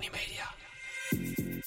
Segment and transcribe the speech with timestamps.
[0.00, 0.44] Tony Media.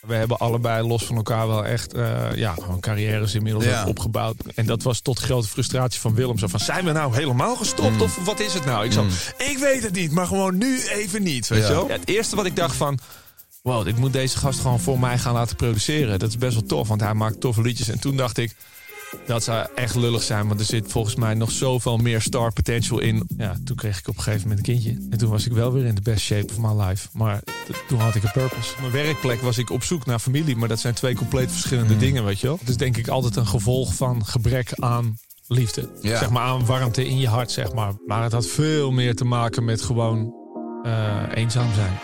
[0.08, 3.86] We hebben allebei los van elkaar wel echt eh, ja, gewoon carrières inmiddels Ja.
[3.88, 4.36] opgebouwd.
[4.56, 6.38] En dat was tot grote frustratie van Willem.
[6.38, 8.02] Zo van, zijn we nou helemaal gestopt Mm.
[8.02, 8.86] of wat is het nou?
[8.86, 9.06] Ik, zo,
[9.38, 11.48] ik weet het niet, maar gewoon nu even niet.
[11.48, 11.68] Weet Ja.
[11.68, 11.88] je wel?
[11.88, 13.00] Ja, het eerste wat ik dacht van...
[13.62, 16.20] Wow, ik moet deze gast gewoon voor mij gaan laten produceren.
[16.20, 17.90] Dat is best wel tof, want hij maakt toffe liedjes.
[17.90, 18.56] En toen dacht ik,
[19.26, 20.48] dat zou echt lullig zijn.
[20.48, 23.28] Want er zit volgens mij nog zoveel meer star potential in.
[23.38, 25.08] Ja, toen kreeg ik op een gegeven moment een kindje.
[25.10, 27.08] En toen was ik wel weer in de best shape of my life.
[27.14, 27.42] Maar
[27.88, 28.74] toen had ik een purpose.
[28.74, 30.56] Op mijn werkplek was ik op zoek naar familie.
[30.56, 32.00] Maar dat zijn twee compleet verschillende Mm.
[32.00, 32.58] dingen, weet je wel.
[32.60, 35.18] Het is denk ik altijd een gevolg van gebrek aan
[35.48, 35.90] liefde.
[36.02, 36.18] Ja.
[36.18, 37.94] Zeg maar aan warmte in je hart, zeg maar.
[38.06, 40.34] Maar het had veel meer te maken met gewoon
[40.84, 42.00] eh, eenzaam zijn.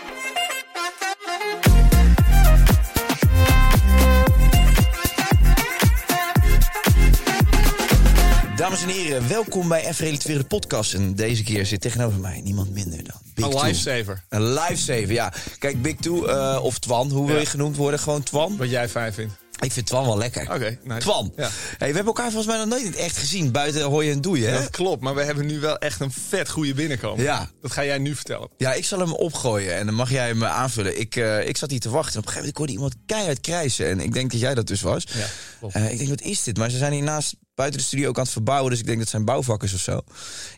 [8.66, 10.94] Dames en heren, welkom bij Even Relativeren de podcast.
[10.94, 13.64] En deze keer zit tegenover mij niemand minder dan Big Een Two.
[13.64, 14.24] lifesaver.
[14.28, 15.32] Een lifesaver, ja.
[15.58, 18.00] Kijk, Big Two, eh, of Twan, hoe wil je genoemd worden?
[18.00, 18.56] Gewoon Twan?
[18.56, 19.34] Wat jij fijn vindt.
[19.60, 20.42] Ik vind Twan wel lekker.
[20.54, 21.00] Oké, nice.
[21.00, 21.32] Twan.
[21.36, 21.48] Ja.
[21.78, 23.52] Hey, we hebben elkaar volgens mij nog nooit in het echt gezien.
[23.52, 24.52] Buiten Hooi en Doei, hè?
[24.52, 27.24] Dat klopt, maar we hebben nu wel echt een vet goede binnenkomen.
[27.24, 27.50] Ja.
[27.62, 28.48] Dat ga jij nu vertellen.
[28.56, 31.00] Ja, ik zal hem opgooien en dan mag jij hem eh, aanvullen.
[31.00, 32.94] Ik, eh, ik zat hier te wachten en op een gegeven moment ik hoorde iemand
[33.06, 33.88] keihard krijsen.
[33.88, 35.06] En ik denk dat jij dat dus was.
[35.12, 35.26] Ja,
[35.58, 35.74] klopt.
[35.74, 36.56] Eh, ik denk, wat is dit?
[36.56, 38.70] Maar ze zijn hiernaast buiten de studio ook aan het verbouwen.
[38.70, 40.00] Dus ik denk dat zijn bouwvakkers of zo.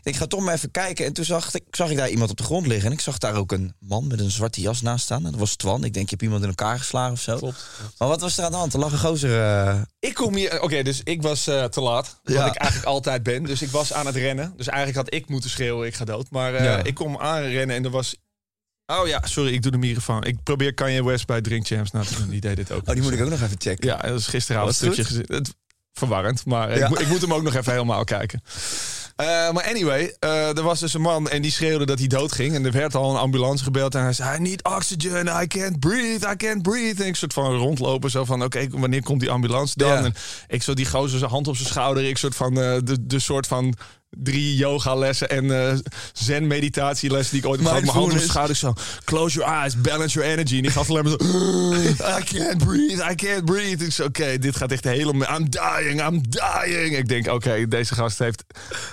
[0.03, 1.05] Ik ga toch maar even kijken.
[1.05, 2.85] En toen zag ik, zag ik daar iemand op de grond liggen.
[2.87, 5.25] En ik zag daar ook een man met een zwarte jas naast staan.
[5.25, 5.83] En dat was Twan.
[5.83, 7.37] Ik denk, je hebt iemand in elkaar geslagen of zo.
[7.37, 7.65] Klopt.
[7.97, 8.73] Maar wat was er aan de hand?
[8.73, 9.41] Er lag een gozer...
[9.67, 10.61] eh, Ik kom hier.
[10.61, 12.19] Oké, dus ik was eh, te laat.
[12.23, 12.45] Wat Ja.
[12.47, 13.43] ik eigenlijk altijd ben.
[13.43, 14.53] Dus ik was aan het rennen.
[14.57, 16.29] Dus eigenlijk had ik moeten schreeuwen: ik ga dood.
[16.29, 16.83] Maar eh, Ja.
[16.83, 18.15] ik kom aanrennen en er was.
[18.85, 20.23] Oh ja, sorry, ik doe de microfoon.
[20.23, 22.29] Ik probeer Kanye West bij Drink Champs na te doen.
[22.29, 22.87] Die deed dit ook.
[22.87, 23.87] Oh, die moet ik ook nog even checken.
[23.87, 25.45] Ja, dat is gisteravond Was een stukje gezien.
[25.93, 26.83] Verwarrend, maar Ja.
[26.83, 28.41] ik, moet- ik moet hem ook nog even helemaal kijken.
[29.15, 32.53] Eh, maar anyway, eh, er was dus een man en die schreeuwde dat hij doodging.
[32.55, 34.37] En er werd al een ambulance gebeld en hij zei...
[34.37, 37.01] I need oxygen, I can't breathe, I can't breathe.
[37.03, 38.43] En ik soort van rondlopen, zo van...
[38.43, 39.89] Oké, wanneer komt die ambulance dan?
[39.89, 40.03] Ja.
[40.03, 40.13] En
[40.47, 42.03] ik zo die gozer zijn hand op zijn schouder.
[42.03, 43.73] Ik soort van eh, de, de soort van
[44.09, 45.77] drie yogalessen en eh
[46.13, 47.83] zen meditatielessen die ik ooit heb gehad.
[47.83, 48.73] Mijn hand op schouder zo...
[49.03, 50.57] Close your eyes, balance your energy.
[50.57, 51.25] En ik gaf alleen maar zo...
[52.19, 53.85] I can't breathe, I can't breathe.
[53.85, 55.39] Ik oké, dit gaat echt helemaal...
[55.39, 56.97] I'm dying, I'm dying.
[56.97, 58.43] Ik denk, oké, deze gast heeft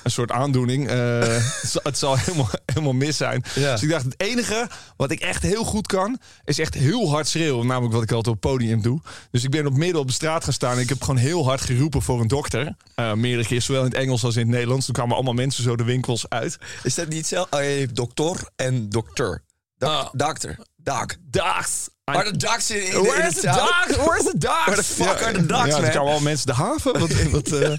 [0.02, 0.88] een soort aandoening.
[0.88, 3.44] Eh, het, zal, het zal helemaal, helemaal mis zijn.
[3.54, 3.72] Ja.
[3.72, 6.18] Dus ik dacht, het enige wat ik echt heel goed kan...
[6.44, 7.66] is echt heel hard schreeuwen.
[7.66, 9.00] Namelijk wat ik altijd op het podium doe.
[9.30, 10.72] Dus ik ben op midden op de straat gaan staan...
[10.72, 12.74] en ik heb gewoon heel hard geroepen voor een dokter.
[12.94, 14.86] Eh, meerdere keer, zowel in het Engels als in het Nederlands.
[14.86, 16.58] Toen kwamen allemaal mensen zo de winkels uit.
[16.82, 17.46] Is dat niet zo?
[17.50, 19.42] Oh, je hebt dokter en dokter.
[19.78, 20.08] Dok- Ah.
[20.12, 20.58] Dokter.
[20.76, 21.06] Doc.
[21.30, 21.88] Dags!
[22.04, 23.96] Maar de docs in, in, Where's het the zuiden- dogs?
[23.96, 24.64] Where's the dogs?
[24.64, 25.90] Where the fuck are the dogs, ja, man?
[25.90, 26.98] Kwamen al mensen de haven.
[26.98, 27.72] Wat, wat, eh,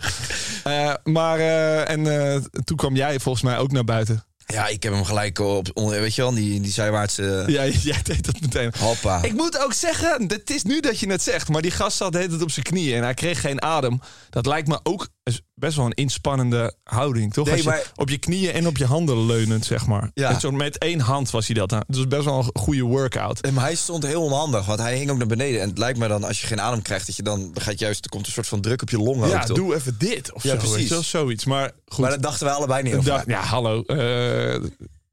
[0.90, 4.24] eh, maar, eh, en toen kwam jij volgens mij ook naar buiten.
[4.46, 7.44] Ja, ik heb hem gelijk op, weet je wel, die, die zijwaartse...
[7.48, 8.74] Ja, jij deed dat meteen.
[8.80, 9.24] Hoppa.
[9.24, 12.12] Ik moet ook zeggen, het is nu dat je het zegt, maar die gast zat
[12.12, 14.02] de hele tijd op zijn knieën en hij kreeg geen adem.
[14.30, 15.08] Dat lijkt me ook
[15.56, 17.46] best wel een inspannende houding, toch?
[17.46, 20.12] Nee, Als je maar- Op je knieën en op je handen leunend, zeg maar.
[20.14, 20.32] Ja.
[20.32, 21.74] Met, zo, met één hand was hij dat.
[21.74, 21.82] aan.
[21.88, 23.40] Dus best wel een goede workout.
[23.42, 25.62] En maar hij stond heel onhandig, want hij hing ook naar beneden.
[25.62, 27.80] En het lijkt me dan, als je geen adem krijgt, dat je dan, dan gaat
[27.80, 30.44] juist, er komt een soort van druk op je longen Ja, doe even dit of
[30.44, 30.70] Ja, zo.
[30.70, 30.90] precies.
[30.90, 31.46] wel, zoiets.
[31.46, 32.00] Maar goed.
[32.00, 33.24] Maar dat dachten we allebei niet over.
[33.28, 33.82] ja, hallo.
[33.84, 34.64] eh,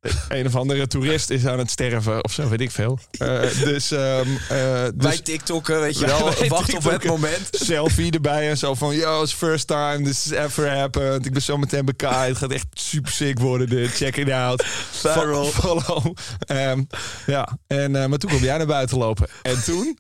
[0.29, 2.99] een of andere toerist is aan het sterven of zo, weet ik veel.
[3.11, 7.49] Eh, dus, ehm eh, dus Wij TikTokken, weet je wel, wacht op het moment.
[7.51, 11.27] selfie erbij en zo van, yo, it's first time, this is ever happened.
[11.27, 12.29] Ik ben zo meteen bekaaid.
[12.29, 13.91] Het gaat echt super sick worden dit.
[13.95, 14.65] Check it out.
[14.91, 15.45] Viral.
[15.45, 16.15] Fo- Follow.
[16.39, 16.83] Ehm,
[17.27, 19.27] ja, en, eh, maar toen kwam jij naar buiten lopen.
[19.43, 19.99] En toen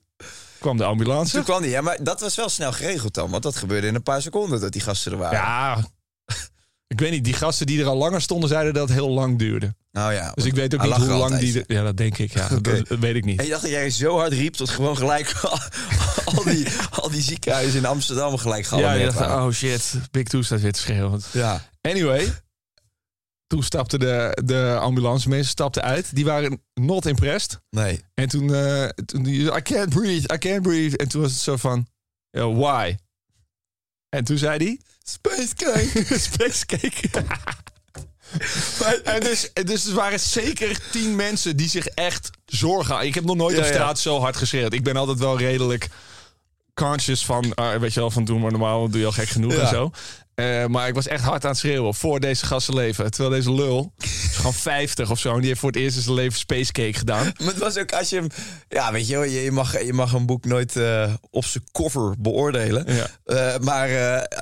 [0.58, 1.32] kwam de ambulance.
[1.34, 3.94] Toen kwam hij, ja, maar dat was wel snel geregeld dan, want dat gebeurde in
[3.94, 5.38] een paar seconden dat die gasten er waren.
[5.38, 5.84] Ja,
[6.94, 7.24] ik weet niet.
[7.24, 9.74] Die gasten die er al langer stonden, zeiden dat het heel lang duurde.
[9.92, 10.32] Nou ja.
[10.34, 11.64] Dus ik weet ook niet hoe lang die...
[11.66, 12.32] Ja, dat denk ik.
[12.32, 13.38] Ja, dat, dat weet ik niet.
[13.38, 15.32] En je dacht dat jij zo hard riep tot gewoon gelijk
[16.34, 20.24] al die, al die ziekenhuizen in Amsterdam gelijk Ja, gealarmeerd je dacht, oh shit, Big
[20.24, 21.20] Two staat weer te schreeuwen.
[21.32, 21.68] Ja.
[21.80, 22.32] Anyway,
[23.46, 26.14] toen stapte de, de ambulance, mensen stapten uit.
[26.14, 27.60] Die waren not impressed.
[27.70, 28.04] Nee.
[28.14, 30.96] En toen, eh toen die, I can't breathe, I can't breathe.
[30.96, 31.86] En toen was het zo van,
[32.30, 32.96] ja, why?
[34.08, 36.18] En toen zei hij, Space cake.
[36.30, 37.08] space cake.
[39.04, 43.00] en dus, dus er waren zeker tien mensen die zich echt zorgen.
[43.06, 43.72] Ik heb nog nooit Ja, op ja.
[43.72, 44.72] straat zo hard geschreeuwd.
[44.72, 45.88] Ik ben altijd wel redelijk
[46.74, 49.52] conscious van, ah, weet je wel, van doen maar normaal, doe je al gek genoeg
[49.52, 49.60] Ja.
[49.60, 49.90] en zo.
[50.34, 53.10] Eh, maar ik was echt hard aan het schreeuwen voor deze gasten leven.
[53.10, 56.02] Terwijl deze lul, is gewoon 50 of zo, en die heeft voor het eerst in
[56.02, 57.24] zijn leven Space Cake gedaan.
[57.38, 58.26] Maar het was ook als je hem...
[58.68, 61.64] Ja, weet je wel, je, je mag, je mag een boek nooit eh, op zijn
[61.72, 62.84] cover beoordelen.
[62.94, 63.06] Ja.
[63.24, 63.88] Eh, maar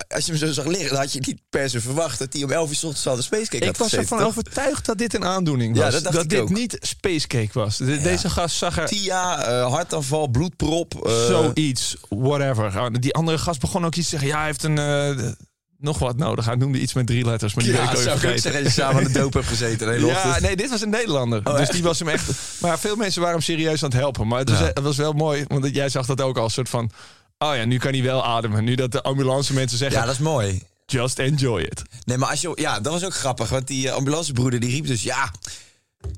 [0.08, 2.18] als je hem zo zag liggen, dan had je niet per se verwacht...
[2.18, 4.86] dat hij om 11 uur ochtends al de Space Cake Ik had was ervan overtuigd
[4.86, 6.02] dat dit een aandoening Ja, was.
[6.02, 6.50] dat ik dit ook.
[6.50, 7.76] niet Space Cake was.
[7.76, 11.08] De- Deze gast zag er Tia, hartaanval, bloedprop.
[11.28, 12.80] zoiets, whatever.
[12.80, 14.28] Oh, Die andere gast begon ook iets te zeggen.
[14.28, 15.36] Ja, hij heeft een...
[15.82, 16.44] nog wat nodig.
[16.44, 18.96] Hij noemde iets met drie letters, maar die Ja, zou ik zeggen, als je samen
[19.06, 20.00] aan de doop hebt gezeten.
[20.06, 20.40] Ja, ochtend.
[20.40, 21.38] nee, dit was een Nederlander.
[21.44, 21.72] Oh, dus echt?
[21.72, 22.30] die was hem echt.
[22.60, 24.26] Maar veel mensen waren hem serieus aan het helpen.
[24.28, 24.64] Maar het was, Ja.
[24.64, 26.90] het was wel mooi, want jij zag dat ook als soort van.
[27.38, 28.64] Oh ja, nu kan hij wel ademen.
[28.64, 30.62] Nu dat de ambulance mensen zeggen, Ja, dat is mooi.
[30.86, 31.82] just enjoy it.
[32.04, 32.52] Nee, maar als je...
[32.54, 33.48] Ja, dat was ook grappig.
[33.48, 35.02] Want die eh, ambulancebroeder die riep dus...
[35.02, 35.30] Ja,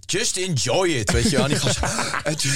[0.06, 1.48] just enjoy it, weet je wel.
[1.48, 2.50] En, toen,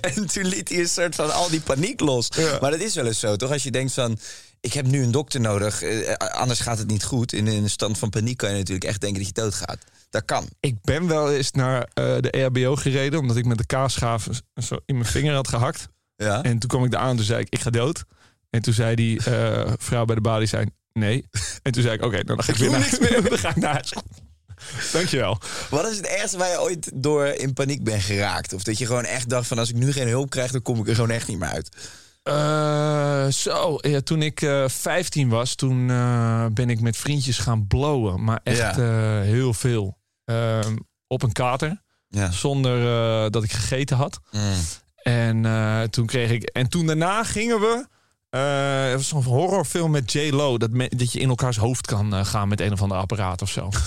[0.00, 2.28] en toen liet hij een soort van al die paniek los.
[2.36, 2.58] Ja.
[2.60, 3.50] Maar dat is wel eens zo, toch?
[3.52, 4.18] Als je denkt van...
[4.60, 7.32] Ik heb nu een dokter nodig, eh, anders gaat het niet goed.
[7.32, 9.78] In, in een stand van paniek kan je natuurlijk echt denken dat je doodgaat.
[10.10, 10.48] Dat kan.
[10.60, 14.76] Ik ben wel eens naar eh, de EHBO gereden, omdat ik met de kaasschaaf zo
[14.86, 15.88] in mijn vinger had gehakt.
[16.16, 16.42] Ja.
[16.42, 18.04] En toen kwam ik daar aan, toen zei ik, ik ga dood.
[18.50, 21.28] En toen zei die eh, vrouw bij de balie, zei nee.
[21.62, 23.28] En toen zei ik, oké, dan ga ik weer naar, niks meer.
[23.28, 23.92] dan ga ik naar huis.
[24.92, 25.38] Dankjewel.
[25.70, 28.52] Wat is het ergste waar je ooit door in paniek bent geraakt?
[28.52, 30.80] Of dat je gewoon echt dacht van als ik nu geen hulp krijg, dan kom
[30.80, 31.76] ik er gewoon echt niet meer uit.
[32.22, 37.66] Eh, zo, ja, toen ik eh 15 was, toen eh, ben ik met vriendjes gaan
[37.66, 38.24] blowen.
[38.24, 38.70] Maar echt Ja.
[38.76, 39.98] eh, heel veel.
[40.24, 40.76] Ehm,
[41.06, 42.30] op een kater, Ja.
[42.30, 42.78] zonder
[43.24, 44.20] eh, dat ik gegeten had.
[45.02, 46.42] En eh, toen kreeg ik.
[46.42, 47.86] En toen daarna gingen we.
[48.30, 50.58] eh het was zo'n horrorfilm met J Lo.
[50.58, 53.42] Dat, me- dat je in elkaars hoofd kan eh, gaan met een of ander apparaat
[53.42, 53.68] of zo.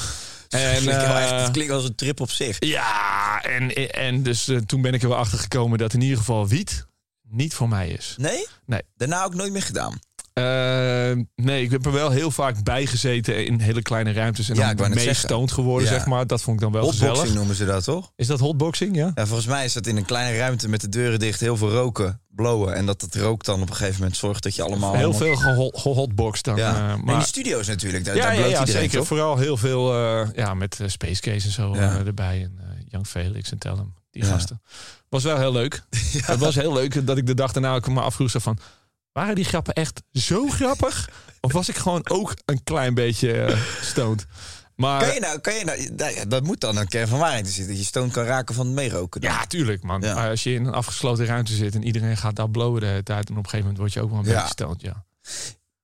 [0.49, 2.57] En, en, echt, eh, het klinkt als een trip op zich.
[2.59, 6.17] ja, en, en dus eh, toen ben ik er wel achter gekomen dat in ieder
[6.17, 6.85] geval wiet
[7.29, 8.15] niet voor mij is.
[8.17, 8.47] Nee?
[8.65, 8.81] Nee.
[8.95, 9.99] Daarna ook nooit meer gedaan.
[10.33, 14.49] Eh, nee, ik heb er wel heel vaak bij gezeten in hele kleine ruimtes.
[14.49, 15.29] En Ja, dan ik wou net mee zeggen.
[15.29, 15.93] stoned geworden, Ja.
[15.93, 16.27] zeg maar.
[16.27, 17.33] Dat vond ik dan wel Hotboxing gezellig.
[17.35, 18.11] noemen ze dat, toch?
[18.15, 19.11] Is dat hotboxing, ja?
[19.15, 21.69] Ja, volgens mij is dat in een kleine ruimte met de deuren dicht heel veel
[21.71, 22.75] roken, blowen.
[22.75, 24.93] En dat het rook dan op een gegeven moment zorgt dat je allemaal...
[24.95, 26.55] Heel allemaal- veel geho- gehotboxed dan.
[26.55, 26.73] Ja.
[26.75, 27.13] eh, maar...
[27.13, 28.97] in de studio's natuurlijk, daar, ja, daar ja, bloot ja, iedereen, zeker.
[28.97, 29.07] toch?
[29.07, 32.41] Vooral heel veel eh, ja, met eh, Space Case en zo erbij.
[32.41, 34.61] En Young Felix en Tellem, die gasten.
[35.09, 35.83] Was wel heel leuk.
[36.31, 38.57] Het was heel leuk dat ik de dag daarna ook me afvroeg van...
[39.11, 41.09] Waren die grappen echt zo grappig?
[41.41, 44.25] of was ik gewoon ook een klein beetje eh, stoned?
[44.75, 47.47] Maar Kan je nou, kan je nou, dat- dat moet dan een kern van waarheid
[47.47, 47.67] zitten.
[47.67, 49.21] Dat je stoon kan raken van het meeroken.
[49.21, 49.31] dan.
[49.31, 50.01] Ja, tuurlijk, man.
[50.01, 50.13] Ja.
[50.13, 53.03] Maar Als je in een afgesloten ruimte zit en iedereen gaat daar blowen de hele
[53.03, 53.29] tijd...
[53.29, 54.33] en op een gegeven moment word je ook wel een Ja.
[54.33, 55.05] beetje stoned, ja.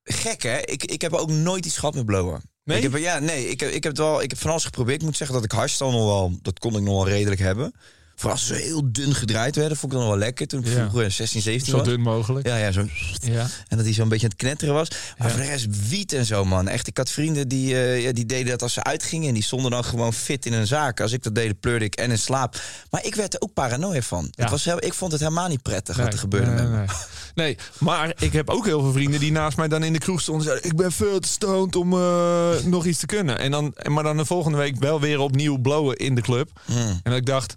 [0.03, 0.57] Gek hè?
[0.57, 2.41] Ik, ik heb ook nooit iets gehad met blowen.
[2.63, 2.77] Nee?
[2.77, 4.99] Ik heb, ja, nee, ik heb, ik heb het wel, ik heb van alles geprobeerd.
[4.99, 7.41] Ik moet zeggen dat ik hash dan nog wel, dat kon ik nog wel redelijk
[7.41, 7.73] hebben.
[8.19, 10.47] Vooral als ze heel dun gedraaid werden, vond ik dan wel lekker.
[10.47, 10.89] Toen ik Ja.
[10.89, 11.87] vroeger 16, 17 Zo was.
[11.87, 12.47] dun mogelijk.
[12.47, 12.85] Ja, ja, zo.
[13.21, 13.47] Ja.
[13.67, 14.89] En dat hij zo'n beetje aan het knetteren was.
[14.89, 15.33] Maar Ja.
[15.33, 16.67] voor de rest wiet en zo, man.
[16.67, 19.27] Echt, ik had vrienden die, eh, die deden dat als ze uitgingen.
[19.27, 21.01] En die stonden dan gewoon fit in een zaak.
[21.01, 22.61] Als ik dat deed, pleurde ik en in slaap.
[22.89, 24.27] Maar ik werd er ook paranoia van.
[24.35, 26.69] Het was heel, ik vond het helemaal niet prettig wat Nee, er gebeurde nee, met
[26.71, 26.77] me.
[26.77, 26.87] nee.
[27.35, 30.21] Nee, maar ik heb ook heel veel vrienden die naast mij dan in de kroeg
[30.21, 30.65] stonden zeiden...
[30.69, 33.39] ik ben veel te stoned om eh, nog iets te kunnen.
[33.39, 36.49] En dan, maar dan de volgende week wel weer opnieuw blowen in de club.
[36.65, 36.77] Hmm.
[36.77, 37.55] En dat ik dacht,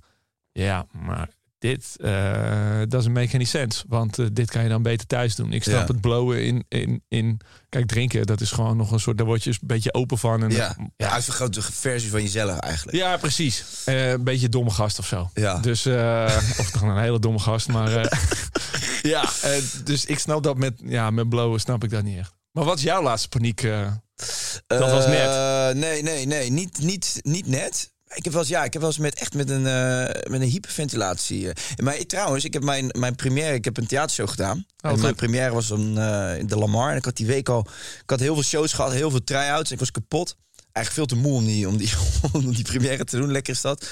[0.52, 1.28] ja, maar
[1.58, 3.84] dit eh doesn't make any sense.
[3.88, 5.52] Want eh, dit kan je dan beter thuis doen.
[5.52, 5.86] Ik snap Ja.
[5.86, 7.40] het blowen in, in, in...
[7.68, 9.16] Kijk, drinken, dat is gewoon nog een soort...
[9.16, 10.42] Daar word je een beetje open van.
[10.42, 10.76] En, Ja, ja.
[10.96, 11.10] ja.
[11.10, 12.96] uitvergrote versie van jezelf eigenlijk.
[12.96, 13.64] Ja, precies.
[13.84, 15.30] Eh, een beetje domme gast of zo.
[15.34, 15.58] Ja.
[15.58, 15.86] Dus,
[16.58, 17.90] of toch een hele domme gast, maar...
[19.02, 19.28] ja,
[19.84, 22.34] dus ik snap dat met, ja, met blowen snap ik dat niet echt.
[22.52, 23.62] Maar wat is jouw laatste paniek?
[24.66, 25.74] Dat was net.
[25.76, 26.50] Nee, nee, nee.
[26.50, 27.92] Niet, niet, niet net.
[28.14, 30.40] Ik heb wel eens, ja, ik heb wel eens met, echt met een, eh, met
[30.40, 31.50] een hyperventilatie.
[31.52, 31.74] eh.
[31.84, 34.66] Maar ik, trouwens, ik heb mijn, mijn première, ik heb een theatershow gedaan.
[34.80, 35.00] en goed.
[35.00, 36.90] mijn première was een, eh, in de Lamar.
[36.90, 37.66] En ik had die week al,
[38.02, 39.70] ik had heel veel shows gehad, heel veel try-outs.
[39.70, 40.36] Ik was kapot.
[40.72, 41.92] Eigenlijk veel te moe om die, om die,
[42.32, 43.30] om die première te doen.
[43.32, 43.88] Lekker is dat.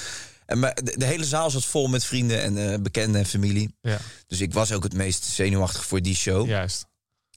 [0.46, 3.74] En maar de, de hele zaal zat vol met vrienden en bekenden en familie.
[3.80, 6.46] Ja, Dus ik was ook het meest zenuwachtig voor die show.
[6.48, 6.86] juist.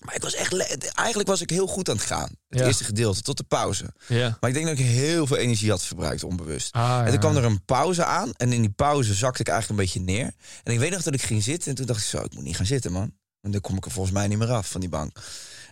[0.05, 0.53] Maar ik was echt,
[0.93, 2.29] eigenlijk was ik heel goed aan het gaan.
[2.49, 2.65] Het Ja.
[2.65, 3.93] eerste gedeelte, tot de pauze.
[4.07, 4.37] Ja.
[4.39, 6.71] Maar ik denk dat ik heel veel energie had verbruikt, onbewust.
[6.73, 7.09] Ah, En ja.
[7.11, 8.31] toen kwam er een pauze aan.
[8.37, 10.31] En in die pauze zakte ik eigenlijk een beetje neer.
[10.63, 11.69] En ik weet nog dat ik ging zitten.
[11.69, 13.11] En toen dacht ik zo, ik moet niet gaan zitten, man.
[13.41, 15.17] Want dan kom ik er volgens mij niet meer af van die bank.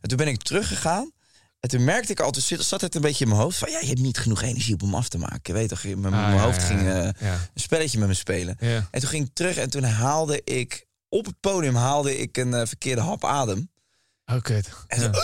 [0.02, 1.12] En toen ben ik teruggegaan.
[1.60, 3.58] En toen merkte ik altijd, zat het een beetje in mijn hoofd.
[3.58, 5.40] Van ja, je hebt niet genoeg energie om hem af te maken.
[5.44, 8.58] Je weet toch, mijn, Ah, mijn ja, hoofd ging eh, een spelletje met me spelen.
[8.60, 10.86] En toen ging ik terug en toen haalde ik...
[11.10, 13.70] Op het podium haalde ik een eh, verkeerde hap adem.
[14.36, 14.60] Oké.
[14.88, 15.14] En, Ja.
[15.14, 15.20] zo,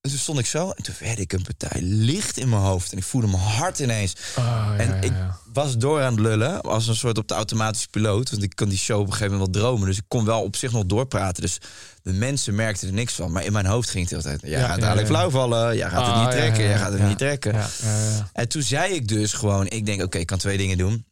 [0.00, 2.92] En toen stond ik zo en toen werd ik een partij licht in mijn hoofd.
[2.92, 4.12] En ik voelde mijn hart ineens.
[4.38, 5.38] Oh, ja, en ja, ik ja.
[5.52, 8.30] was door aan het lullen, als een soort op de automatische piloot.
[8.30, 9.86] Want ik kon die show op een gegeven moment wel dromen.
[9.86, 11.42] Dus ik kon wel op zich nog doorpraten.
[11.42, 11.58] Dus
[12.02, 13.32] de mensen merkten er niks van.
[13.32, 14.50] Maar in mijn hoofd ging het de hele tijd.
[14.52, 15.14] Jij Ja, gaat ja, dadelijk ja.
[15.14, 15.76] flauw vallen.
[15.76, 16.62] Jij gaat het Ah, niet ja, trekken.
[16.62, 17.08] ja, Jij ja, gaat het ja.
[17.08, 17.52] niet trekken.
[17.52, 18.28] Ja, ja, ja.
[18.32, 21.04] En toen zei ik dus gewoon, ik denk, oké, ik kan twee dingen doen.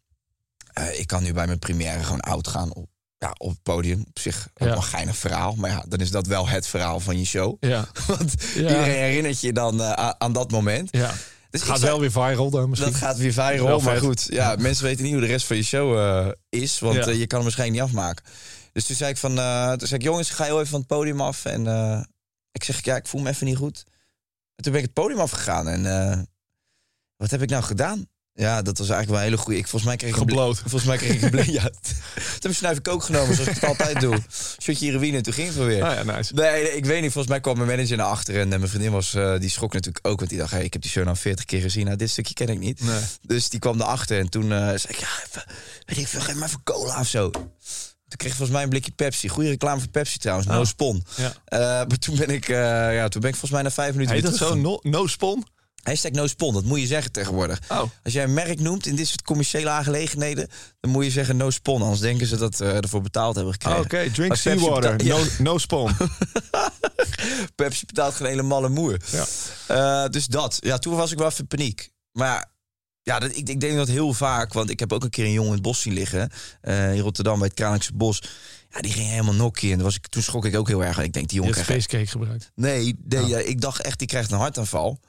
[0.73, 2.89] Eh, ik kan nu bij mijn première gewoon oud gaan op,
[3.21, 4.05] ja, op het podium.
[4.09, 4.75] Op zich ook Ja.
[4.75, 5.55] een geinig verhaal.
[5.55, 7.57] Maar ja, dan is dat wel het verhaal van je show.
[7.61, 8.61] Ja, Want Ja.
[8.61, 10.89] iedereen herinnert je dan eh, aan, dat moment.
[10.93, 11.13] ja.
[11.51, 12.91] Dus Gaat wel weer viral dan misschien.
[12.91, 13.81] dat gaat weer Wel viral.
[13.81, 14.03] Maar vet.
[14.05, 16.79] goed, ja, mensen weten niet hoe de rest van je show eh, is.
[16.79, 18.25] Want eh, je kan hem waarschijnlijk niet afmaken.
[18.73, 19.31] Dus toen zei ik van,
[19.79, 21.45] toen zei ik, jongens, ga heel even van het podium af.
[21.45, 21.67] En
[22.53, 23.85] ik zeg, ja, ik voel me even niet goed.
[24.55, 25.69] En toen ben ik het podium afgegaan.
[25.69, 25.83] En
[27.17, 28.07] wat heb ik nou gedaan?
[28.41, 29.59] Ja, dat was eigenlijk wel een hele goede.
[29.59, 30.59] Ik volgens mij kreeg Gebloot.
[30.59, 31.53] Volgens mij kreeg ik een.
[31.61, 31.71] Ja,
[32.39, 34.19] toen heb ik ook genomen, zoals ik het altijd doe.
[34.63, 35.85] Shotje heroïne en toen ging het wel weer.
[35.85, 36.35] Ah ja, nice.
[36.35, 37.13] Nee, ik weet niet.
[37.13, 38.35] Volgens mij kwam mijn manager naar achter.
[38.35, 40.19] En eh, mijn vriendin was, eh, die schrok natuurlijk ook.
[40.19, 41.85] Want die dacht, hey, ik heb die show nou 40 keer gezien.
[41.85, 42.81] Nou, dit stukje ken ik niet.
[42.85, 43.01] Nee.
[43.23, 44.19] Dus die kwam naar achter.
[44.19, 45.45] En toen eh, zei ik, ja, even,
[45.87, 47.31] weet ik veel, geef me even cola of zo.
[47.31, 49.29] Toen kreeg ik volgens mij een blikje Pepsi.
[49.29, 50.49] Goede reclame voor Pepsi trouwens.
[50.49, 50.67] No Oh.
[50.67, 51.05] spon.
[51.17, 51.33] Ja.
[51.49, 54.31] Maar toen ben ik, ja, toen ben ik volgens mij na vijf minuten Heet weer
[54.31, 54.55] dat zo?
[54.55, 55.47] No, no spon?
[55.83, 57.61] Hashtag no spon, dat moet je zeggen tegenwoordig.
[57.69, 57.83] Oh.
[58.03, 60.49] Als jij een merk noemt in dit soort commerciële aangelegenheden...
[60.81, 61.83] dan moet je zeggen no spon.
[61.83, 63.85] Anders denken ze dat we ervoor betaald hebben Ah, gekregen.
[64.07, 65.05] Oké, drink seawater.
[65.05, 65.91] No, no spon.
[67.55, 69.01] Pepsi betaalt geen hele malle moer.
[69.11, 69.27] Ja.
[70.05, 70.57] Eh, dus dat.
[70.61, 71.91] Ja, toen was ik wel even in paniek.
[72.13, 72.51] Maar
[73.03, 74.53] ja, dat, ik, ik denk dat heel vaak...
[74.53, 76.31] want ik heb ook een keer een jongen in het bos zien liggen...
[76.61, 78.23] eh, in Rotterdam bij het Kralingse Bos.
[78.71, 79.71] Ja, die ging helemaal nokkie.
[79.71, 80.99] En toen was ik, toen schrok ik ook heel erg.
[80.99, 81.71] Ik denk, die jongen krijgt...
[81.71, 82.51] spacecake gebruikt.
[82.55, 83.29] Nee, nee Oh.
[83.29, 85.01] ja, ik dacht echt, die krijgt een hartaanval.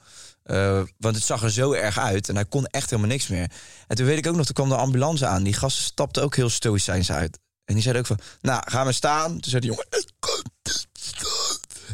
[0.42, 3.50] Eh, want het zag er zo erg uit en hij kon echt helemaal niks meer.
[3.86, 5.42] En toen weet ik ook nog, toen kwam de ambulance aan.
[5.42, 7.38] Die gasten stapten ook heel stoïcijns uit.
[7.64, 9.30] En die zeiden ook van, nou, ga maar staan.
[9.30, 10.12] Toen zei de jongen, niet
[10.92, 11.41] staan.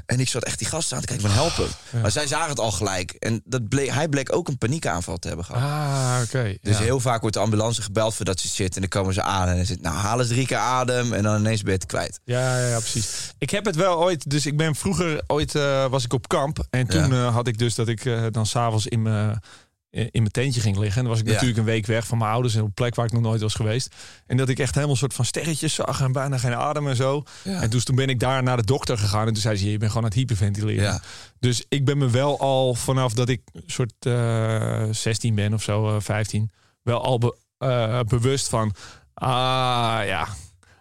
[0.09, 2.00] En ik zat echt die gasten aan te kijken van, help hem.
[2.03, 3.11] Maar zij zagen het al gelijk.
[3.12, 5.62] En dat bleek, hij bleek ook een paniekaanval te hebben gehad.
[5.62, 6.57] Ah, oké.
[6.62, 6.85] Dus ja.
[6.85, 8.75] heel vaak wordt de ambulance gebeld voor dat ze zit.
[8.75, 11.12] En dan komen ze aan en dan zit, nou, haal eens drie keer adem.
[11.12, 12.21] En dan ineens ben je het kwijt.
[12.25, 13.33] Ja, ja, ja, precies.
[13.38, 16.67] Ik heb het wel ooit, dus ik ben vroeger ooit eh, was ik op kamp
[16.71, 19.41] en toen eh, had ik dus dat ik eh, dan s'avonds in mijn
[19.90, 20.97] in mijn tentje ging liggen.
[20.97, 21.33] En dan was ik Ja.
[21.33, 23.40] natuurlijk een week weg van mijn ouders en op een plek waar ik nog nooit
[23.40, 23.95] was geweest.
[24.26, 26.97] En dat ik echt helemaal een soort van sterretjes zag en bijna geen adem en
[26.97, 27.23] zo.
[27.45, 27.62] Ja.
[27.62, 29.78] En dus toen ben ik daar naar de dokter gegaan en toen zei ze: je
[29.78, 30.83] bent gewoon aan het hyperventileren.
[30.83, 31.00] Ja.
[31.38, 35.88] Dus ik ben me wel al vanaf dat ik soort eh 16 ben of zo,
[35.97, 36.50] eh 15,
[36.83, 38.75] wel al be- eh, bewust van,
[39.14, 40.28] ah ja,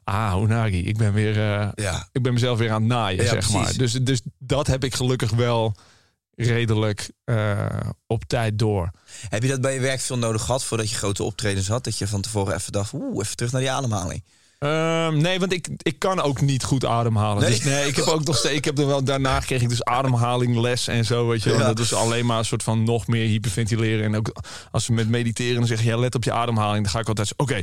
[0.03, 2.07] ah Unagi, ik ben weer, eh, Ja.
[2.11, 3.73] ik ben mezelf weer aan het naaien, Ja, zeg maar.
[3.77, 5.75] Dus, dus dat heb ik gelukkig wel
[6.37, 7.65] redelijk eh,
[8.07, 8.91] op tijd door.
[9.29, 11.83] Heb je dat bij je werk veel nodig gehad voordat je grote optredens had?
[11.83, 14.23] Dat je van tevoren even dacht, oeh, even terug naar die ademhaling.
[14.59, 17.41] Ehm, nee, want ik, ik kan ook niet goed ademhalen.
[17.43, 17.51] Nee?
[17.51, 18.55] Dus nee, ik heb ook nog steeds.
[18.55, 21.27] Ik heb er wel daarna kreeg ik dus ademhalingles en zo.
[21.27, 21.49] Weet je.
[21.49, 21.57] Ja.
[21.57, 24.05] dat is alleen maar een soort van nog meer hyperventileren.
[24.05, 24.31] En ook
[24.71, 26.83] als ze met mediteren dan zeggen, ja, let op je ademhaling.
[26.83, 27.61] Dan ga ik altijd zo, oké.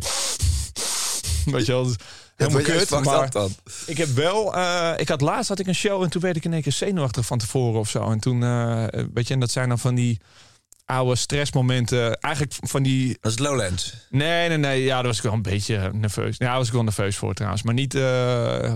[1.55, 1.97] Weet je wel, dus
[2.37, 2.91] helemaal kut.
[2.91, 3.51] Maar dan.
[3.87, 6.45] ik heb wel, eh, ik had laatst had ik een show en toen werd ik
[6.45, 8.11] in één keer zenuwachtig van tevoren of zo.
[8.11, 10.21] En toen, eh, weet je, en dat zijn dan van die
[10.85, 12.21] oude stressmomenten.
[12.21, 13.95] Eigenlijk van die Dat is Lowlands.
[14.11, 14.83] Nee, nee, nee.
[14.83, 16.37] Ja, daar was ik wel een beetje nerveus.
[16.39, 17.63] Ja, daar was ik wel nerveus voor trouwens.
[17.63, 18.75] Maar niet, eh,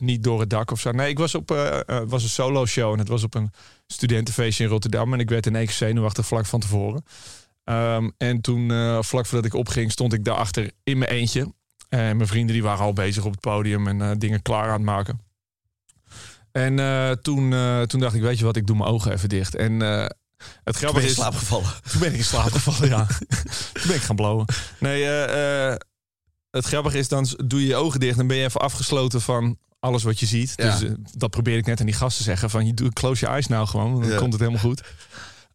[0.00, 0.90] niet door het dak of zo.
[0.90, 1.48] Nee, ik was op
[2.06, 2.92] was een solo show.
[2.92, 3.50] En het was op een
[3.86, 5.12] studentenfeestje in Rotterdam.
[5.12, 7.04] En ik werd in één keer zenuwachtig vlak van tevoren.
[7.64, 8.68] Ehm, en toen,
[9.04, 11.54] vlak voordat ik opging, stond ik daarachter in mijn eentje.
[11.88, 14.72] En mijn vrienden die waren al bezig op het podium en eh, dingen klaar aan
[14.72, 15.20] het maken.
[16.52, 19.28] En eh, toen, eh, toen dacht ik, weet je wat, ik doe mijn ogen even
[19.28, 19.54] dicht.
[19.54, 19.80] En
[20.64, 21.14] het grappige je in is...
[21.14, 21.70] slaap gevallen?
[21.90, 23.06] Toen ben ik in slaap gevallen, ja.
[23.72, 24.46] Toen ben ik gaan blowen.
[24.78, 25.04] Nee,
[26.50, 28.18] het grappige is, dan doe je je ogen dicht...
[28.18, 30.52] en ben je even afgesloten van alles wat je ziet.
[30.56, 30.78] Ja.
[30.78, 32.50] Dus dat probeer ik net aan die gasten te zeggen.
[32.50, 34.16] Van, close your eyes nou gewoon, dan Ja.
[34.16, 34.82] komt het helemaal goed.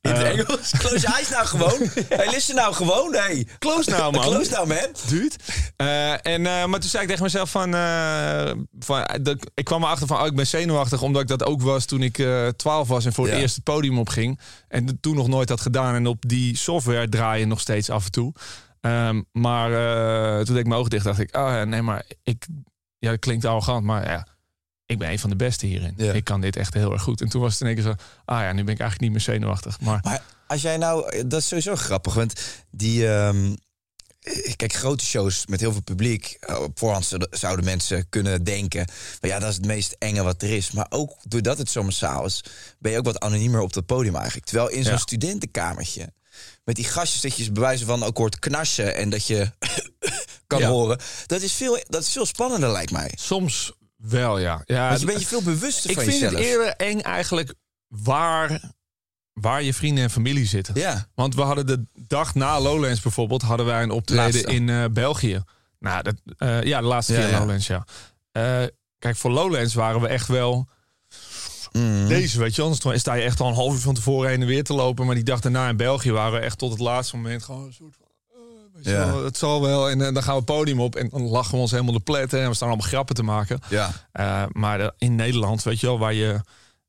[0.01, 0.72] In het Eh, Engels?
[0.77, 1.79] Close your eyes nou gewoon.
[2.10, 3.13] Hey, listen nou gewoon.
[3.13, 3.48] Hey.
[3.60, 4.22] Close nou, man.
[4.22, 4.88] Close nou, man.
[5.08, 5.36] Dude.
[5.75, 7.72] Eh, en, eh, maar toen zei ik tegen mezelf van...
[8.79, 11.01] van dat, ik kwam erachter van, oh, ik ben zenuwachtig...
[11.01, 13.05] omdat ik dat ook was toen ik eh 12 was...
[13.05, 14.39] en voor het eerst het podium opging.
[14.67, 15.96] En toen nog nooit had gedaan.
[15.96, 18.34] En op die software draaien nog steeds af en toe.
[18.81, 19.70] Ehm, maar
[20.46, 21.36] toen deed ik mijn ogen dicht, dacht ik...
[21.36, 22.46] Oh, nee, maar ik...
[23.00, 24.27] Ja, dat klinkt arrogant, maar ja...
[24.92, 25.94] Ik ben een van de beste hierin.
[25.98, 26.14] Ja.
[26.14, 27.22] Ik kan dit echt heel erg goed.
[27.22, 27.94] En toen was het in één keer zo...
[28.26, 29.80] Ah ja, nu ben ik eigenlijk niet meer zenuwachtig.
[29.80, 32.34] Maar Maar als jij nou, dat is sowieso grappig, want
[32.72, 33.30] die, eh,
[34.56, 38.88] kijk, grote shows met heel veel publiek, eh, op voorhand zouden- zouden mensen kunnen denken,
[39.22, 40.72] maar ja, dat is het meest enge wat er is.
[40.72, 42.44] Maar ook doordat het zo massaal is,
[42.80, 44.46] ben je ook wat anoniemer op dat podium eigenlijk.
[44.46, 44.98] Terwijl in zo'n Ja.
[45.00, 46.14] studentenkamertje,
[46.64, 49.52] met die gastjes dat je bewijzen van ook hoort knarsen en dat je
[50.48, 50.68] kan Ja.
[50.70, 53.12] horen, dat is, veel, dat is veel spannender lijkt mij.
[53.16, 54.62] soms wel, ja.
[54.65, 56.34] ja Want je bent je veel bewuster ik van vind jezelf.
[56.39, 57.53] het eerder eng eigenlijk
[57.88, 58.72] waar,
[59.34, 60.75] waar je vrienden en familie zitten.
[60.75, 61.08] Ja.
[61.15, 64.51] Want we hadden de dag na Lowlands bijvoorbeeld, hadden wij een optreden Laatste.
[64.53, 65.43] in eh, België.
[65.79, 67.39] Nou, dat, eh, ja, de laatste Ja, keer ja.
[67.39, 67.86] Lowlands, ja.
[68.31, 68.63] Eh,
[69.00, 70.67] kijk, voor Lowlands waren we echt wel
[71.72, 72.08] Mhm.
[72.08, 72.62] deze, weet je.
[72.62, 75.05] Anders sta je echt al een half uur van tevoren heen en weer te lopen.
[75.05, 77.74] Maar die dag daarna in België waren we echt tot het laatste moment gewoon een
[77.74, 78.05] soort van...
[78.29, 79.24] eh, weet je Ja.
[79.24, 79.90] het zal wel.
[79.90, 82.42] En dan gaan we het podium op en dan lachen we ons helemaal de pletten.
[82.42, 83.60] En we staan allemaal grappen te maken.
[83.70, 83.92] Ja.
[84.12, 86.42] Eh, maar in Nederland, weet je wel, waar je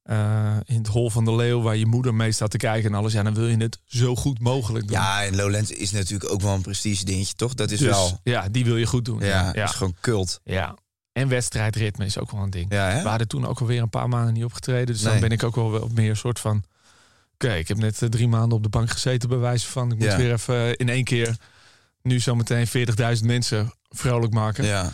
[0.03, 2.97] eh, in het hol van de leeuw, waar je moeder mee staat te kijken en
[2.99, 4.97] alles, ja, dan wil je het zo goed mogelijk doen.
[4.97, 7.55] Ja, en Lowlands is natuurlijk ook wel een prestige dingetje, toch?
[7.55, 8.21] Dat is dus, wel...
[8.23, 9.21] ja, die wil je goed doen.
[9.21, 10.41] Ja, Ja, dat is gewoon cult.
[10.45, 10.75] ja.
[11.13, 12.73] En wedstrijdritme is ook wel een ding.
[12.73, 13.03] Ja, hè?
[13.03, 15.55] We hadden toen ook alweer een paar maanden niet opgetreden, dus dan ben ik ook
[15.55, 16.65] wel meer soort van.
[17.35, 19.93] Oké, ik heb net eh, drie maanden op de bank gezeten, bij wijze van.
[19.93, 21.37] Ik moet weer even in één keer
[22.03, 22.67] nu zometeen
[23.19, 24.65] 40.000 mensen vrolijk maken.
[24.65, 24.93] Ja.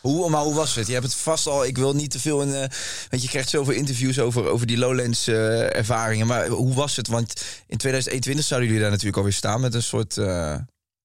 [0.00, 0.86] Hoe, maar hoe was het?
[0.86, 1.64] Je hebt het vast al.
[1.64, 2.54] Ik wil niet te veel in.
[2.54, 2.68] eh,
[3.10, 6.26] want je krijgt zoveel interviews over, over die Lowlands eh, ervaringen.
[6.26, 7.08] Maar hoe was het?
[7.08, 7.30] Want
[7.66, 10.16] in 2021 zouden jullie daar natuurlijk alweer staan met een soort.
[10.18, 10.56] eh,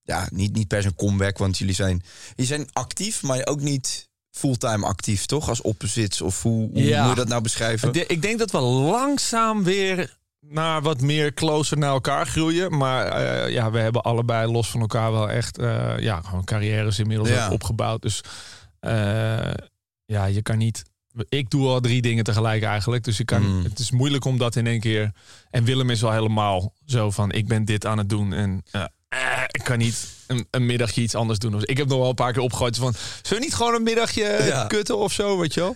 [0.01, 1.37] ja, niet, niet per se een comeback.
[1.37, 5.49] Want jullie zijn, jullie zijn actief, maar ook niet fulltime actief, toch?
[5.49, 6.21] Als opposites.
[6.21, 7.01] Of hoe, hoe Ja.
[7.01, 7.93] moet je dat nou beschrijven?
[8.07, 12.77] Ik denk dat we langzaam weer naar wat meer closer naar elkaar groeien.
[12.77, 16.99] Maar eh, ja, we hebben allebei los van elkaar wel echt eh, ja, gewoon carrières
[16.99, 17.51] inmiddels Ja.
[17.51, 18.01] opgebouwd.
[18.01, 18.21] Dus
[18.79, 19.51] eh,
[20.05, 20.83] ja, je kan niet.
[21.29, 23.03] Ik doe al drie dingen tegelijk eigenlijk.
[23.03, 23.63] Dus ik kan, Mm.
[23.63, 25.11] het is moeilijk om dat in één keer.
[25.49, 28.33] En Willem is wel helemaal zo van: ik ben dit aan het doen.
[28.33, 28.91] En ja,
[29.51, 31.51] ik kan niet een, een middagje iets anders doen.
[31.51, 33.83] Dus ik heb nog wel een paar keer opgegooid van: zullen we niet gewoon een
[33.83, 34.65] middagje Ja.
[34.67, 35.75] kutten of zo, weet je wel?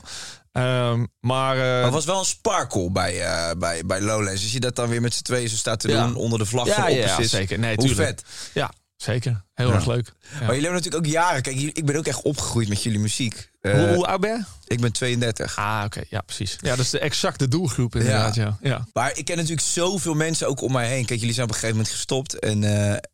[0.53, 4.43] Ehm, maar, Maar het was wel een sparkle bij, eh, bij, bij Lowlands.
[4.43, 6.05] Als je dat dan weer met z'n tweeën zo staat te Ja.
[6.05, 7.59] doen onder de vlag ja, van ja, ja, zeker.
[7.59, 8.07] Nee, Hoe tuurlijk.
[8.07, 8.23] vet.
[8.53, 9.43] Ja, zeker.
[9.53, 10.05] Heel erg leuk.
[10.05, 10.29] Ja.
[10.29, 11.41] Maar jullie hebben natuurlijk ook jaren.
[11.41, 13.49] Kijk, ik ben ook echt opgegroeid met jullie muziek.
[13.61, 14.43] Eh, hoe, hoe oud ben je?
[14.67, 15.57] ik ben 32.
[15.57, 16.01] Ah, oké.
[16.09, 16.57] Ja, precies.
[16.61, 18.35] Ja, dat is de exacte doelgroep inderdaad.
[18.35, 18.57] Ja.
[18.61, 18.87] Ja.
[18.93, 21.05] Maar ik ken natuurlijk zoveel mensen ook om mij heen.
[21.05, 22.39] Kijk, jullie zijn op een gegeven moment gestopt.
[22.39, 22.63] En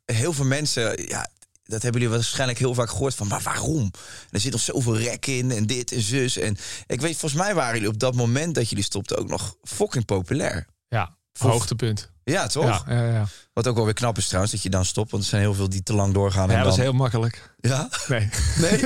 [0.05, 1.27] heel veel mensen, ja,
[1.69, 3.27] dat hebben jullie waarschijnlijk heel vaak gehoord van.
[3.27, 3.91] Maar waarom?
[4.31, 6.37] Er zit nog zoveel rek in en dit en zus.
[6.37, 6.57] En
[6.87, 10.05] ik weet, volgens mij waren jullie op dat moment dat jullie stopten ook nog fucking
[10.05, 10.67] populair.
[10.89, 11.17] ja.
[11.39, 12.11] Hoogtepunt.
[12.23, 12.83] Ja, toch?
[12.87, 13.25] Ja, ja, ja.
[13.53, 15.11] Wat ook wel weer knap is trouwens, dat je dan stopt.
[15.11, 16.49] Want er zijn heel veel die te lang doorgaan.
[16.49, 16.83] ja en dat is dan...
[16.85, 17.53] heel makkelijk.
[17.59, 17.89] Ja?
[18.07, 18.29] Nee.
[18.61, 18.79] Nee?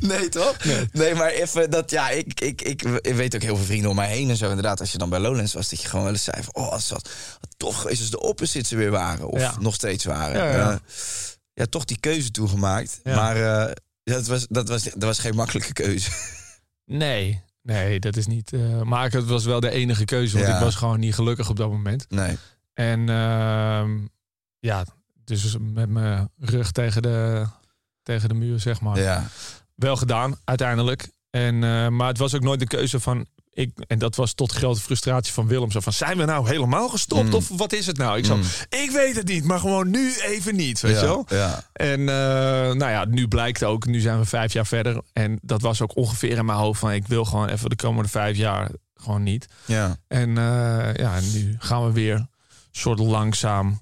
[0.00, 0.56] nee, toch?
[0.92, 1.14] Nee.
[1.14, 4.08] maar even dat, ja, ik, ik, ik, ik weet ook heel veel vrienden om mij
[4.08, 4.48] heen en zo.
[4.48, 6.72] Inderdaad, als je dan bij Lowlands was, dat je gewoon wel eens zei van, oh,
[6.72, 7.08] als dat
[7.56, 9.28] toch is als de opposites er weer waren.
[9.28, 9.54] Of Ja.
[9.60, 10.52] nog steeds waren.
[10.58, 10.80] Ja,
[11.58, 11.66] ja.
[11.66, 13.00] Toch die keuze toegemaakt.
[13.04, 13.14] Ja.
[13.16, 13.36] Maar
[13.66, 13.74] eh,
[14.04, 16.10] dat, was, dat, was, dat was geen makkelijke keuze.
[16.84, 17.42] Nee.
[17.62, 18.52] Nee, dat is niet.
[18.52, 20.54] eh maar het was wel de enige keuze, want Ja.
[20.54, 22.06] ik was gewoon niet gelukkig op dat moment.
[22.08, 22.36] Nee.
[22.74, 23.98] En ehm,
[24.58, 24.84] ja,
[25.24, 27.46] dus met mijn rug tegen de,
[28.02, 28.98] tegen de muur, zeg maar.
[28.98, 29.26] Ja.
[29.74, 31.10] wel gedaan uiteindelijk.
[31.30, 33.26] En, eh, maar het was ook nooit de keuze van
[33.58, 33.70] ik.
[33.86, 35.70] En dat was tot grote frustratie van Willem.
[35.70, 37.34] Zo van zijn we nou helemaal gestopt Mm.
[37.34, 38.18] of wat is het nou?
[38.18, 38.42] Ik zo, Mm.
[38.68, 41.00] ik weet het niet, maar gewoon nu even niet, weet ja.
[41.00, 41.24] je wel?
[41.28, 41.62] Ja.
[41.72, 42.06] En eh,
[42.74, 45.02] nou ja, nu blijkt ook, nu zijn we vijf jaar verder.
[45.12, 48.08] En dat was ook ongeveer in mijn hoofd van ik wil gewoon even de komende
[48.08, 49.46] vijf jaar gewoon niet.
[49.64, 49.96] Ja.
[50.08, 52.26] En eh, ja, nu gaan we weer
[52.70, 53.80] soort langzaam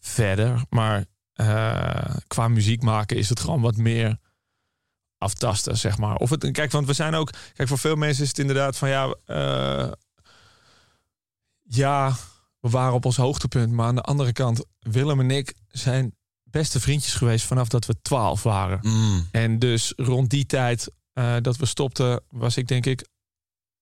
[0.00, 0.62] verder.
[0.68, 4.16] Maar eh, qua muziek maken is het gewoon wat meer
[5.24, 6.16] aftasten, zeg maar.
[6.16, 7.30] Of het, kijk, want we zijn ook...
[7.52, 9.14] Kijk, voor veel mensen is het inderdaad van ja...
[9.24, 9.92] eh,
[11.62, 12.16] ja,
[12.60, 13.72] we waren op ons hoogtepunt.
[13.72, 17.96] Maar aan de andere kant, Willem en ik zijn beste vriendjes geweest vanaf dat we
[18.02, 18.78] twaalf waren.
[18.82, 19.28] Mm.
[19.30, 23.06] En dus rond die tijd eh, dat we stopten, was ik denk ik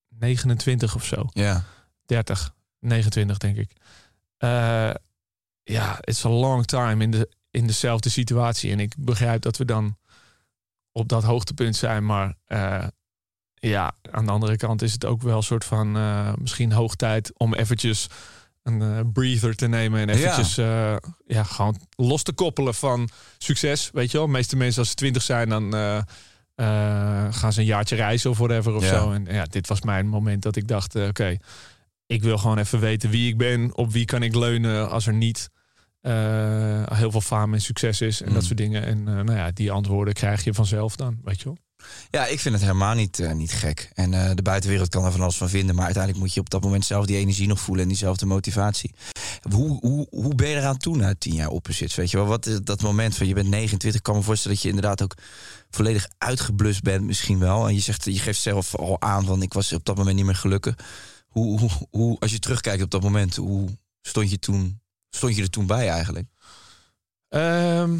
[0.08, 1.28] 29 of zo.
[1.32, 1.64] Ja.
[2.06, 3.72] 30, 29 denk ik.
[4.36, 4.90] Eh,
[5.62, 8.72] ja, it's a long time in, de, in dezelfde situatie.
[8.72, 9.96] En ik begrijp dat we dan
[10.92, 12.06] op dat hoogtepunt zijn.
[12.06, 12.86] Maar eh,
[13.54, 16.94] ja, aan de andere kant is het ook wel een soort van eh, misschien hoog
[16.94, 18.06] tijd om eventjes
[18.62, 20.00] een eh, breather te nemen.
[20.00, 21.00] En eventjes ja.
[21.26, 23.90] ja, gewoon los te koppelen van succes.
[23.92, 25.72] Weet je wel, de meeste mensen als ze twintig zijn, dan
[27.32, 28.88] gaan ze een jaartje reizen of whatever of Ja.
[28.88, 29.12] zo.
[29.12, 31.36] En ja, dit was mijn moment dat ik dacht, oké,
[32.06, 33.76] ik wil gewoon even weten wie ik ben.
[33.76, 35.50] Op wie kan ik leunen als er niet
[36.02, 38.34] eh, heel veel faam en succes is en Mm.
[38.34, 38.84] dat soort dingen.
[38.84, 41.56] En eh, nou ja, die antwoorden krijg je vanzelf dan, weet je wel.
[42.10, 43.90] Ja, ik vind het helemaal niet, eh, niet gek.
[43.94, 45.74] En de buitenwereld kan er van alles van vinden.
[45.74, 48.94] Maar uiteindelijk moet je op dat moment zelf die energie nog voelen en diezelfde motivatie.
[49.50, 51.94] Hoe, hoe, hoe ben je eraan toen na tien jaar opposites?
[51.94, 53.94] Weet je wel, wat is dat moment van je bent 29?
[54.00, 55.14] Ik kan me voorstellen dat je inderdaad ook
[55.70, 57.68] volledig uitgeblust bent, misschien wel.
[57.68, 60.24] En je zegt, je geeft zelf al aan van ik was op dat moment niet
[60.24, 60.74] meer gelukkig.
[61.28, 63.68] Hoe, hoe, hoe als je terugkijkt op dat moment, hoe
[64.02, 64.80] stond je toen,
[65.16, 66.28] stond je er toen bij eigenlijk?
[67.28, 67.98] Ehm,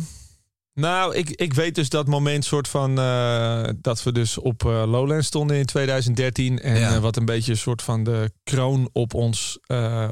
[0.75, 4.70] Nou, ik, ik weet dus dat moment soort van uh, dat we dus op uh,
[4.87, 6.94] Lowlands stonden in 2013 en ja.
[6.94, 9.59] uh, wat een beetje een soort van de kroon op ons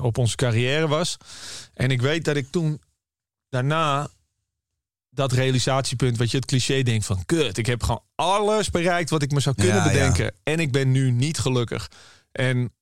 [0.00, 1.16] op onze carrière was.
[1.74, 2.80] En ik weet dat ik toen
[3.48, 4.08] daarna
[5.10, 9.22] dat realisatiepunt, wat je het cliché denkt van kut, ik heb gewoon alles bereikt wat
[9.22, 10.30] ik me zou kunnen ja, bedenken ja.
[10.42, 11.90] en ik ben nu niet gelukkig.
[12.32, 12.72] En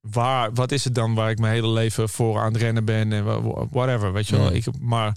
[0.00, 3.12] waar, wat is het dan waar ik mijn hele leven voor aan het rennen ben
[3.12, 3.24] en
[3.70, 4.52] whatever, weet je wel.
[4.52, 5.16] Ik, maar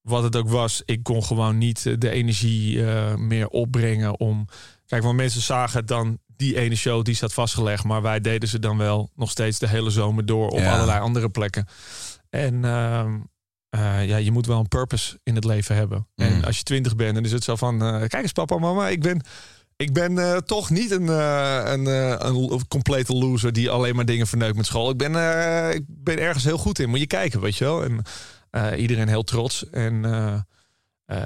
[0.00, 4.46] wat het ook was, ik kon gewoon niet de energie uh, meer opbrengen om...
[4.86, 7.84] Kijk, want mensen zagen dan die ene show, die staat vastgelegd.
[7.84, 10.72] Maar wij deden ze dan wel nog steeds de hele zomer door op ja.
[10.72, 11.66] allerlei andere plekken.
[12.30, 13.04] En uh,
[13.70, 16.06] uh, ja, je moet wel een purpose in het leven hebben.
[16.14, 16.26] Mm.
[16.26, 17.78] En als je twintig bent, dan is het zo van...
[17.78, 19.20] Kijk eens papa, mama, ik ben
[19.76, 24.04] ik ben uh, toch niet een, uh, een, uh, een complete loser die alleen maar
[24.04, 24.90] dingen verneukt met school.
[24.90, 25.14] Ik ben,
[25.74, 26.88] ik ben ergens heel goed in.
[26.88, 27.84] Moet je kijken, weet je wel.
[27.84, 28.04] En
[28.76, 29.70] iedereen heel trots.
[29.70, 30.02] En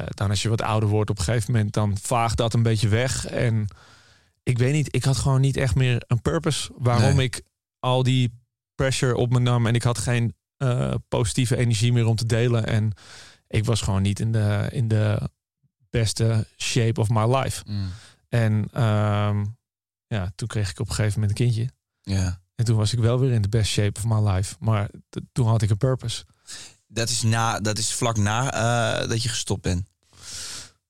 [0.09, 2.89] dan als je wat ouder wordt op een gegeven moment, dan vaagt dat een beetje
[2.89, 3.27] weg.
[3.27, 3.67] En
[4.43, 6.71] ik weet niet, ik had gewoon niet echt meer een purpose.
[6.79, 7.25] Waarom nee.
[7.25, 7.43] ik
[7.79, 8.33] al die
[8.75, 9.67] pressure op me nam.
[9.67, 10.35] En ik had geen
[11.09, 12.67] positieve energie meer om te delen.
[12.67, 12.93] En
[13.49, 15.31] ik was gewoon niet in de, in de
[15.91, 17.63] beste shape of my life.
[17.67, 17.89] Mm.
[18.31, 19.59] En um,
[20.07, 21.69] ja, toen kreeg ik op een gegeven moment een kindje.
[22.03, 22.41] Ja.
[22.55, 24.55] En toen was ik wel weer in de best shape of my life.
[24.59, 24.89] Maar
[25.33, 26.25] toen had ik een purpose.
[26.87, 28.55] Dat is, na, dat is vlak na
[29.03, 29.89] uh, dat je gestopt bent?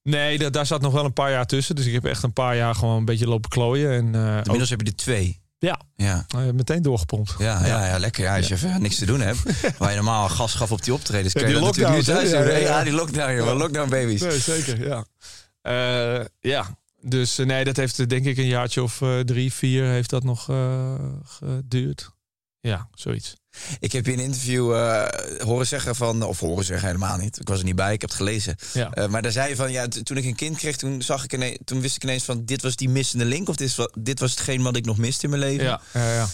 [0.02, 1.74] Nee, daar zat nog wel een paar jaar tussen.
[1.74, 3.90] Dus ik heb echt een paar jaar gewoon een beetje lopen klooien.
[3.90, 4.68] En, uh, Inmiddels ook...
[4.68, 5.40] heb je er twee.
[5.58, 6.26] Ja, ja.
[6.36, 7.34] Uh, meteen doorgepompt.
[7.38, 8.22] Ja, ja, ja, lekker.
[8.22, 9.40] Ja, als je even niks te doen hebt.
[9.78, 11.32] waar je normaal gas gaf op die optredens.
[11.32, 13.56] Ja, die lockdown, thuis ja, ja, ja, die lockdown, joh.
[13.56, 14.20] Lockdown babies.
[14.20, 15.04] Nee, zeker, ja.
[16.40, 20.10] Ja, dus uh, nee, dat heeft denk ik een jaartje of uh, drie, vier heeft
[20.10, 22.10] dat nog uh, geduurd.
[22.60, 23.36] Ja, zoiets.
[23.78, 24.66] Ik heb je in een interview
[25.42, 27.40] horen zeggen van, of horen zeggen helemaal niet.
[27.40, 28.56] Ik was er niet bij, ik heb het gelezen.
[28.72, 29.06] Ja.
[29.08, 31.58] maar daar zei je van, ja, toen ik een kind kreeg, toen zag ik ineens,
[31.64, 34.30] toen wist ik ineens van, dit was die missende link of dit, was, dit was
[34.30, 35.64] hetgeen wat ik nog miste in mijn leven.
[35.64, 36.28] Ja, ja, ja.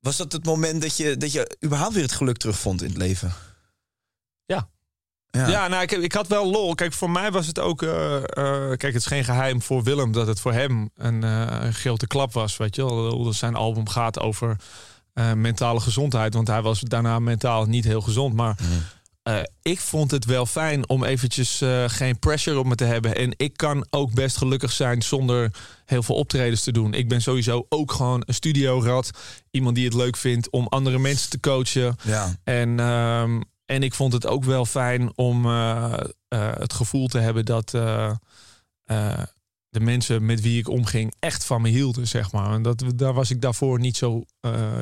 [0.00, 2.96] Was dat het moment dat je, dat je überhaupt weer het geluk terugvond in het
[2.96, 3.32] leven?
[4.46, 4.68] Ja,
[5.34, 6.74] ja, ja nou, ik, ik had wel lol.
[6.74, 7.82] Kijk, voor mij was het ook.
[7.82, 8.22] Uh, uh,
[8.68, 12.06] kijk, het is geen geheim voor Willem dat het voor hem een, uh, een grote
[12.06, 12.56] klap was.
[12.56, 14.56] Weet je wel, zijn album gaat over
[15.34, 16.34] mentale gezondheid.
[16.34, 18.34] Want hij was daarna mentaal niet heel gezond.
[18.34, 19.44] Maar mm.
[19.62, 23.16] ik vond het wel fijn om eventjes geen pressure op me te hebben.
[23.16, 25.50] En ik kan ook best gelukkig zijn zonder
[25.84, 26.94] heel veel optredens te doen.
[26.94, 29.10] Ik ben sowieso ook gewoon een studiorad.
[29.50, 31.96] Iemand die het leuk vindt om andere mensen te coachen.
[32.02, 32.34] Ja.
[32.44, 32.78] En.
[32.80, 35.94] Um, en ik vond het ook wel fijn om uh,
[36.28, 38.12] uh, het gevoel te hebben dat uh,
[39.68, 42.52] de mensen met wie ik omging echt van me hielden, zeg maar.
[42.52, 44.24] En dat, daar was ik daarvoor niet zo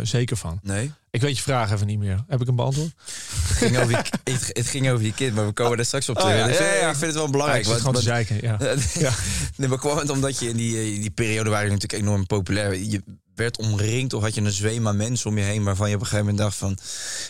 [0.02, 0.58] zeker van.
[0.62, 0.92] Nee.
[1.12, 2.24] Ik weet je vraag even niet meer.
[2.28, 2.92] Heb ik een beantwoord?
[2.96, 6.16] Het ging over je, het, ging over je kind, maar we komen daar straks op
[6.16, 6.32] terug.
[6.32, 6.88] Oh, ja, ik, vind, ja, ja.
[6.88, 7.64] ik vind het wel belangrijk.
[7.64, 8.56] Ja, ik gewoon te zeiken, ja.
[9.06, 9.12] ja.
[9.56, 12.74] nee, maar kwam het omdat je in die, die periode waren natuurlijk enorm populair.
[12.74, 13.02] Je
[13.34, 15.64] werd omringd of had je een zweem aan mensen om je heen...
[15.64, 16.78] waarvan je op een gegeven moment dacht van...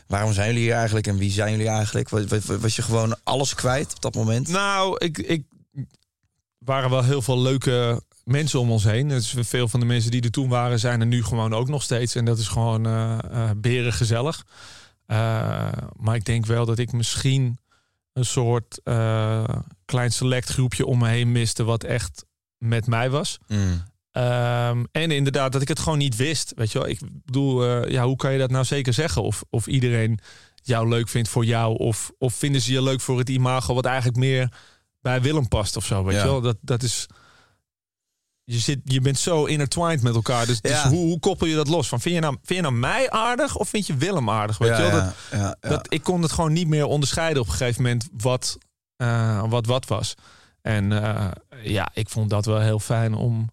[0.07, 2.09] waarom zijn jullie hier eigenlijk en wie zijn jullie eigenlijk?
[2.09, 2.25] Was,
[2.61, 4.49] was je gewoon alles kwijt op dat moment?
[4.49, 5.43] Nou, ik, ik
[6.59, 9.09] waren wel heel veel leuke mensen om ons heen.
[9.09, 11.83] Dus veel van de mensen die er toen waren, zijn er nu gewoon ook nog
[11.83, 12.15] steeds.
[12.15, 14.45] En dat is gewoon uh, uh, beren gezellig.
[15.07, 15.17] Uh,
[15.97, 17.59] maar ik denk wel dat ik misschien
[18.13, 18.81] een soort
[19.85, 21.65] klein select groepje om me heen miste...
[21.65, 22.25] wat echt
[22.59, 23.39] met mij was.
[23.49, 23.83] Mm.
[24.13, 26.53] Um, en inderdaad, dat ik het gewoon niet wist.
[26.57, 29.23] Weet je wel, ik bedoel, uh, ja, hoe kan je dat nou zeker zeggen?
[29.23, 30.19] Of, of iedereen
[30.63, 33.85] jou leuk vindt voor jou, of, of vinden ze je leuk voor het imago, wat
[33.85, 34.53] eigenlijk meer
[35.01, 36.05] bij Willem past of zo.
[36.05, 36.23] Weet ja.
[36.23, 37.07] je wel, dat, dat is.
[38.45, 40.47] Je, zit, je bent zo intertwined met elkaar.
[40.47, 40.83] Dus, ja.
[40.83, 41.89] dus hoe, hoe, koppel je dat los?
[41.89, 44.59] Van, vind, je nou, vind je nou mij aardig of vind je Willem aardig?
[44.59, 45.13] Weet ja, je wel?
[45.31, 48.59] Dat, dat, ik kon het gewoon niet meer onderscheiden op een gegeven moment wat
[49.03, 50.15] uh, wat, wat was.
[50.63, 51.31] En uh,
[51.63, 53.51] ja, ik vond dat wel heel fijn om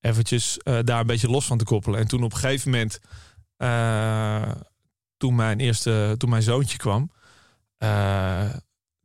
[0.00, 2.00] eventjes uh, daar een beetje los van te koppelen.
[2.00, 3.00] En toen op een gegeven moment,
[3.58, 4.50] uh,
[5.16, 7.12] toen mijn eerste, toen mijn zoontje kwam,
[7.78, 8.54] uh,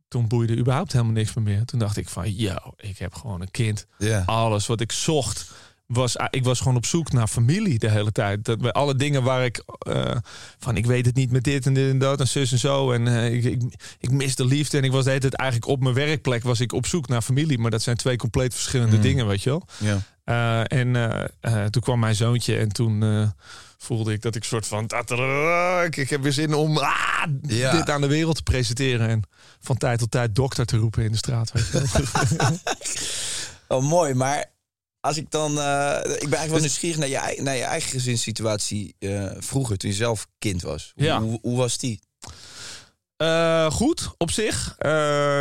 [0.08, 1.64] toen boeide überhaupt helemaal niks meer meer.
[1.64, 3.86] Toen dacht ik van, yo, ik heb gewoon een kind.
[3.98, 4.26] Yeah.
[4.26, 5.52] Alles wat ik zocht
[5.86, 8.44] was, ik was gewoon op zoek naar familie de hele tijd.
[8.44, 10.10] Dat bij alle dingen waar ik uh,
[10.58, 12.92] van, ik weet het niet met dit en dit en dat en zus en zo.
[12.92, 13.62] En uh, ik, ik,
[13.98, 14.78] ik mis de liefde.
[14.78, 17.22] En ik was de hele tijd eigenlijk op mijn werkplek was ik op zoek naar
[17.22, 17.58] familie.
[17.58, 19.02] Maar dat zijn twee compleet verschillende Mm.
[19.02, 19.66] dingen, weet je wel.
[19.78, 19.98] Ja.
[20.70, 23.32] Uh, en toen kwam mijn zoontje en toen
[23.78, 24.84] voelde ik dat ik soort van...
[25.84, 27.72] Ik, ik heb weer zin om ah, Ja.
[27.72, 29.08] dit aan de wereld te presenteren.
[29.08, 29.22] En
[29.60, 31.52] van tijd tot tijd dokter te roepen in de straat.
[31.52, 32.48] Weet je wel.
[33.68, 34.14] Oh, mooi.
[34.14, 34.44] Maar
[35.04, 35.50] als ik dan...
[35.58, 39.76] eh, ik ben eigenlijk wel Dus- nieuwsgierig naar je, naar je eigen gezinssituatie eh, vroeger,
[39.76, 40.92] toen je zelf kind was.
[40.94, 41.20] Hoe, Ja.
[41.20, 42.00] hoe, hoe was die?
[43.22, 44.76] Uh, goed, op zich.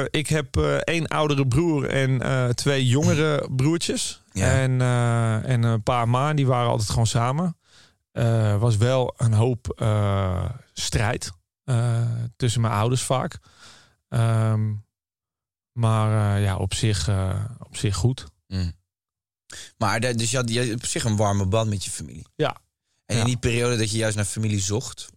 [0.10, 2.21] Ik heb één oudere broer en
[2.56, 4.21] twee jongere broertjes.
[4.32, 4.52] Ja.
[4.62, 4.82] En,
[5.45, 7.58] en een paar maan, die waren altijd gewoon samen.
[8.60, 9.82] was wel een hoop
[10.73, 11.32] strijd
[12.36, 13.38] tussen mijn ouders vaak.
[14.10, 14.86] Um,
[15.71, 17.10] maar ja, op zich,
[17.60, 18.26] op zich goed.
[18.47, 18.73] Mm.
[19.77, 22.25] Maar dus je had, je op zich een warme band met je familie.
[22.35, 22.57] Ja.
[23.05, 25.09] En in die periode dat je juist naar familie zocht,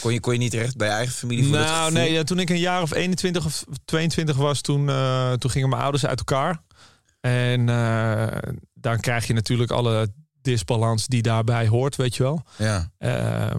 [0.00, 1.44] kon je, kon je niet terecht bij je eigen familie?
[1.44, 5.32] Voor nou, nee, ja, toen ik een jaar of 21 of 22 was, toen, uh,
[5.32, 6.62] toen gingen mijn ouders uit elkaar.
[7.20, 8.26] En uh,
[8.74, 12.42] dan krijg je natuurlijk alle disbalans die daarbij hoort, weet je wel.
[12.58, 12.90] Ja.
[12.98, 13.54] Uh,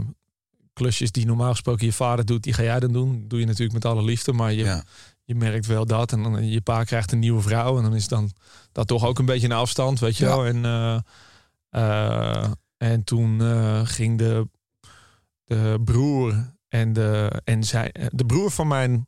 [0.73, 3.25] klusjes die normaal gesproken je vader doet, die ga jij dan doen.
[3.27, 4.83] Doe je natuurlijk met alle liefde, maar je, ja.
[5.29, 6.11] Je merkt wel dat.
[6.11, 8.31] En dan je pa krijgt een nieuwe vrouw en dan is dan
[8.71, 10.37] dat toch ook een beetje een afstand, weet je ja.
[10.37, 10.45] wel.
[10.45, 11.03] En,
[12.77, 13.41] en toen
[13.87, 14.47] ging de
[15.49, 19.07] de broer en de, en zij, de broer van mijn,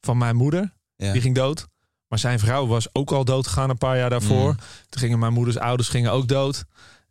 [0.00, 1.66] van mijn moeder, die ging dood.
[2.08, 4.50] Maar zijn vrouw was ook al dood gegaan een paar jaar daarvoor.
[4.50, 4.58] Mm.
[4.88, 6.64] Toen gingen mijn moeders ouders gingen ook dood.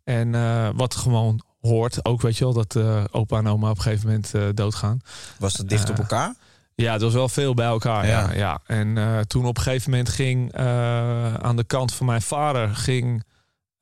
[0.04, 0.30] En
[0.76, 2.76] wat gewoon hoort, ook weet je wel, dat
[3.12, 5.00] opa en oma op een gegeven moment doodgaan.
[5.38, 6.34] Was dat dicht op elkaar?
[6.74, 8.06] Ja, het was wel veel bij elkaar.
[8.06, 8.32] Ja.
[8.32, 10.54] ja, En toen op een gegeven moment ging
[11.42, 13.24] aan de kant van mijn vader ging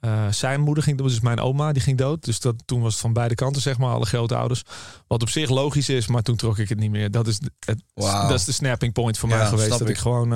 [0.05, 2.25] uh, zijn moeder ging, dus mijn oma, die ging dood.
[2.25, 4.63] Dus dat, toen was het van beide kanten, zeg maar, alle grote ouders.
[5.07, 7.11] Wat op zich logisch is, maar toen trok ik het niet meer.
[7.11, 9.69] Dat is, het, dat is de snapping point voor mij geweest.
[9.69, 10.29] Dat ik, ik gewoon,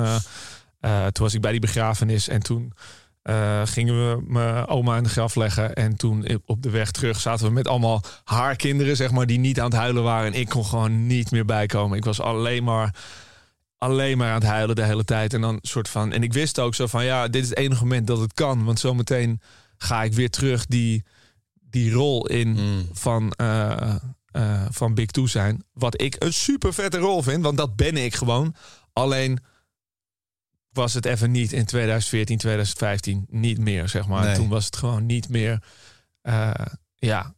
[0.81, 2.73] toen was ik bij die begrafenis en toen
[3.63, 5.73] gingen we mijn oma in de graf leggen.
[5.73, 9.39] En toen op de weg terug zaten we met allemaal haar kinderen, zeg maar, die
[9.39, 10.33] niet aan het huilen waren.
[10.33, 11.97] En ik kon gewoon niet meer bijkomen.
[11.97, 12.95] Ik was alleen maar
[13.77, 15.33] alleen maar aan het huilen de hele tijd.
[15.33, 16.11] En dan soort van.
[16.11, 18.63] En ik wist ook zo van ja, dit is het enige moment dat het kan.
[18.63, 19.41] Want zometeen
[19.77, 21.03] ga ik weer terug die,
[21.53, 22.89] die rol in hmm.
[22.91, 23.95] van, uh,
[24.31, 25.63] uh, van Big Two zijn.
[25.73, 28.55] Wat ik een super vette rol vind, want dat ben ik gewoon.
[28.93, 29.39] Alleen
[30.77, 34.35] was het even niet in 2014, 2015 niet meer, zeg maar.
[34.35, 35.63] Toen was het gewoon niet meer,
[36.23, 36.51] uh,
[36.95, 37.33] ja,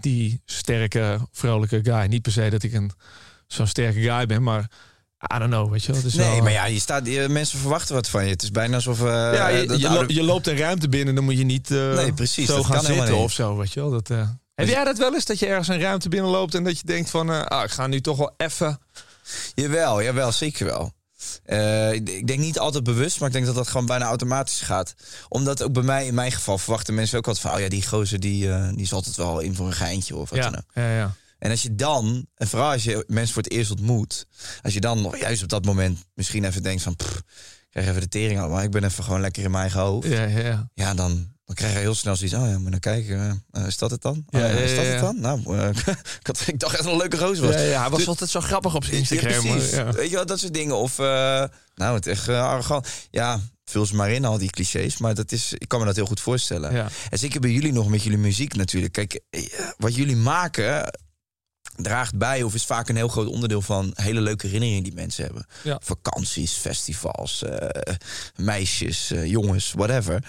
[0.00, 2.06] die sterke, vrolijke guy.
[2.06, 2.90] Niet per se dat ik een
[3.46, 4.70] zo'n sterke guy ben, maar
[5.34, 6.02] I don't know, weet je wel.
[6.04, 8.30] Is nee, maar ja, je staat, je, mensen verwachten wat van je.
[8.30, 9.00] Het is bijna alsof...
[9.00, 12.46] Uh, ja, je, je, loopt een ruimte binnen, dan moet je niet uh, nee, precies,
[12.46, 13.90] zo gaan zitten of zo, weet je wel.
[13.90, 14.28] Dat, uh...
[14.54, 17.10] Heb jij dat wel eens, dat je ergens een ruimte binnenloopt en dat je denkt
[17.10, 17.48] van...
[17.48, 18.78] ah, ik ga nu toch wel even...
[19.54, 20.92] Jawel, jawel, zeker wel.
[21.92, 24.94] Ik denk niet altijd bewust, maar ik denk dat dat gewoon bijna automatisch gaat.
[25.28, 27.54] Omdat ook bij mij, in mijn geval, verwachten mensen ook altijd van...
[27.54, 30.38] oh ja, die gozer, die, die is altijd wel in voor een geintje of wat
[30.38, 30.70] ja, dan ook.
[30.74, 31.14] Ja, ja.
[31.38, 34.26] En als je dan, en vooral als je mensen voor het eerst ontmoet,
[34.62, 37.22] als je dan nog juist op dat moment misschien even denkt van, pff,
[37.70, 40.08] krijg even de tering allemaal, ik ben even gewoon lekker in mijn eigen hoofd.
[40.08, 40.70] Ja, ja.
[40.74, 43.78] ja dan, dan krijg je heel snel zoiets, oh ja, maar dan kijken, uh, is
[43.78, 44.24] dat het dan?
[44.30, 45.20] Oh, ja, ja, is dat het dan?
[45.20, 45.68] Nou, uh,
[46.20, 47.54] ik, had, ik dacht echt een leuke roos was.
[47.54, 49.42] Ja, hij was dus, altijd zo grappig op zijn Instagram.
[49.92, 50.76] Weet je wat, dat soort dingen.
[50.76, 51.04] Of, uh,
[51.74, 52.88] nou, het echt arrogant.
[53.10, 54.98] Ja, vul ze maar in, al die clichés.
[54.98, 56.90] Maar dat is, ik kan me dat heel goed voorstellen.
[57.10, 58.92] En zeker bij jullie nog met jullie muziek natuurlijk.
[58.92, 59.20] Kijk,
[59.76, 60.98] wat jullie maken,
[61.76, 65.24] draagt bij of is vaak een heel groot onderdeel van hele leuke herinneringen die mensen
[65.24, 65.46] hebben.
[65.62, 65.80] Ja.
[65.82, 67.56] Vakanties, festivals, uh,
[68.36, 70.24] meisjes, uh, jongens, whatever.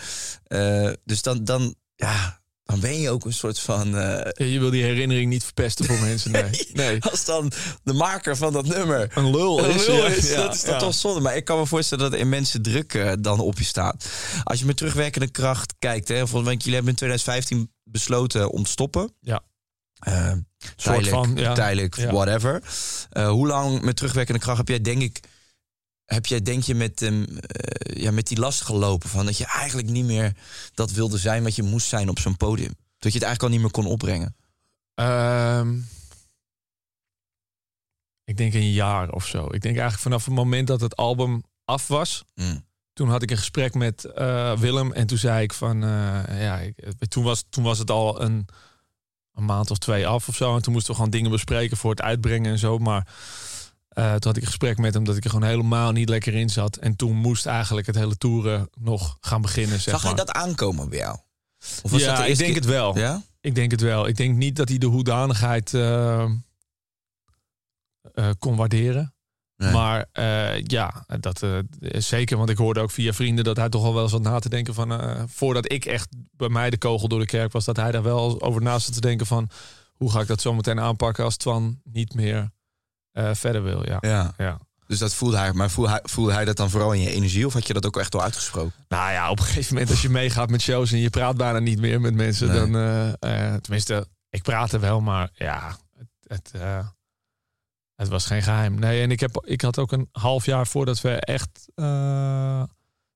[0.48, 3.90] Uh, dus dan, dan, ja, dan ben je ook een soort van.
[3.90, 6.32] Ja, je wil die herinnering niet verpesten voor mensen.
[6.36, 6.70] Nee.
[6.74, 7.04] nee.
[7.04, 7.52] Als dan
[7.84, 10.36] de maker van dat nummer een lul is, lul is ja.
[10.36, 11.20] dat is toch zonde.
[11.20, 14.06] Maar ik kan me voorstellen dat er in mensen druk dan op je staat.
[14.44, 18.64] Als je met terugwerkende kracht kijkt, hè, volgens mij, jullie hebben in 2015 besloten om
[18.64, 19.14] te stoppen.
[19.20, 19.44] Ja.
[20.76, 21.54] Tijdelijk, van, ja.
[21.54, 22.64] tijdelijk whatever.
[23.14, 25.20] Uh, hoe lang met terugwerkende kracht heb jij, denk ik,
[26.06, 29.46] heb jij, denk je, met, um, uh, ja, met die last gelopen van dat je
[29.46, 30.36] eigenlijk niet meer
[30.74, 32.74] dat wilde zijn wat je moest zijn op zo'n podium?
[32.98, 34.36] Dat je het eigenlijk al niet meer kon opbrengen?
[34.96, 35.88] Um,
[38.24, 39.44] ik denk een jaar of zo.
[39.44, 42.24] Ik denk eigenlijk vanaf het moment dat het album af was.
[42.36, 42.66] Mm.
[42.94, 44.02] Toen had ik een gesprek met
[44.58, 46.76] Willem en toen zei ik van, ja, ik,
[47.08, 48.48] toen, was, toen was het al een
[49.36, 50.56] een maand of twee af of zo.
[50.56, 52.78] En toen moesten we gewoon dingen bespreken voor het uitbrengen en zo.
[52.78, 53.08] Maar
[53.98, 56.34] uh, toen had ik een gesprek met hem dat ik er gewoon helemaal niet lekker
[56.34, 56.76] in zat.
[56.76, 59.80] En toen moest eigenlijk het hele toeren nog gaan beginnen.
[59.80, 60.12] Zeg Zag maar.
[60.12, 61.18] je dat aankomen bij jou?
[61.82, 62.98] Of was ja, dat ik denk het wel.
[62.98, 63.22] Ja?
[63.42, 64.08] Ik denk het wel.
[64.08, 66.26] Ik denk niet dat hij de hoedanigheid uh,
[68.14, 69.15] uh, kon waarderen.
[69.58, 71.58] Maar uh, ja, dat uh,
[71.92, 72.38] zeker.
[72.38, 74.50] Want ik hoorde ook via vrienden dat hij toch al wel eens wat na te
[74.50, 74.92] denken van.
[74.92, 78.04] Uh, voordat ik echt bij mij de kogel door de kerk was, dat hij daar
[78.04, 79.50] wel over naast te denken van.
[79.94, 82.52] Hoe ga ik dat zo meteen aanpakken als Twan niet meer
[83.14, 83.86] verder wil?
[83.86, 83.98] Ja.
[84.02, 84.34] ja.
[84.38, 84.60] ja.
[84.88, 85.54] Dus dat voelde hij.
[85.54, 87.46] Maar voelde hij, voelde hij dat dan vooral in je energie?
[87.46, 88.74] Of had je dat ook echt al uitgesproken?
[88.88, 91.60] Nou ja, op een gegeven moment als je meegaat met shows en je praat bijna
[91.60, 92.48] niet meer met mensen.
[92.48, 92.72] Nee.
[93.20, 96.52] Dan, tenminste, ik praat er wel, maar ja, het, het
[97.96, 98.80] Het was geen geheim.
[98.80, 102.68] Nee, en ik, heb, ik had ook een half jaar voordat we echt uh, er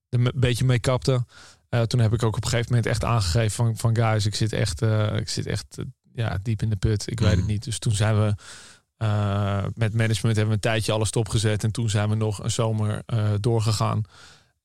[0.08, 1.26] een beetje mee kapten.
[1.70, 4.34] Uh, toen heb ik ook op een gegeven moment echt aangegeven van, van guys, ik
[4.34, 5.78] zit echt, uh, ik zit echt
[6.12, 7.10] ja, diep in de put.
[7.10, 7.64] Ik weet het niet.
[7.64, 8.34] Dus toen zijn we
[9.74, 11.64] met management hebben we een tijdje alles stopgezet.
[11.64, 13.02] En toen zijn we nog een zomer
[13.40, 14.02] doorgegaan.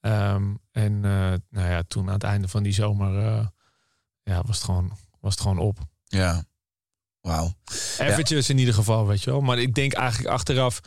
[0.02, 3.14] Um, en nou ja, toen aan het einde van die zomer
[4.24, 5.78] ja, was, het gewoon, was het gewoon op.
[6.04, 6.44] Ja.
[7.26, 7.54] Wauw.
[7.98, 9.42] Eventjes in ieder geval, weet je wel.
[9.42, 10.80] Maar ik denk eigenlijk achteraf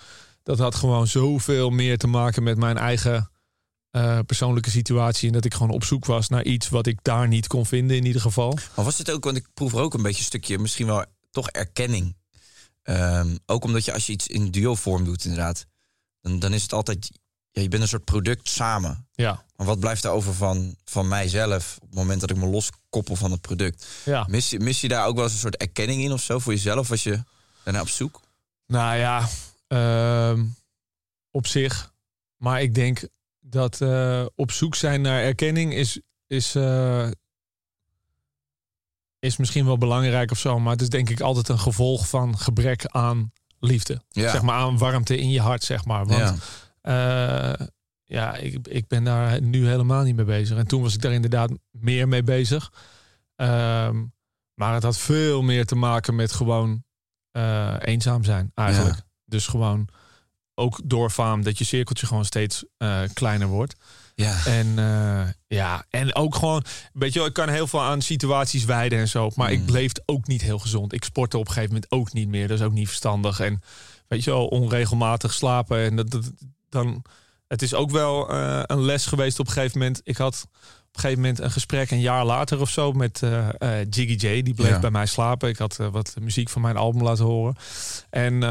[0.42, 3.30] dat had gewoon zoveel meer te maken met mijn eigen
[3.92, 5.26] uh, persoonlijke situatie.
[5.26, 7.96] En dat ik gewoon op zoek was naar iets wat ik daar niet kon vinden,
[7.96, 8.58] in ieder geval.
[8.76, 11.04] Maar was het ook, want ik proef er ook een beetje een stukje, misschien wel
[11.30, 12.16] toch erkenning.
[12.82, 15.66] Um, ook omdat je als je iets in duo-vorm doet, inderdaad,
[16.20, 17.10] dan, dan is het altijd
[17.50, 19.08] ja, je bent een soort product samen.
[19.12, 19.44] Ja.
[19.56, 22.46] Maar wat blijft er over van, van mijzelf op het moment dat ik me
[22.90, 23.86] loskoppel van het product?
[24.04, 24.26] Ja.
[24.28, 26.52] Mis, je, mis je daar ook wel eens een soort erkenning in of zo voor
[26.52, 26.88] jezelf?
[26.88, 27.24] Was je
[27.64, 28.20] daarna op zoek?
[28.66, 29.28] Nou ja,
[29.68, 30.44] uh,
[31.30, 31.92] op zich.
[32.36, 33.08] Maar ik denk
[33.40, 37.08] dat uh, op zoek zijn naar erkenning is, is, uh,
[39.18, 40.58] is misschien wel belangrijk of zo.
[40.58, 44.02] Maar het is denk ik altijd een gevolg van gebrek aan liefde.
[44.08, 44.30] Ja.
[44.30, 46.06] Zeg maar aan warmte in je hart, zeg maar.
[46.06, 46.34] Want
[46.82, 47.68] Ja.
[48.10, 50.56] Ja, ik, ik ben daar nu helemaal niet mee bezig.
[50.56, 52.72] En toen was ik daar inderdaad meer mee bezig.
[53.36, 54.12] Um,
[54.54, 56.84] maar het had veel meer te maken met gewoon
[57.32, 58.96] uh, eenzaam zijn, eigenlijk.
[58.96, 59.02] Ja.
[59.24, 59.88] Dus gewoon
[60.54, 63.74] ook door faam dat je cirkeltje gewoon steeds uh, kleiner wordt.
[64.14, 64.44] Ja.
[64.44, 64.66] En
[65.46, 69.08] ja, en ook gewoon, weet je wel, ik kan heel veel aan situaties wijden en
[69.08, 69.30] zo.
[69.34, 69.58] Maar Mm.
[69.58, 70.92] ik bleef ook niet heel gezond.
[70.92, 72.48] Ik sportte op een gegeven moment ook niet meer.
[72.48, 73.40] Dat is ook niet verstandig.
[73.40, 73.62] En
[74.08, 75.78] weet je wel, onregelmatig slapen.
[75.78, 76.32] En dat, dat
[76.68, 77.04] dan,
[77.48, 80.00] het is ook wel uh, een les geweest op een gegeven moment.
[80.04, 83.48] Ik had op een gegeven moment een gesprek een jaar later of zo met uh,
[83.58, 84.42] uh, Jiggy J.
[84.42, 84.78] Die bleef Ja.
[84.78, 85.48] bij mij slapen.
[85.48, 87.56] Ik had wat muziek van mijn album laten horen.
[88.10, 88.42] En,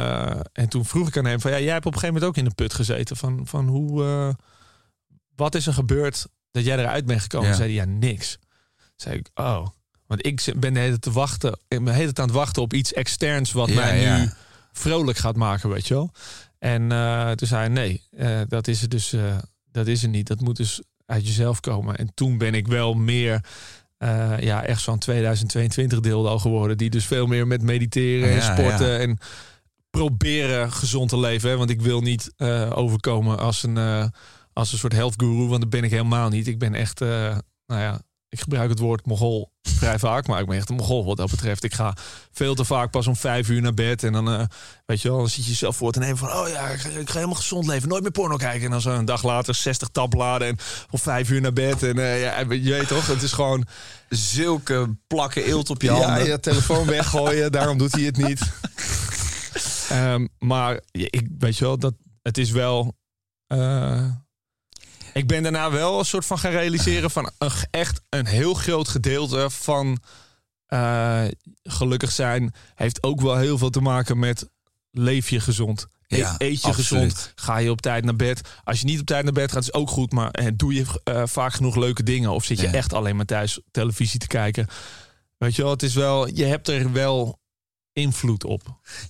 [0.54, 2.44] en toen vroeg ik aan hem van ja, jij hebt op een gegeven moment ook
[2.44, 3.18] in de put gezeten.
[3.18, 4.36] Van, van hoe,
[5.36, 7.48] wat is er gebeurd dat jij eruit bent gekomen?
[7.50, 7.56] Ja.
[7.56, 8.38] Zei hij ja, niks.
[8.96, 9.68] Zei ik, oh.
[10.08, 11.52] Want ik ben de hele te wachten.
[11.52, 14.30] Ik ben de hele tijd aan het wachten op iets externs wat Ja, mij nu
[14.72, 16.12] vrolijk gaat maken, weet je wel.
[16.60, 19.38] En uh, toen zei hij, nee, uh, dat is het dus uh,
[19.72, 20.28] dat is er niet.
[20.28, 21.96] Dat moet dus uit jezelf komen.
[21.96, 23.46] En toen ben ik wel meer,
[24.40, 26.78] ja, echt zo'n 2022 deel al geworden.
[26.78, 28.98] Die dus veel meer met mediteren en Ja, sporten ja.
[28.98, 29.18] en
[29.90, 31.50] proberen gezond te leven.
[31.50, 31.58] Hè?
[31.58, 32.34] Want ik wil niet
[32.74, 33.78] overkomen als een,
[34.54, 36.48] als een soort health guru, want dat ben ik helemaal niet.
[36.48, 38.02] Ik ben echt, nou ja,
[38.38, 41.30] ik gebruik het woord mogol vrij vaak, maar ik ben echt een mogol wat dat
[41.30, 41.64] betreft.
[41.64, 41.96] Ik ga
[42.32, 44.44] veel te vaak pas om vijf uur naar bed en dan, uh,
[44.86, 46.90] weet je wel, dan zit je jezelf voor te nemen van, oh ja, ik ga,
[46.90, 48.66] ik ga helemaal gezond leven, nooit meer porno kijken.
[48.66, 50.58] En dan zo een dag later 60 tabbladen en
[50.90, 51.84] om vijf uur naar bed.
[51.84, 53.66] En uh, ja, je weet toch, het is gewoon
[54.10, 56.28] Zulke plakken eelt op je ja, handen.
[56.28, 58.42] je telefoon weggooien, daarom doet hij het niet.
[59.92, 62.96] um, maar ja, ik weet je wel, dat het is wel.
[63.54, 64.06] Uh,
[65.18, 67.32] ik ben daarna wel een soort van gaan realiseren van
[67.72, 69.98] echt een heel groot gedeelte van
[70.74, 71.24] uh,
[71.64, 74.50] gelukkig zijn heeft ook wel heel veel te maken met
[74.92, 75.88] leef je gezond.
[76.08, 77.14] Ja, Eet je absoluut.
[77.14, 77.32] gezond.
[77.36, 78.42] Ga je op tijd naar bed.
[78.64, 80.12] Als je niet op tijd naar bed gaat, is ook goed.
[80.12, 82.32] Maar eh, doe je uh, vaak genoeg leuke dingen?
[82.32, 82.74] Of zit je Ja.
[82.74, 84.68] echt alleen maar thuis televisie te kijken?
[85.38, 86.28] Weet je wel, het is wel.
[86.28, 87.40] Je hebt er wel
[87.98, 88.62] invloed op.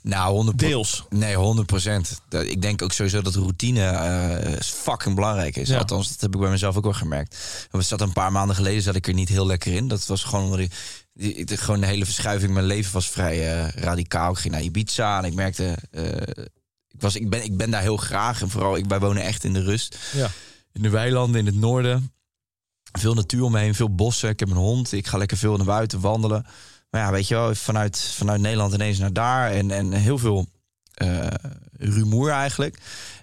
[0.01, 1.05] Nou, 100 Deels.
[1.09, 2.21] Nee, 100 procent.
[2.29, 5.69] Ik denk ook sowieso dat routine uh, fucking belangrijk is.
[5.69, 5.77] Ja.
[5.77, 7.37] Althans, dat heb ik bij mezelf ook wel gemerkt.
[7.71, 9.87] We zat een paar maanden geleden zat ik er niet heel lekker in.
[9.87, 12.53] Dat was gewoon omdat ik, gewoon de hele verschuiving.
[12.53, 14.31] Mijn leven was vrij uh, radicaal.
[14.31, 15.77] Ik ging naar Ibiza en ik merkte.
[15.91, 16.05] Uh,
[16.87, 18.41] ik, was, ik, ben, ik ben daar heel graag.
[18.41, 19.97] En vooral, ik, wij wonen echt in de rust.
[20.13, 20.29] Ja.
[20.73, 22.11] In de weilanden in het noorden.
[22.91, 24.29] Veel natuur om me heen, veel bossen.
[24.29, 24.91] Ik heb een hond.
[24.91, 26.45] Ik ga lekker veel naar buiten wandelen.
[26.89, 29.51] Maar ja, weet je wel, vanuit, vanuit Nederland ineens naar daar.
[29.51, 30.47] En, en heel veel
[31.03, 31.27] uh,
[31.77, 32.77] rumoer eigenlijk.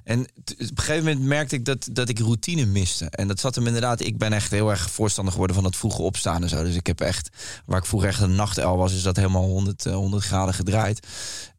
[0.04, 3.04] En op een gegeven moment merkte ik dat, dat ik routine miste.
[3.10, 4.00] En dat zat hem inderdaad.
[4.00, 6.62] Ik ben echt heel erg voorstander geworden van het vroege opstaan en zo.
[6.62, 7.28] Dus ik heb echt,
[7.66, 11.06] waar ik vroeger echt een nachtel was, is dat helemaal 100, uh, 100 graden gedraaid.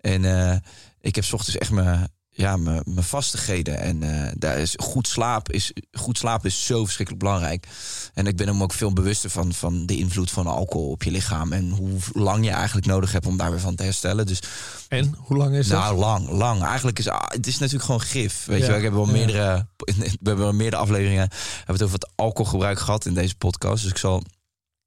[0.02, 0.56] En uh,
[1.02, 3.80] ik heb 's ochtends echt mijn ja, mijn vastigheden.
[3.80, 7.68] En uh, daar is goed slaap is goed slaap is zo verschrikkelijk belangrijk.
[8.14, 11.12] En ik ben hem ook veel bewuster van, van de invloed van alcohol op je
[11.12, 11.54] lichaam.
[11.54, 14.26] En hoe lang je eigenlijk nodig hebt om daar weer van te herstellen.
[14.26, 14.40] Dus,
[14.88, 15.80] en hoe lang is dat?
[15.80, 16.64] nou, lang, lang.
[16.64, 18.46] Eigenlijk is het is natuurlijk gewoon gif.
[18.46, 21.84] Weet Ja, je wel, ik heb wel meerdere, we hebben wel meerdere afleveringen hebben het
[21.84, 23.84] over het alcoholgebruik gehad in deze podcast.
[23.84, 24.24] Dus ik zal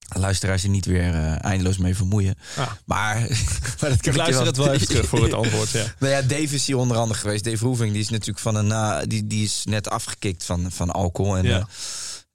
[0.08, 2.34] luisteraars er niet weer uh, eindeloos mee vermoeien.
[2.56, 2.70] Ah.
[2.84, 3.20] Maar,
[3.80, 5.70] maar dat Ik luister het wel even terug voor het antwoord.
[5.70, 5.84] Ja.
[5.98, 7.44] nou ja, Dave is hier onder andere geweest.
[7.44, 10.90] Dave Roeving, die is natuurlijk van een, uh, die, die is net afgekikt van, van
[10.90, 11.36] alcohol.
[11.36, 11.58] En, Ja.
[11.58, 11.64] uh,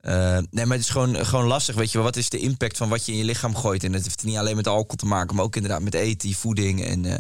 [0.05, 1.75] Uh, nee, maar het is gewoon, gewoon lastig.
[1.75, 3.83] Weet je wat is de impact van wat je in je lichaam gooit?
[3.83, 6.85] En het heeft niet alleen met alcohol te maken, maar ook inderdaad met eten, voeding
[6.85, 7.13] en uh,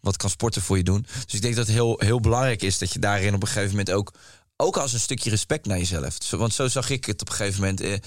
[0.00, 1.06] wat kan sporten voor je doen.
[1.24, 3.70] Dus ik denk dat het heel, heel belangrijk is dat je daarin op een gegeven
[3.70, 4.12] moment ook
[4.60, 6.16] ook als een stukje respect naar jezelf.
[6.30, 7.80] Want zo zag ik het op een gegeven moment.
[7.80, 8.00] Eh, eh,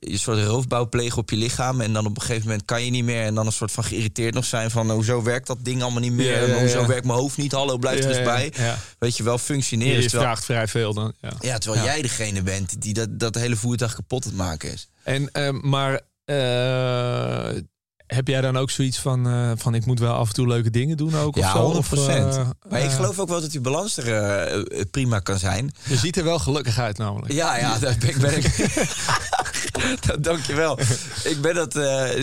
[0.00, 1.80] je soort roofbouw plegen op je lichaam.
[1.80, 3.24] En dan op een gegeven moment kan je niet meer.
[3.24, 4.90] En dan een soort van geïrriteerd nog zijn van...
[4.90, 6.48] hoezo werkt dat ding allemaal niet meer?
[6.48, 7.52] Ja, hoezo werkt mijn hoofd niet?
[7.52, 8.52] Hallo, blijf er eens bij.
[8.98, 10.02] Weet je wel, functioneren.
[10.02, 11.14] Je, vraagt vrij veel dan.
[11.40, 14.88] Ja, terwijl jij degene bent die dat, dat hele voertuig kapot het maken is.
[15.02, 16.00] En, uh, maar...
[16.26, 17.48] Uh,
[18.14, 20.70] heb jij dan ook zoiets van, uh, van ik moet wel af en toe leuke
[20.70, 21.36] dingen doen ook?
[21.36, 21.98] Ja, of zo?
[21.98, 21.98] 100%.
[21.98, 25.74] Of, uh, maar ik geloof ook wel dat die balans er uh, prima kan zijn.
[25.84, 27.32] Je ziet er wel gelukkig uit namelijk.
[27.32, 28.18] Ja, ja, dat ben ik.
[28.18, 28.86] Ben ik
[30.24, 30.78] Dankjewel.
[31.24, 31.76] ik ben dat,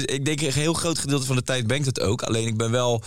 [0.06, 2.22] ik denk een heel groot gedeelte van de tijd ben ik dat ook.
[2.22, 3.04] Alleen ik ben wel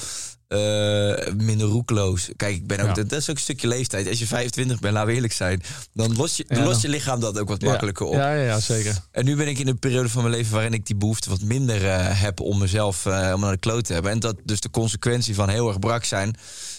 [0.52, 2.30] uh, minder roekloos.
[2.36, 4.08] Kijk, ik ben ook, dat, is ook een stukje leeftijd.
[4.08, 7.20] Als je 25 bent, laten we eerlijk zijn, dan los je, ja, los je lichaam
[7.20, 8.14] dat ook wat makkelijker op.
[8.14, 8.96] Ja, ja, ja, zeker.
[9.10, 11.42] En nu ben ik in een periode van mijn leven waarin ik die behoefte wat
[11.42, 14.12] minder uh, heb om mezelf uh, om naar de kloot te hebben.
[14.12, 16.36] En dat dus de consequentie van heel erg brak zijn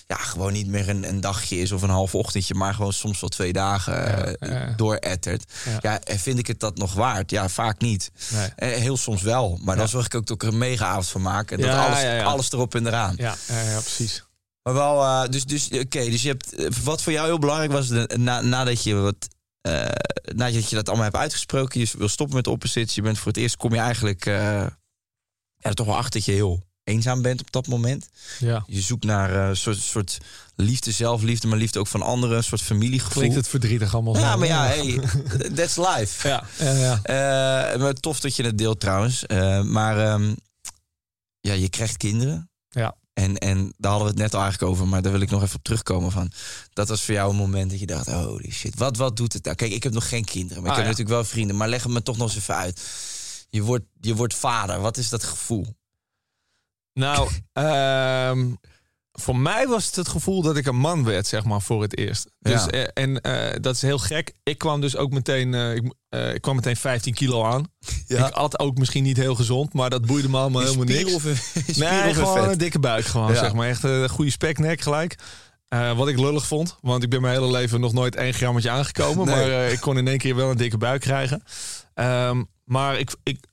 [0.08, 3.20] ja, gewoon niet meer een, een dagje is of een half ochtendje, maar gewoon soms
[3.20, 3.94] wel twee dagen
[4.40, 4.74] ja, ja.
[4.76, 5.52] doorettert.
[5.82, 6.00] Ja.
[6.06, 7.32] vind ik het dat nog waard?
[7.32, 8.12] Ja, vaak niet.
[8.30, 8.80] Nee.
[8.80, 9.60] heel soms wel.
[9.62, 11.52] Maar dan zorg ik ook dat ik er een mega avond van maak.
[11.52, 13.14] En dat alles, alles erop en eraan.
[13.18, 14.24] Ja, ja, precies.
[14.64, 17.88] Maar wel, uh, dus, dus oké, dus je hebt, wat voor jou heel belangrijk was,
[17.88, 19.28] de, na, nadat je wat,
[19.68, 19.86] uh,
[20.36, 23.38] nadat je dat allemaal hebt uitgesproken, je wil stoppen met oppositie, je bent voor het
[23.38, 24.68] eerst, kom je eigenlijk, uh,
[25.58, 28.10] ja, toch wel achter dat je heel eenzaam bent op dat moment.
[28.40, 28.64] Ja.
[28.68, 30.18] Je zoekt naar een uh, soort, soort
[30.56, 33.18] liefde, zelfliefde, maar liefde ook van anderen, een soort familiegevoel.
[33.18, 34.18] Klinkt het verdrietig allemaal.
[34.18, 35.00] Ja, maar ja, hey,
[35.56, 36.28] that's life.
[36.28, 37.74] Ja, ja, ja.
[37.74, 39.24] Uh, maar tof dat je het deelt trouwens.
[39.28, 40.36] Uh, maar um,
[41.40, 42.50] ja, je krijgt kinderen.
[42.70, 42.96] Ja.
[43.14, 45.44] En, en daar hadden we het net al eigenlijk over, maar daar wil ik nog
[45.44, 46.32] even op terugkomen van.
[46.74, 49.44] Dat was voor jou een moment dat je dacht, holy shit, wat, wat doet het
[49.44, 49.56] nou?
[49.56, 51.00] Kijk, ik heb nog geen kinderen, maar ah, ik heb ja.
[51.00, 51.56] natuurlijk wel vrienden.
[51.56, 52.82] Maar leg het me toch nog eens even uit.
[53.50, 55.76] Je wordt, je wordt vader, wat is dat gevoel?
[56.94, 58.58] Nou, um,
[59.20, 61.98] voor mij was het het gevoel dat ik een man werd, zeg maar, voor het
[61.98, 62.32] eerst.
[62.40, 62.74] Dus, ja.
[62.74, 64.34] uh, en uh, dat is heel gek.
[64.44, 65.94] Ik kwam dus ook meteen, uh, ik,
[66.34, 67.72] ik, kwam meteen 15 kilo aan.
[68.08, 68.28] Ja.
[68.28, 71.14] Ik at ook misschien niet heel gezond, maar dat boeide me allemaal helemaal niks.
[71.16, 71.24] Of,
[71.78, 72.52] nee, gewoon vet.
[72.52, 73.40] een dikke buik, gewoon, ja.
[73.40, 73.68] zeg maar.
[73.68, 75.16] Echt een goede speknek gelijk.
[75.96, 79.26] wat ik lullig vond, want ik ben mijn hele leven nog nooit één grammetje aangekomen.
[79.26, 79.36] Nee.
[79.36, 81.44] Maar ik kon in één keer wel een dikke buik krijgen.
[81.96, 83.46] Um, maar ik, ik,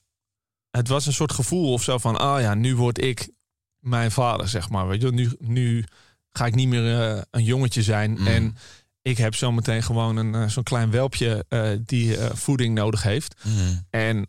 [0.70, 3.30] het was een soort gevoel of zo van, ah ja, nu word ik
[3.78, 4.88] mijn vader, zeg maar.
[4.88, 5.84] Weet je, nu, nu
[6.30, 8.10] ga ik niet meer uh, een jongetje zijn.
[8.10, 8.26] Mm.
[8.26, 8.56] En
[9.02, 13.44] ik heb zometeen gewoon een uh, zo'n klein welpje uh, die voeding nodig heeft.
[13.44, 13.86] Mm.
[13.90, 14.26] En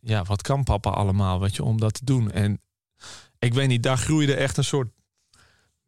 [0.00, 2.30] ja, wat kan papa allemaal, weet je, om dat te doen?
[2.30, 2.60] En
[3.38, 4.88] ik weet niet, daar groeide echt een soort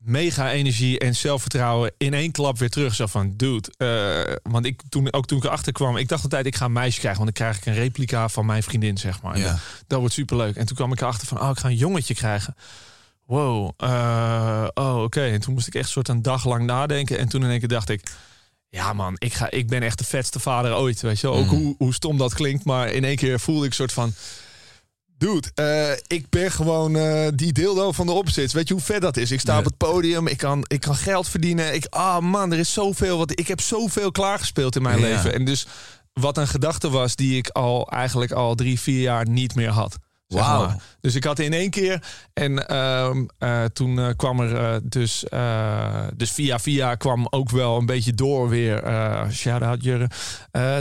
[0.04, 2.94] mega energie en zelfvertrouwen in één klap weer terug.
[2.94, 3.72] Zo van, dude.
[3.78, 6.72] Uh, want ik toen, ook toen ik erachter kwam, ik dacht altijd, ik ga een
[6.72, 7.24] meisje krijgen.
[7.24, 9.38] Want dan krijg ik een replica van mijn vriendin, zeg maar.
[9.38, 9.58] Ja.
[9.86, 10.56] Dat wordt superleuk.
[10.56, 12.56] En toen kwam ik erachter van, oh, ik ga een jongetje krijgen.
[13.26, 13.70] Wow.
[13.78, 15.02] Uh, oh, oké.
[15.02, 15.32] Okay.
[15.32, 17.18] En toen moest ik echt soort een dag lang nadenken.
[17.18, 18.10] En toen in één keer dacht ik,
[18.68, 21.00] ja man, ik, ga, ik ben echt de vetste vader ooit.
[21.00, 21.36] Weet je wel?
[21.36, 21.58] Ook mm.
[21.58, 22.64] hoe, hoe stom dat klinkt.
[22.64, 24.14] Maar in één keer voelde ik soort van
[25.22, 28.52] Dude, uh, ik ben gewoon uh, die dildo van de opzits.
[28.52, 29.30] Weet je hoe vet dat is?
[29.30, 31.74] Ik sta op het podium, ik kan, ik kan geld verdienen.
[31.74, 33.18] Ik, ah oh man, er is zoveel.
[33.18, 35.02] Wat, ik heb zoveel klaargespeeld in mijn ja.
[35.02, 35.34] leven.
[35.34, 35.66] En dus
[36.12, 39.98] wat een gedachte was die ik al eigenlijk al drie, vier jaar niet meer had.
[40.32, 40.66] Zeg wow.
[40.66, 40.82] maar.
[41.00, 42.02] Dus ik had in één keer.
[42.32, 45.24] En uh, uh, toen uh, kwam er dus.
[46.16, 48.82] dus via via kwam ook wel een beetje door weer.
[49.30, 50.10] Shout-out Jurre.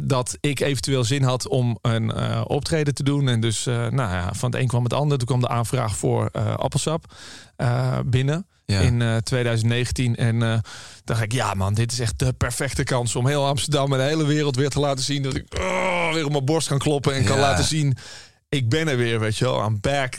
[0.03, 3.29] dat ik eventueel zin had om een optreden te doen.
[3.29, 5.17] En dus nou ja, van het een kwam het ander.
[5.17, 7.13] Toen kwam de aanvraag voor Appelsap
[8.05, 8.45] binnen.
[8.65, 8.79] Ja.
[8.79, 10.15] In 2019.
[10.15, 10.63] En
[11.03, 14.03] dacht ik, ja man, dit is echt de perfecte kans om heel Amsterdam en de
[14.03, 15.23] hele wereld weer te laten zien.
[15.23, 17.27] Dat ik oh, weer op mijn borst kan kloppen en ja.
[17.27, 17.97] kan laten zien
[18.51, 19.65] ik ben er weer, weet je wel.
[19.65, 20.17] I'm back.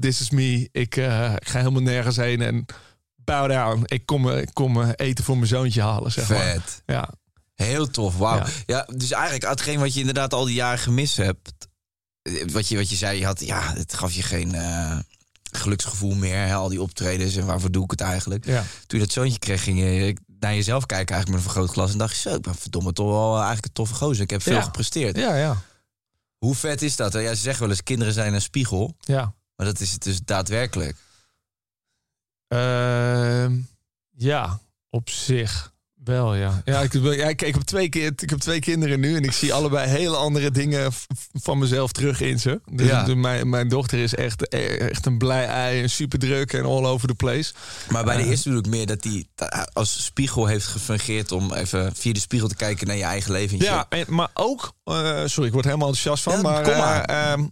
[0.00, 0.68] This is me.
[0.72, 2.66] Ik, uh, ik ga helemaal nergens heen en
[3.16, 3.82] bow down.
[3.84, 6.82] Ik kom, ik kom eten voor mijn zoontje halen, zeg Vet.
[6.86, 6.96] maar.
[6.96, 7.10] Ja.
[7.54, 8.36] Heel tof, wauw.
[8.36, 8.46] Ja.
[8.66, 8.88] ja.
[8.96, 11.52] dus eigenlijk hetgeen wat je inderdaad al die jaren gemist hebt.
[12.52, 14.98] Wat je, wat je zei, je had, ja, het gaf je geen uh,
[15.50, 16.36] geluksgevoel meer.
[16.36, 18.44] Hè, al die optredens en waarvoor doe ik het eigenlijk.
[18.44, 18.64] Ja.
[18.86, 21.92] Toen je dat zoontje kreeg, ging je naar jezelf kijken eigenlijk met een vergrootglas.
[21.92, 24.22] En dacht je zo, ik ben verdomme toch wel eigenlijk een toffe gozer.
[24.22, 24.62] Ik heb veel ja.
[24.62, 25.16] gepresteerd.
[25.16, 25.62] Ja, ja.
[26.38, 27.12] Hoe vet is dat?
[27.12, 28.96] Ja, ze zeggen wel eens, kinderen zijn een spiegel.
[29.00, 29.34] Ja.
[29.56, 30.96] Maar dat is het dus daadwerkelijk.
[32.48, 33.52] Uh,
[34.10, 34.60] ja,
[34.90, 35.72] op zich
[36.08, 36.62] Wel, ja.
[36.64, 39.54] Ja, ik, ja, ik, ik, heb twee, ik heb twee kinderen nu en ik zie
[39.54, 40.92] allebei hele andere dingen
[41.32, 42.60] van mezelf terug in ze.
[42.70, 43.02] Dus ja.
[43.02, 46.84] de, mijn, mijn dochter is echt, echt een blij ei en super druk en all
[46.84, 47.52] over the place.
[47.88, 49.26] Maar bij de uh, eerste bedoel ik meer dat hij
[49.72, 53.58] als spiegel heeft gefungeerd om even via de spiegel te kijken naar je eigen leven.
[53.58, 57.10] Ja, en, maar ook, uh, sorry, ik word helemaal enthousiast van, maar, kom maar.
[57.38, 57.44] Uh,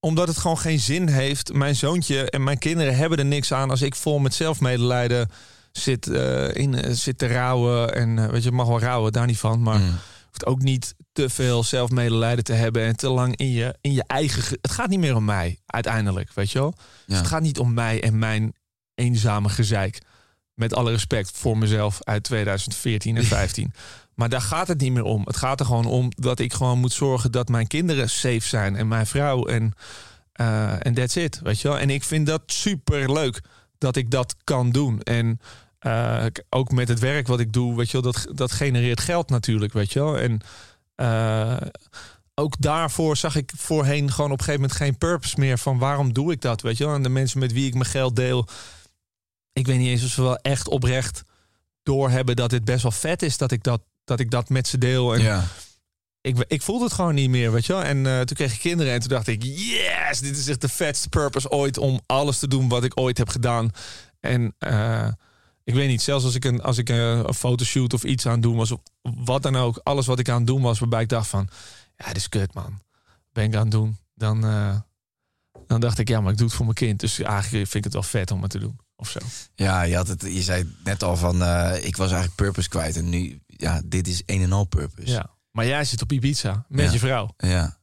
[0.00, 1.52] omdat het gewoon geen zin heeft.
[1.52, 5.30] Mijn zoontje en mijn kinderen hebben er niks aan als ik vol met zelfmedelijden
[5.72, 7.94] zit, uh, in, uh, zit te rouwen.
[7.94, 9.62] En uh, weet je, mag wel rouwen, daar niet van.
[9.62, 9.98] Maar mm.
[10.26, 14.04] hoeft ook niet te veel zelfmedelijden te hebben en te lang in je, in je
[14.06, 14.58] eigen.
[14.60, 16.74] Het gaat niet meer om mij uiteindelijk, weet je wel.
[16.76, 16.84] Ja.
[17.06, 18.54] Dus het gaat niet om mij en mijn
[18.94, 19.98] eenzame gezeik.
[20.54, 23.72] Met alle respect voor mezelf uit 2014 en 15.
[24.14, 25.22] maar daar gaat het niet meer om.
[25.24, 28.76] Het gaat er gewoon om dat ik gewoon moet zorgen dat mijn kinderen safe zijn
[28.76, 29.74] en mijn vrouw en
[30.82, 31.78] en that's it, weet je wel.
[31.78, 33.40] En ik vind dat super leuk
[33.80, 35.02] dat ik dat kan doen.
[35.02, 35.40] En
[35.86, 39.30] uh, ook met het werk wat ik doe, weet je wel, dat, dat genereert geld
[39.30, 40.18] natuurlijk, weet je wel.
[40.18, 40.40] En
[40.96, 41.68] uh,
[42.34, 46.12] ook daarvoor zag ik voorheen gewoon op een gegeven moment geen purpose meer van waarom
[46.12, 46.94] doe ik dat, weet je wel.
[46.94, 48.48] En de mensen met wie ik mijn geld deel,
[49.52, 51.22] ik weet niet eens of ze wel echt oprecht
[51.82, 54.78] doorhebben dat het best wel vet is dat ik dat, dat, ik dat met ze
[54.78, 55.14] deel.
[55.14, 55.44] En ja.
[56.20, 57.82] Ik, ik voelde het gewoon niet meer, weet je wel.
[57.82, 60.68] En uh, toen kreeg ik kinderen en toen dacht ik, yes, dit is echt de
[60.68, 63.70] vetste purpose ooit om alles te doen wat ik ooit heb gedaan.
[64.20, 65.08] En uh,
[65.64, 68.42] ik weet niet, zelfs als ik een, als ik een, fotoshoot of iets aan het
[68.42, 71.08] doen was, of wat dan ook, alles wat ik aan het doen was, waarbij ik
[71.08, 71.48] dacht van,
[71.96, 72.82] ja, dit is kut man.
[73.32, 73.98] Ben ik aan het doen?
[74.14, 74.76] Dan, uh,
[75.66, 77.00] dan dacht ik, ja, maar ik doe het voor mijn kind.
[77.00, 78.78] Dus eigenlijk vind ik het wel vet om het te doen.
[78.96, 79.18] Of zo.
[79.54, 82.96] Ja, je, had het, je zei net al van, uh, ik was eigenlijk purpose kwijt.
[82.96, 85.10] En nu, ja, dit is een en al purpose.
[85.10, 85.30] Ja.
[85.50, 86.92] Maar jij zit op Ibiza met ja.
[86.92, 87.34] je vrouw.
[87.36, 87.78] Ja.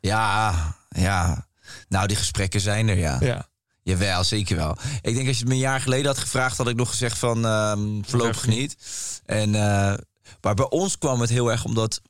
[0.00, 0.54] Ja,
[0.88, 1.46] ja.
[1.88, 3.16] Nou, die gesprekken zijn er, ja.
[3.20, 3.48] Ja.
[3.82, 4.76] Jawel, zeker wel.
[5.02, 7.18] Ik denk als je het me een jaar geleden had gevraagd, had ik nog gezegd
[7.18, 7.72] van uh,
[8.02, 8.76] voorlopig niet.
[9.24, 9.94] En, uh,
[10.40, 12.00] maar bij ons kwam het heel erg omdat...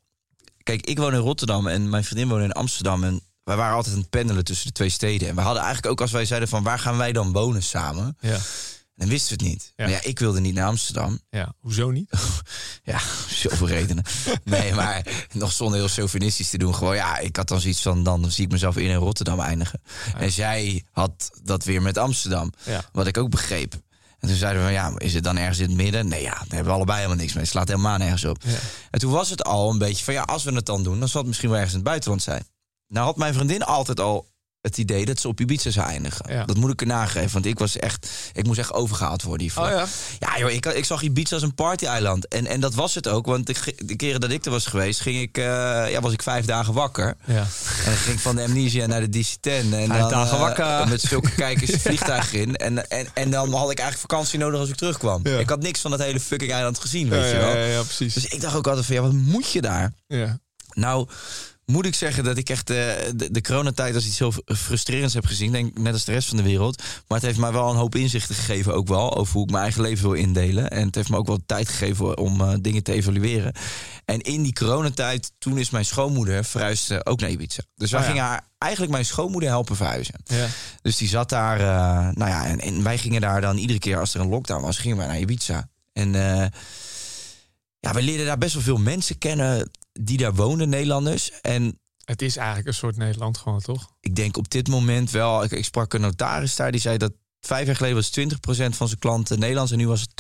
[0.63, 3.05] Kijk, ik woon in Rotterdam en mijn vriendin woont in Amsterdam.
[3.05, 5.29] En wij waren altijd aan het pendelen tussen de twee steden.
[5.29, 8.17] En we hadden eigenlijk ook als wij zeiden van waar gaan wij dan wonen samen...
[8.21, 8.39] Ja.
[8.97, 9.73] Dan wisten we het niet.
[9.77, 9.85] Ja.
[9.85, 11.21] Maar ja, ik wilde niet naar Amsterdam.
[11.31, 12.11] Ja, hoezo niet?
[12.83, 14.05] ja, zoveel redenen.
[14.45, 16.75] nee, maar nog zonder heel chauvinistisch te doen.
[16.75, 19.81] Gewoon, ja, ik had dan zoiets van, dan zie ik mezelf in, in Rotterdam eindigen.
[20.13, 20.19] Ja.
[20.21, 22.53] En zij had dat weer met Amsterdam.
[22.65, 22.85] Ja.
[22.93, 23.75] Wat ik ook begreep.
[24.19, 26.09] En toen zeiden we van, ja, is het dan ergens in het midden?
[26.09, 27.43] Nee, ja, daar hebben we allebei helemaal niks mee.
[27.43, 28.43] Het slaat helemaal nergens op.
[28.91, 30.99] En toen was het al een beetje van, ja, als we het dan doen...
[30.99, 32.47] dan zal het misschien wel ergens in het buitenland zijn.
[32.89, 34.27] Nou had mijn vriendin altijd al
[34.67, 36.33] het idee dat ze op Ibiza zou eindigen.
[36.33, 36.45] Ja.
[36.45, 39.65] Dat moet ik er nageven, want ik was echt, ik moest echt overgehaald worden hiervoor.
[39.65, 39.87] Oh, ja?
[40.19, 43.27] ja, joh, ik, ik zag Ibiza als een party-eiland en, en dat was het ook,
[43.27, 45.45] want de, de keren dat ik er was geweest, ging ik, uh,
[45.91, 47.17] ja, was ik vijf dagen wakker.
[47.25, 47.35] Ja.
[47.35, 47.47] En
[47.85, 50.65] dan ging ik van de Amnesia naar de DC-10 en vijf dan dagen wakker.
[50.65, 54.39] Uh, met zulke kijkers het vliegtuig in en, en, en dan had ik eigenlijk vakantie
[54.39, 55.21] nodig als ik terugkwam.
[55.23, 55.39] Ja.
[55.39, 57.57] Ik had niks van dat hele fucking eiland gezien, weet ja, je wel.
[57.57, 58.15] Ja, ja, precies.
[58.15, 59.93] Dus ik dacht ook altijd van, ja, wat moet je daar?
[60.07, 60.39] Ja.
[60.73, 61.09] Nou,
[61.67, 62.77] moet ik zeggen dat ik echt uh,
[63.15, 65.53] de, de coronatijd als iets heel frustrerends heb gezien.
[65.53, 66.83] Denk net als de rest van de wereld.
[67.09, 69.17] Maar het heeft mij wel een hoop inzichten gegeven ook wel.
[69.17, 70.71] Over hoe ik mijn eigen leven wil indelen.
[70.71, 73.53] En het heeft me ook wel tijd gegeven om uh, dingen te evalueren.
[74.05, 77.63] En in die coronatijd, toen is mijn schoonmoeder verhuisd ook naar Ibiza.
[77.75, 78.13] Dus wij Oh ja.
[78.13, 80.15] gingen haar eigenlijk mijn schoonmoeder helpen verhuizen.
[80.25, 80.47] Ja.
[80.83, 83.99] Dus die zat daar, uh, nou ja, en, en, wij gingen daar dan iedere keer
[83.99, 85.69] als er een lockdown was, gingen wij naar Ibiza.
[85.93, 86.47] En uh,
[87.81, 91.31] ja, we leerden daar best wel veel mensen kennen die daar woonden, Nederlanders.
[91.41, 93.91] En Het is eigenlijk een soort Nederland gewoon, toch?
[94.01, 97.13] ik denk op dit moment wel, ik, ik sprak een notaris daar, die zei dat
[97.41, 100.11] vijf jaar geleden was 20% van zijn klanten Nederlands en nu was het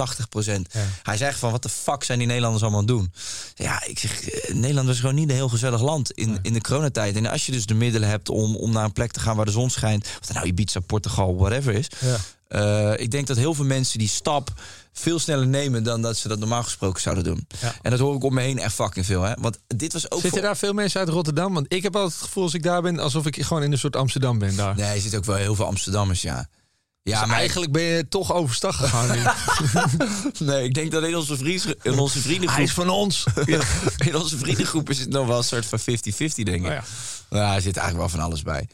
[0.46, 0.52] 80%.
[0.70, 0.84] Ja.
[1.02, 3.12] Hij zegt van, wat de fuck zijn die Nederlanders allemaal aan doen?
[3.54, 6.60] Ja, ik zeg, eh, Nederland is gewoon niet een heel gezellig land in, in de
[6.60, 7.16] coronatijd.
[7.16, 9.44] En als je dus de middelen hebt om, om naar een plek te gaan waar
[9.44, 11.86] de zon schijnt, of nou Ibiza, Portugal, whatever is.
[12.00, 12.16] Ja.
[12.48, 14.52] Uh, ik denk dat heel veel mensen die stap
[14.92, 17.46] veel sneller nemen dan dat ze dat normaal gesproken zouden doen.
[17.60, 17.74] Ja.
[17.82, 19.22] En dat hoor ik om me heen echt fucking veel.
[19.22, 19.32] Hè?
[19.40, 20.12] Want dit was ook.
[20.20, 21.54] Zitten voor- daar veel mensen uit Rotterdam?
[21.54, 23.78] Want ik heb altijd het gevoel als ik daar ben, alsof ik gewoon in een
[23.78, 24.76] soort Amsterdam ben daar.
[24.76, 26.48] Nee, er zitten ook wel heel veel Amsterdammers, ja.
[27.02, 29.22] Ja, Dus maar eigenlijk ben je toch overstag gegaan nu.
[30.46, 32.64] nee, ik denk dat in onze, vries, in onze Hij vriendengroep.
[32.64, 33.24] is van ons.
[34.06, 36.62] in onze vriendengroep is het nog wel een soort van 50-50, denk ik.
[36.64, 36.84] Oh ja.
[37.30, 38.68] Ja, er zit eigenlijk wel van alles bij.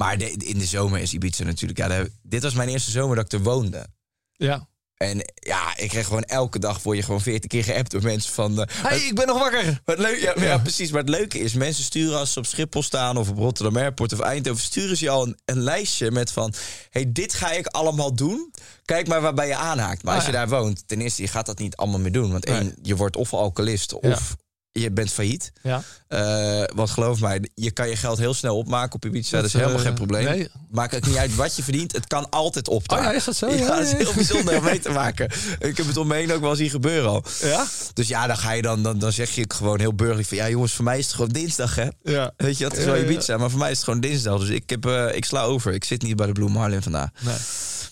[0.00, 1.78] Maar de- in de zomer is Ibiza natuurlijk.
[1.78, 3.86] Ja, de- dit was mijn eerste zomer dat ik er woonde.
[4.32, 4.68] ja.
[4.96, 8.32] En ja, ik kreeg gewoon elke dag voor je gewoon 40 keer geappt door mensen
[8.32, 8.62] van.
[8.62, 9.80] eh, Hey, ik ben nog wakker.
[9.84, 10.42] Wat leuk, ja, ja.
[10.44, 10.58] Ja.
[10.58, 10.90] precies.
[10.90, 14.12] Maar het leuke is, mensen sturen als ze op Schiphol staan of op Rotterdam Airport
[14.12, 16.54] of Eindhoven, sturen ze je al een, een lijstje met van,
[16.90, 18.50] hey, dit ga ik allemaal doen.
[18.84, 20.02] Kijk maar waarbij je aanhaakt.
[20.02, 20.38] Maar Ah, als je ja.
[20.46, 22.32] daar woont, ten eerste, je gaat dat niet allemaal meer doen.
[22.32, 24.36] Want één, je wordt of alcoholist of.
[24.72, 25.52] Je bent failliet.
[25.62, 25.82] Ja.
[26.08, 29.30] Uh, want geloof mij, je kan je geld heel snel opmaken op Ibiza.
[29.30, 30.24] Dat, dat is helemaal uh, geen probleem.
[30.24, 30.48] Nee.
[30.70, 31.92] Maakt het niet uit wat je verdient.
[31.92, 32.92] Het kan altijd op.
[32.92, 33.48] Oh ja, is dat zo?
[33.50, 35.30] Ja, ja, dat is heel bijzonder om mee te maken.
[35.58, 37.24] Ik heb het om me heen ook wel zien gebeuren al.
[37.42, 37.66] Ja?
[37.94, 40.36] Dus ja, dan ga je dan, dan, dan zeg je gewoon heel burgerlijk van...
[40.36, 41.88] Ja jongens, voor mij is het gewoon dinsdag hè.
[42.02, 42.32] Ja.
[42.36, 43.36] Weet je, dat is wel Ibiza.
[43.36, 44.40] Maar voor mij is het gewoon dinsdag.
[44.40, 45.72] Dus ik, heb, uh, ik sla over.
[45.72, 47.08] Ik zit niet bij de Blue Marlin vandaag.
[47.20, 47.36] Nee.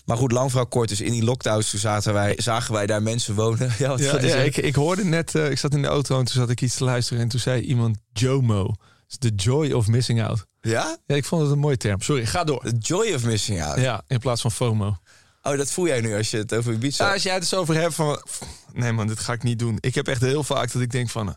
[0.05, 0.89] Maar goed, lang verhaal kort.
[0.89, 3.71] Dus in die lockdowns toen zagen wij, zagen wij daar mensen wonen.
[3.79, 6.35] Ja, wat ja, ja ik, ik hoorde net, ik zat in de auto en toen
[6.35, 7.23] zat ik iets te luisteren.
[7.23, 8.73] En toen zei iemand Jomo.
[9.19, 10.45] The joy of missing out.
[10.61, 10.97] Ja?
[11.05, 12.01] Ja, ik vond het een mooie term.
[12.01, 12.61] Sorry, ga door.
[12.63, 13.79] The joy of missing out.
[13.79, 14.97] Ja, in plaats van FOMO.
[15.41, 17.05] Oh, dat voel jij nu als je het over Ibiza...
[17.05, 18.23] Ja, als jij het eens over hebt van...
[18.73, 19.77] Nee man, dit ga ik niet doen.
[19.79, 21.35] Ik heb echt heel vaak dat ik denk van...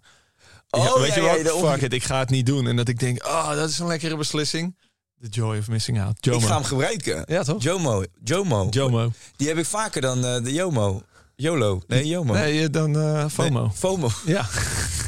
[0.70, 1.70] Oh, ja, weet ja, je wat?
[1.70, 2.66] Fuck it, ik ga het niet doen.
[2.66, 4.76] En dat ik denk, oh, dat is een lekkere beslissing.
[5.20, 6.16] The joy of missing out.
[6.20, 6.39] Jomo.
[6.39, 7.24] Ik ga hem gebruiken.
[7.26, 7.62] Ja, toch?
[7.62, 8.05] Jomo.
[8.24, 8.66] Jomo.
[8.70, 9.12] Jomo.
[9.37, 11.03] Die heb ik vaker dan uh, de Jomo.
[11.43, 11.82] YOLO.
[11.86, 12.32] Nee, Jomo.
[12.32, 13.61] Nee, dan uh, FOMO.
[13.61, 14.11] Nee, FOMO.
[14.26, 14.49] Ja.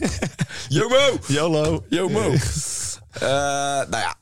[0.69, 1.19] Jomo.
[1.27, 1.85] YOLO.
[1.89, 2.31] Jomo.
[2.31, 2.39] Uh,
[3.23, 4.17] nou ja.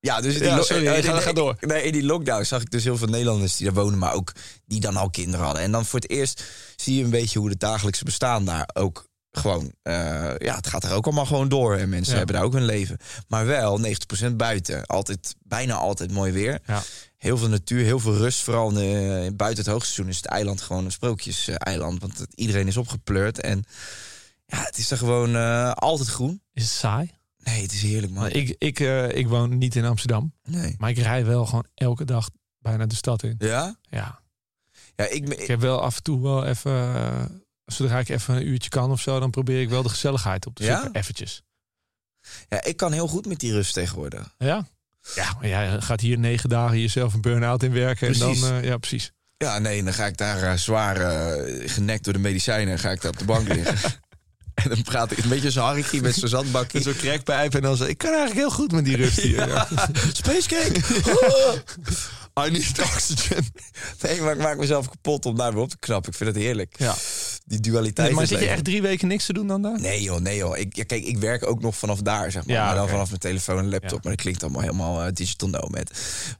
[0.00, 1.56] Ja, dus die, ja, sorry, uh, ga, ga door.
[1.60, 4.32] Nee, in die lockdown zag ik dus heel veel Nederlanders die daar wonen, maar ook
[4.66, 5.62] die dan al kinderen hadden.
[5.62, 6.44] En dan voor het eerst
[6.76, 9.06] zie je een beetje hoe het dagelijkse bestaan daar ook
[9.38, 9.94] gewoon, uh,
[10.38, 11.76] ja, het gaat er ook allemaal gewoon door.
[11.76, 12.18] En mensen ja.
[12.18, 12.98] hebben daar ook hun leven.
[13.28, 14.86] Maar wel 90% buiten.
[14.86, 16.60] Altijd, bijna altijd mooi weer.
[16.66, 16.82] Ja.
[17.16, 18.42] Heel veel natuur, heel veel rust.
[18.42, 22.00] Vooral in, uh, buiten het hoogseizoen is het eiland gewoon een sprookjes-eiland.
[22.00, 23.40] Want het, iedereen is opgepleurd.
[23.40, 23.64] En
[24.46, 26.42] ja, het is er gewoon uh, altijd groen.
[26.52, 27.10] Is het saai?
[27.38, 28.30] Nee, het is heerlijk, man.
[28.30, 28.78] Ik, ik,
[29.14, 30.32] ik woon niet in Amsterdam.
[30.44, 30.74] Nee.
[30.78, 32.28] Maar ik rij wel gewoon elke dag
[32.58, 33.34] bijna de stad in.
[33.38, 33.76] Ja?
[33.82, 34.22] Ja.
[34.96, 38.70] Ja, ik, ik heb wel af en toe wel even zodra ik even een uurtje
[38.70, 40.90] kan of zo, dan probeer ik wel de gezelligheid op te zoeken.
[40.92, 40.98] Ja?
[41.00, 41.42] Eventjes.
[42.48, 44.34] Ja, ik kan heel goed met die rust tegenwoordig.
[44.38, 44.66] Ja?
[45.14, 48.06] Ja, maar jij gaat hier negen dagen jezelf een burn-out in werken.
[48.06, 48.42] Precies.
[48.42, 49.12] En dan, uh, ja, precies.
[49.36, 52.78] Ja, nee, dan ga ik daar uh, zwaar uh, genekt door de medicijnen.
[52.78, 53.92] ga ik daar op de bank liggen.
[54.62, 56.80] en dan praat ik een beetje zo Harry met zo'n zandbakje.
[56.80, 57.54] Zo'n crackpijp.
[57.54, 59.48] En dan zo, ik kan eigenlijk heel goed met die rust hier.
[59.48, 59.68] ja.
[60.22, 60.80] Space cake!
[62.40, 63.44] I need oxygen.
[64.02, 66.10] Nee, maar ik maak mezelf kapot om daar weer op te knappen.
[66.10, 66.74] Ik vind het heerlijk.
[66.78, 66.94] Ja.
[67.44, 68.08] Die dualiteit.
[68.08, 69.80] Nee, maar zit je echt drie weken niks te doen dan daar?
[69.80, 70.58] Nee joh, nee joh.
[70.58, 72.56] Ik, ja, kijk, ik werk ook nog vanaf daar, zeg maar.
[72.56, 72.94] Ja, maar dan okay.
[72.94, 73.90] vanaf mijn telefoon en laptop.
[73.90, 73.98] Ja.
[74.02, 75.90] Maar dat klinkt allemaal helemaal uh, digital nomad.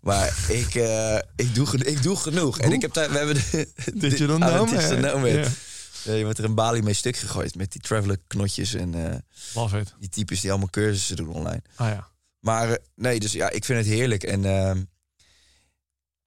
[0.00, 2.58] Maar ik, uh, ik, doe, ik doe genoeg.
[2.58, 4.68] En ik heb daar, we hebben de, digital de, nomad.
[4.68, 5.30] digital nomad.
[5.30, 6.12] Ja.
[6.12, 9.14] Je wordt er een balie mee stuk gegooid met die traveler knotjes en uh,
[9.54, 9.94] Love it.
[9.98, 11.62] die types die allemaal cursussen doen online.
[11.74, 12.08] Ah ja.
[12.40, 14.22] Maar nee, dus ja, ik vind het heerlijk.
[14.22, 14.70] En uh,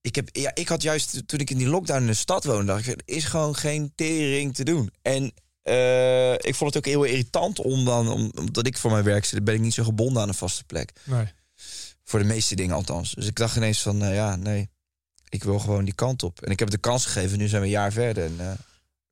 [0.07, 2.65] ik, heb, ja, ik had juist toen ik in die lockdown in de stad woonde,
[2.65, 4.91] dacht ik, er is gewoon geen tering te doen.
[5.01, 5.33] En
[5.63, 9.25] uh, ik vond het ook heel irritant om dan, om, omdat ik voor mijn werk
[9.25, 10.91] zit, ben ik niet zo gebonden aan een vaste plek.
[11.03, 11.25] Nee.
[12.03, 13.13] Voor de meeste dingen althans.
[13.13, 14.69] Dus ik dacht ineens van, uh, ja, nee,
[15.29, 16.41] ik wil gewoon die kant op.
[16.41, 18.23] En ik heb de kans gegeven, nu zijn we een jaar verder.
[18.23, 18.51] En, uh,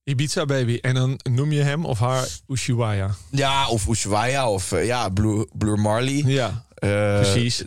[0.08, 0.78] Ibiza Baby.
[0.82, 3.16] En dan noem je hem of haar Ushuaia.
[3.32, 6.24] Ja, of Ushuaia of uh, ja, Blue, Blue Marley.
[6.26, 7.64] Ja, uh, precies.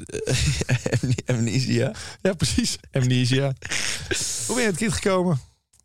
[1.26, 1.92] Amnesia.
[2.22, 2.78] Ja, precies.
[2.92, 3.52] Amnesia.
[4.46, 5.40] Hoe ben je het kind gekomen?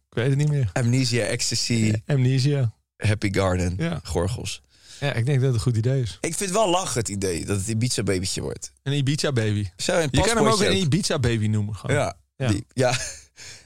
[0.09, 0.69] Ik weet het niet meer.
[0.73, 1.93] Amnesia, Ecstasy.
[2.05, 2.73] Amnesia.
[2.97, 3.73] Happy Garden.
[3.77, 3.99] Ja.
[4.03, 4.61] Gorgels.
[4.99, 6.17] Ja, ik denk dat het een goed idee is.
[6.21, 8.73] Ik vind wel lachen het idee dat het Ibiza babytje wordt.
[8.83, 9.67] Een Ibiza baby.
[9.77, 11.75] Zo, een je kan hem ook een Ibiza baby noemen.
[11.75, 11.95] Gewoon.
[11.95, 12.15] Ja.
[12.35, 12.47] Ja.
[12.47, 12.97] Die, ja.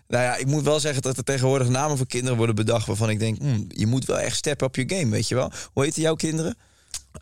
[0.08, 2.88] Nou ja, ik moet wel zeggen dat er tegenwoordig namen voor kinderen worden bedacht...
[2.88, 5.52] waarvan ik denk, hmm, je moet wel echt step up je game, weet je wel.
[5.74, 6.58] Hoe heten jouw kinderen?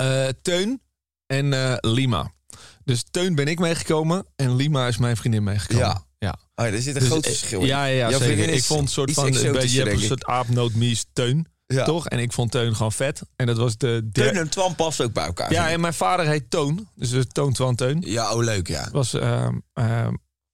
[0.01, 0.81] Uh, Teun
[1.27, 2.33] en uh, Lima.
[2.83, 5.85] Dus Teun ben ik meegekomen en Lima is mijn vriendin meegekomen.
[5.85, 6.05] Ja.
[6.17, 6.37] ja.
[6.55, 7.67] Oh, er zit een dus, groot verschil in.
[7.67, 8.49] Ja, ja, ja zeker.
[8.49, 9.33] Ik vond een soort van...
[9.33, 11.47] Je hebt een soort aapnootmies Teun.
[11.67, 11.85] Ja.
[11.85, 12.07] Toch?
[12.07, 13.21] En ik vond Teun gewoon vet.
[13.35, 14.09] En dat was de...
[14.11, 15.51] Teun en Twan past ook bij elkaar.
[15.51, 16.89] Ja, en mijn vader heet Toon.
[16.95, 18.01] Dus Toon, Twan, Teun.
[18.05, 18.89] Ja, oh leuk, ja.
[18.91, 20.07] Was, uh, uh,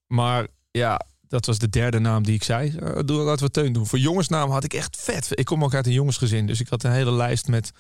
[0.07, 1.01] maar ja,
[1.31, 2.75] dat was de derde naam die ik zei.
[2.83, 3.87] Uh, doe, laten we Teun doen.
[3.87, 5.27] Voor jongensnaam had ik echt vet.
[5.31, 6.47] Ik kom ook uit een jongensgezin.
[6.47, 7.71] Dus ik had een hele lijst met...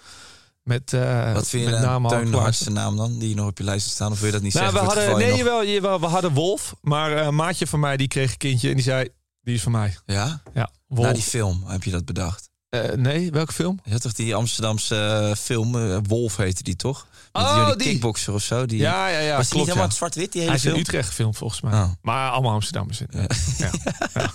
[0.63, 3.19] Met, uh, Wat vind je met naam Teun de hardste naam dan?
[3.19, 4.11] Die nog op je lijst staan?
[4.11, 4.87] Of wil je dat niet nou, zeggen?
[4.87, 5.37] We hadden, nee, nog...
[5.37, 6.75] jawel, jawel, we hadden Wolf.
[6.81, 8.69] Maar een maatje van mij die kreeg een kindje.
[8.69, 9.09] En die zei,
[9.41, 9.97] die is van mij.
[10.05, 10.41] Ja?
[10.53, 11.07] Ja, Wolf.
[11.07, 12.50] Na die film heb je dat bedacht?
[12.75, 13.79] Uh, nee, welke film?
[13.83, 17.07] Je had toch die Amsterdamse uh, film, uh, Wolf heette die toch?
[17.31, 18.65] Met oh, die, die kickboxer of zo.
[18.65, 19.35] Die, ja, ja, ja.
[19.35, 19.95] Was die klopt, niet helemaal ja.
[19.95, 20.75] zwart-wit, die hele Hij is film?
[20.75, 21.73] in Utrecht gefilmd volgens mij.
[21.73, 21.89] Oh.
[22.01, 22.99] Maar allemaal Amsterdammers.
[22.99, 23.27] Ja.
[23.57, 23.71] Ja.
[24.13, 24.33] Ja.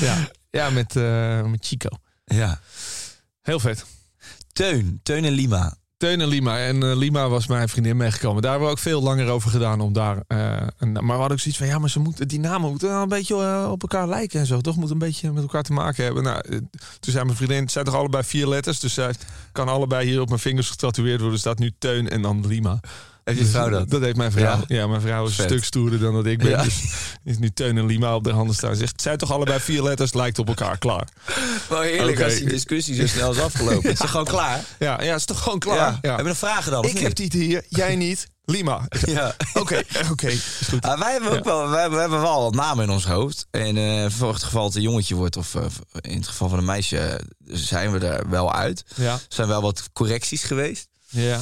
[0.00, 0.28] ja.
[0.60, 0.70] ja.
[0.70, 0.94] met,
[1.50, 1.88] met Chico.
[2.24, 2.60] Ja.
[3.42, 3.84] Heel vet.
[4.52, 5.76] Teun, Teun en Lima.
[5.96, 6.58] Teun en Lima.
[6.58, 8.42] En uh, Lima was mijn vriendin meegekomen.
[8.42, 10.22] Daar hebben we ook veel langer over gedaan om daar.
[10.28, 12.88] Uh, een, maar we hadden ook zoiets van ja, maar ze moeten, die namen moeten
[12.88, 14.60] wel een beetje uh, op elkaar lijken en zo.
[14.60, 16.22] Toch moet een beetje met elkaar te maken hebben.
[16.22, 16.42] Nou,
[17.00, 18.80] toen zei mijn vriendin, het zijn toch allebei vier letters.
[18.80, 19.14] Dus zij
[19.52, 21.34] kan allebei hier op mijn vingers getatoeëerd worden.
[21.34, 22.80] Er staat nu Teun en dan Lima.
[23.26, 23.90] Heeft je vrouw dat?
[23.90, 24.42] Dat heeft mijn vrouw.
[24.66, 24.76] Ja.
[24.76, 25.44] Ja, mijn vrouw is Vet.
[25.44, 26.48] een stuk stoerder dan dat ik ben.
[26.48, 26.62] Ja.
[26.62, 26.82] Dus
[27.24, 28.76] is nu Teun en Lima op de handen staan.
[28.76, 31.08] Zegt, zijn toch allebei vier letters, lijkt op elkaar, klaar.
[31.68, 33.90] Wel heerlijk als die discussie zo snel is afgelopen.
[33.90, 34.64] Het is gewoon klaar.
[34.78, 35.92] Ja, ja, is toch gewoon klaar?
[36.00, 36.84] Hebben we nog vragen dan?
[36.84, 37.02] Ik niet?
[37.02, 38.26] heb die hier, jij niet.
[38.44, 38.88] Lima.
[39.06, 39.34] Ja.
[39.54, 40.32] Oké, oké.
[40.80, 43.46] Ah, wij hebben ook wel, wij hebben, we hebben wel wat namen in ons hoofd.
[43.50, 45.54] En eh, voor het geval het een jongetje wordt, of
[46.00, 48.84] in het geval van een meisje, zijn we er wel uit.
[48.94, 50.88] Ja, Er zijn wel wat correcties geweest.
[51.08, 51.38] ja.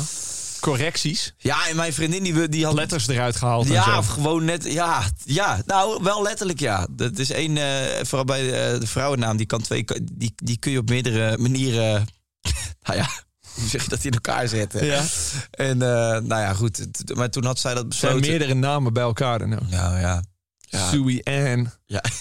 [0.65, 1.35] Correcties.
[1.39, 2.75] Ja, en mijn vriendin die, die had.
[2.75, 3.99] Letters eruit gehaald en Ja, zo.
[3.99, 4.73] of gewoon net.
[4.73, 6.87] Ja, ja, nou wel letterlijk ja.
[6.91, 10.73] Dat is één, eh, vooral bij de, de vrouwennaam, die kan twee, die, die kun
[10.73, 12.07] je op meerdere manieren.
[12.87, 13.09] nou ja,
[13.55, 14.85] hoe zeg je dat in elkaar zetten?
[14.87, 15.03] Ja.
[15.51, 15.89] En eh,
[16.21, 16.87] nou ja, goed.
[17.15, 18.39] Maar toen had zij dat Er zijn besloten.
[18.39, 19.69] meerdere namen bij elkaar dan ook.
[19.71, 20.23] Nou ja.
[20.61, 20.89] Ja.
[20.91, 21.71] Sui Ann.
[21.87, 22.05] Ja.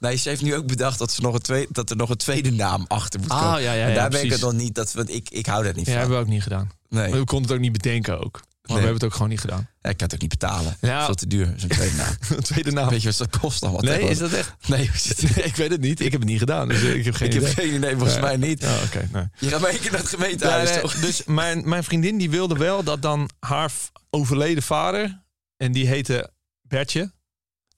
[0.00, 2.16] Nee, ze heeft nu ook bedacht dat, ze nog een tweede, dat er nog een
[2.16, 3.62] tweede naam achter moet Ah, komen.
[3.62, 4.74] ja, ja, en ja, daar ben ik het nog niet.
[4.74, 6.00] Dat, want ik, ik hou daar niet Ja, van.
[6.00, 6.70] hebben we ook niet gedaan.
[6.88, 7.12] Nee.
[7.12, 8.32] We konden het ook niet bedenken ook.
[8.32, 8.84] Maar Nee.
[8.84, 9.68] we hebben het ook gewoon niet gedaan.
[9.80, 10.76] Ja, ik kan het ook niet betalen.
[10.80, 11.00] Ja.
[11.00, 12.16] Dat is te duur, zo'n tweede naam.
[12.42, 12.88] Tweede naam.
[12.88, 13.72] Weet je wat dat kost dan?
[13.72, 14.54] Wat Nee, is dat echt?
[14.68, 15.22] Nee, het?
[15.44, 16.00] ik weet het niet.
[16.00, 16.68] Ik heb het niet gedaan.
[16.68, 17.46] Dus ik heb geen ik idee.
[17.48, 18.60] heb geen idee, volgens mij niet.
[18.60, 19.08] Ja, oké.
[19.12, 19.24] nee.
[19.38, 20.94] Je gaat maar één keer naar het gemeentehuis, Ja, toch?
[21.06, 23.72] dus mijn, mijn vriendin die wilde wel dat dan haar
[24.10, 25.24] overleden vader,
[25.56, 26.30] en die heette
[26.62, 27.12] Bertje,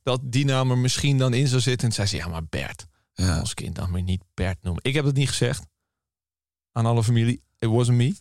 [0.02, 1.88] dat die naam er misschien dan in zou zitten.
[1.88, 2.86] En zei ze, ja maar Bert,
[3.16, 4.82] ons kind dan weer niet Bert noemen.
[4.84, 5.66] Ik heb dat niet gezegd
[6.72, 7.42] aan alle familie.
[7.58, 8.14] It wasn't me.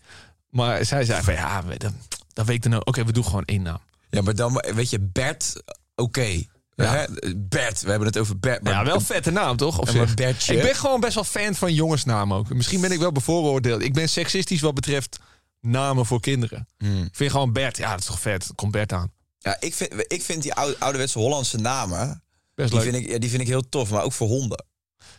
[0.49, 1.93] Maar zij zei van, ja, dat,
[2.33, 2.87] dat weet ik dan ook.
[2.87, 3.79] Oké, we doen gewoon één naam.
[4.09, 5.63] ja, maar dan, weet je, Bert,
[5.95, 6.43] oké.
[6.75, 7.07] Ja.
[7.37, 8.63] Bert, we hebben het over Bert.
[8.63, 9.79] Maar ja, wel een vette naam, toch?
[9.79, 10.13] Op maar zich.
[10.13, 10.55] Bertje.
[10.55, 12.53] Ik ben gewoon best wel fan van jongensnamen ook.
[12.53, 13.81] Misschien ben ik wel bevooroordeeld.
[13.81, 15.19] Ik ben seksistisch wat betreft
[15.61, 16.67] namen voor kinderen.
[16.77, 17.03] Hmm.
[17.03, 18.51] Ik vind gewoon Bert, ja, dat is toch vet.
[18.55, 19.11] Komt Bert aan.
[19.39, 22.23] Ja, ik vind, ik vind die oude, ouderwetse Hollandse namen,
[22.55, 22.89] Best die leuk.
[22.89, 24.65] vind, ik, ja, die vind ik heel tof, maar ook voor honden.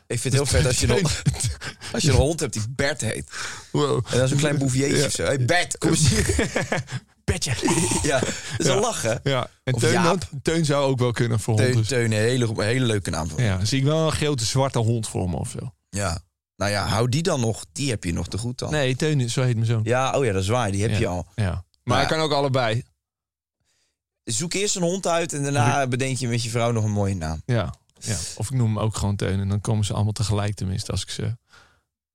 [0.06, 1.22] Ik vind het heel vet als je, nog,
[1.93, 3.30] als je een hond hebt die Bert heet.
[3.72, 3.97] Wow.
[4.11, 5.05] En dat is een klein bouviertje Ja.
[5.07, 5.24] of zo.
[5.24, 6.34] Hey Bert, kom eens hier.
[7.24, 7.53] Bertje.
[8.03, 9.20] Ja, dat is een lachen.
[9.22, 9.80] Ja, en Of
[10.43, 11.57] Teun, zou ook wel kunnen voor.
[11.57, 11.82] Teun.
[11.82, 13.41] Teun, een hele, een hele leuke naam voor.
[13.41, 15.74] Ja, dan zie ik wel een grote zwarte hond voor me of zo.
[15.91, 16.20] Ja.
[16.57, 17.64] Nou ja, hou die dan nog.
[17.72, 18.70] Die heb je nog te goed dan.
[18.70, 19.80] Nee, Teun, zo heet mijn zoon.
[19.84, 20.70] Ja, oh ja, dat is waar.
[20.70, 20.99] Die heb Ja.
[20.99, 21.26] je al.
[21.34, 21.45] Ja.
[21.51, 22.82] Maar Maar- hij kan ook allebei.
[24.24, 27.14] Zoek eerst een hond uit en daarna bedenk je met je vrouw nog een mooie
[27.16, 27.43] naam.
[27.47, 27.74] Ja.
[27.99, 28.16] ja.
[28.36, 29.41] Of ik noem hem ook gewoon Teun.
[29.41, 31.36] En dan komen ze allemaal tegelijk tenminste als ik ze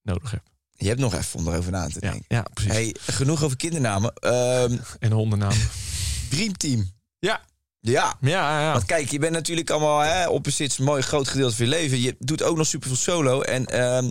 [0.04, 0.42] nodig heb.
[0.76, 2.26] Je hebt nog even om erover na te Ja, denken.
[2.28, 2.72] ja precies.
[2.72, 4.14] Hey, genoeg over kindernamen.
[4.14, 5.54] Ehm En hondennaam.
[6.30, 6.92] Dreamteam.
[7.20, 7.42] Ja.
[7.80, 8.14] Ja.
[8.22, 8.72] Ja, ja, ja.
[8.72, 12.02] Want kijk, je bent natuurlijk allemaal hè, opposites, een mooi groot gedeelte van je leven.
[12.02, 13.42] Je doet ook nog super veel solo.
[13.42, 14.10] En ehm,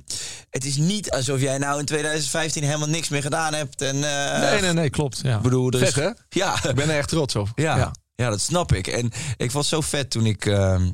[0.51, 3.83] het is niet alsof jij nou in 2015 helemaal niks meer gedaan hebt.
[3.83, 5.21] En, eh, Nee, nee, nee, klopt.
[5.23, 5.37] Ja.
[5.37, 6.11] Ik bedoel, er is- Vet, hè?
[6.29, 7.49] Ja, Ik ben er echt trots op.
[7.55, 8.31] ja, ja.
[8.31, 8.87] dat snap ik.
[8.87, 10.91] En ik het zo vet toen ik ehm,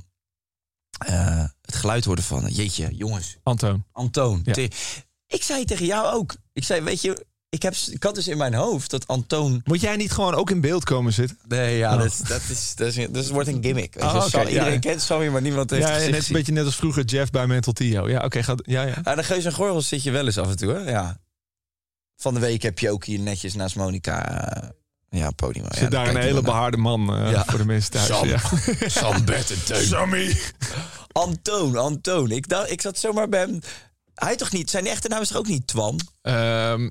[0.99, 2.47] eh, het geluid hoorde van...
[2.51, 3.85] Jeetje, jongens, Antoon.
[3.93, 4.41] Antoon.
[4.45, 4.55] Ja.
[5.27, 6.35] Ik zei tegen jou ook.
[6.53, 9.61] Ik zei, weet je, ik, heb, ik had dus in mijn hoofd dat Antoon...
[9.65, 11.39] Moet jij niet gewoon ook in beeld komen zitten?
[11.49, 11.99] Nee, ja, Oh.
[11.99, 13.95] dat, is, dat, is, dat, is, dat wordt een gimmick.
[13.95, 14.09] Weet je.
[14.11, 14.79] Oh, oké, Sam- ja, iedereen ja.
[14.79, 17.47] kent Sammy, maar niemand heeft Ja, het net een beetje net als vroeger Jeff bij
[17.47, 18.09] Mental Tio.
[18.09, 18.63] Ja, oké, gaat.
[18.65, 19.01] ja, ja.
[19.05, 20.91] Ja, de Geus en Gorgels zit je wel eens af en toe, hè?
[20.91, 21.21] Ja.
[22.17, 24.41] Van de week heb je ook hier netjes naast Monica...
[24.51, 24.69] eh,
[25.11, 25.65] ja, podium.
[25.65, 27.45] Ja, Zit daar daar een hele behaarde man eh, Ja.
[27.45, 28.07] voor de mensen thuis.
[28.07, 28.29] Sam.
[28.29, 28.39] Ja.
[28.87, 29.87] Sam, Bert en Teun.
[29.87, 30.37] Sammy.
[31.19, 32.31] Antoon, Antoon.
[32.31, 33.59] Ik, dacht, ik zat zomaar bij hem...
[34.15, 34.71] Hij toch niet...
[34.71, 36.01] Zijn echte naam is toch ook niet Twan?
[36.23, 36.89] Ehm,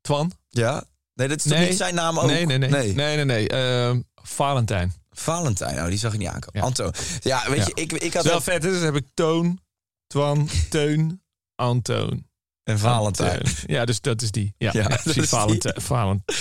[0.00, 0.32] Twan?
[0.48, 0.84] Ja.
[1.14, 1.68] Nee, dat is toch Nee.
[1.68, 2.26] niet zijn naam ook?
[2.26, 2.68] Nee, nee, nee.
[2.94, 3.48] Nee, nee, nee.
[3.48, 4.94] Ehm, Valentijn.
[5.10, 6.60] Valentijn, oh, die zag ik niet aankomen.
[6.60, 6.66] Ja.
[6.66, 6.94] Antoon.
[7.20, 7.64] Ja, weet Ja.
[7.74, 8.62] je, ik, ik had Wel vet?
[8.62, 9.60] Dus heb ik Toon,
[10.06, 11.22] Twan, Teun,
[11.54, 12.25] Antoon.
[12.66, 13.40] En Valentijn.
[13.66, 14.54] Ja, dus dat is die.
[14.58, 15.28] Ja, Ja, precies.
[15.28, 15.80] Valentijn.
[15.80, 16.38] Valentijn.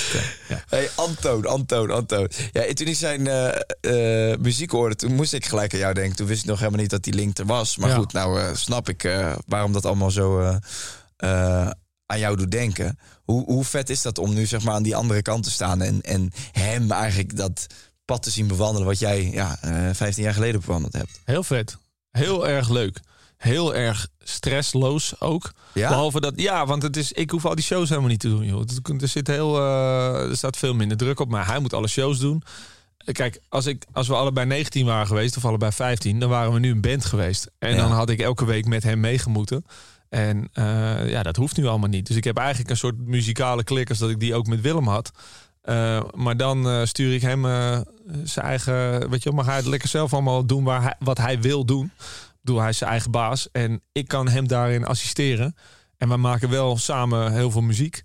[0.50, 0.64] Ja.
[0.70, 2.30] Hey, Antoon, Antoon, Antoon.
[2.52, 6.16] Ja, en toen ik zijn eh, muziek hoorde, toen moest ik gelijk aan jou denken.
[6.16, 7.78] Toen wist ik nog helemaal niet dat die link er was.
[7.78, 7.96] Maar Ja.
[7.96, 9.10] goed, nou eh, snap ik
[9.48, 10.60] waarom dat allemaal zo
[12.06, 13.00] aan jou doet denken.
[13.24, 15.82] Hoe, hoe vet is dat om nu zeg maar aan die andere kant te staan
[15.82, 17.68] en, en hem eigenlijk dat
[18.06, 21.20] pad te zien bewandelen wat jij ja, eh 15 jaar geleden bewandeld hebt?
[21.26, 21.78] Heel vet.
[22.12, 23.00] Heel erg leuk.
[23.46, 25.52] Heel erg stressloos ook.
[25.74, 25.88] Ja?
[25.90, 28.46] Behalve dat, ja, want het is, ik hoef al die shows helemaal niet te doen.
[28.46, 28.64] Joh.
[29.02, 32.20] Er, zit heel, eh, er staat veel minder druk op, maar hij moet alle shows
[32.20, 32.44] doen.
[33.12, 36.60] Kijk, als, ik, als we allebei 19 waren geweest, of allebei 15, dan waren we
[36.60, 37.52] nu een band geweest.
[37.60, 37.76] En Ja.
[37.78, 39.66] dan had ik elke week met hem meegemoeten.
[40.10, 42.08] En eh, ja, dat hoeft nu allemaal niet.
[42.08, 45.12] Dus ik heb eigenlijk een soort muzikale klikkers dat ik die ook met Willem had.
[45.62, 47.42] Eh, maar dan stuur ik hem
[48.24, 49.10] zijn eigen.
[49.10, 51.92] Weet je, mag hij het lekker zelf allemaal doen waar hij, wat hij wil doen.
[52.46, 53.52] Bedoel, hij is zijn eigen baas.
[53.52, 55.56] En ik kan hem daarin assisteren.
[55.98, 58.04] En we maken wel samen heel veel muziek.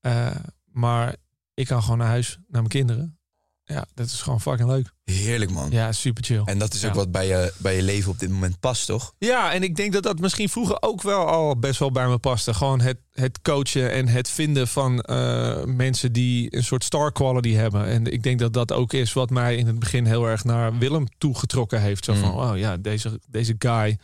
[0.00, 1.16] Eh, maar
[1.54, 3.18] ik kan gewoon naar huis, naar mijn kinderen.
[3.64, 4.92] ja, dat is gewoon fucking leuk.
[5.12, 5.70] Heerlijk, man.
[5.70, 6.42] Ja, super chill.
[6.44, 6.96] En dat is ook Ja.
[6.96, 9.14] wat bij je, bij je leven op dit moment past, toch?
[9.18, 12.18] Ja, en ik denk dat dat misschien vroeger ook wel al best wel bij me
[12.18, 12.54] paste.
[12.54, 17.52] Gewoon het, het coachen en het vinden van eh, mensen die een soort star quality
[17.52, 17.84] hebben.
[17.86, 20.78] En ik denk dat dat ook is wat mij in het begin heel erg naar
[20.78, 22.04] Willem toegetrokken heeft.
[22.04, 22.36] Zo van, Mm.
[22.38, 23.98] oh ja, deze, deze guy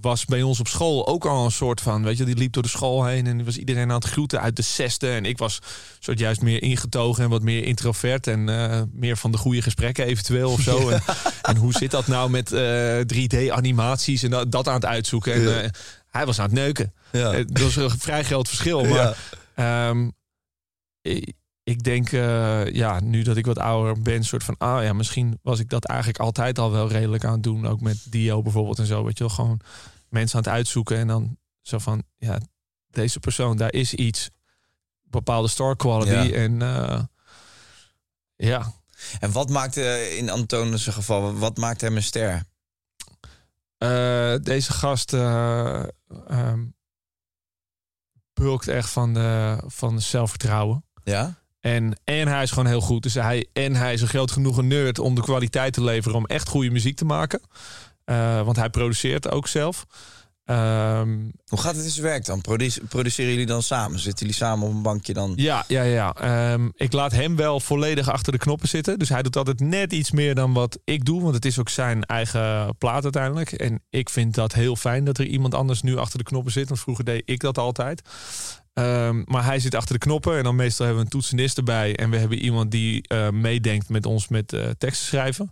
[0.00, 2.62] was bij ons op school ook al een soort van, weet je, die liep door
[2.62, 5.10] de school heen en die was iedereen aan het groeten uit de zesde.
[5.10, 5.58] En ik was
[5.98, 10.06] soort juist meer ingetogen en wat meer introvert en eh, meer van de goede gesprekken
[10.06, 10.88] eventueel of zo.
[10.88, 11.02] En,
[11.42, 15.32] en hoe zit dat nou met eh 3D-animaties en dat, dat aan het uitzoeken.
[15.34, 15.60] En Ja.
[15.60, 15.68] eh,
[16.08, 16.92] hij was aan het neuken.
[17.12, 17.32] Ja.
[17.32, 18.84] Eh, Dat was een vrij groot verschil.
[18.84, 19.16] Maar
[19.54, 20.08] ehm,
[21.68, 25.38] ik, denk, eh, ja, nu dat ik wat ouder ben, soort van, ah ja, misschien
[25.42, 27.66] was ik dat eigenlijk altijd al wel redelijk aan het doen.
[27.66, 29.04] Ook met Dio bijvoorbeeld en zo.
[29.04, 29.60] Weet je wel, gewoon
[30.08, 32.40] mensen aan het uitzoeken en dan zo van, ja,
[32.90, 34.30] deze persoon, daar is iets,
[35.02, 36.10] bepaalde star quality.
[36.10, 36.30] Ja.
[36.30, 37.02] En eh,
[38.36, 38.72] ja,
[39.20, 42.42] En wat maakte in Antonis geval, wat maakte hem een ster?
[43.78, 45.82] Eh, deze gast eh,
[46.26, 46.64] ehm,
[48.32, 50.84] bulkt echt van, de, van de zelfvertrouwen.
[51.04, 51.38] Ja?
[51.74, 53.02] En, en hij is gewoon heel goed.
[53.02, 56.26] Dus hij, en hij is een groot genoeg nerd om de kwaliteit te leveren om
[56.26, 57.40] echt goede muziek te maken.
[58.04, 59.86] Eh, want hij produceert ook zelf.
[60.44, 62.40] Ehm, Hoe gaat het in zijn werk dan?
[62.40, 63.98] Produce- produceren jullie dan samen?
[63.98, 65.32] Zitten jullie samen op een bankje dan?
[65.36, 66.12] ja, ja, ja.
[66.14, 68.98] Ehm, ik laat hem wel volledig achter de knoppen zitten.
[68.98, 71.22] Dus hij doet altijd net iets meer dan wat ik doe.
[71.22, 73.52] Want het is ook zijn eigen plaat uiteindelijk.
[73.52, 76.68] En ik vind dat heel fijn dat er iemand anders nu achter de knoppen zit.
[76.68, 78.02] Want vroeger deed ik dat altijd.
[78.78, 80.36] Ehm, maar hij zit achter de knoppen.
[80.36, 81.96] En dan meestal hebben we een toetsenist erbij.
[81.96, 85.50] En we hebben iemand die eh, meedenkt met ons met eh, teksten schrijven.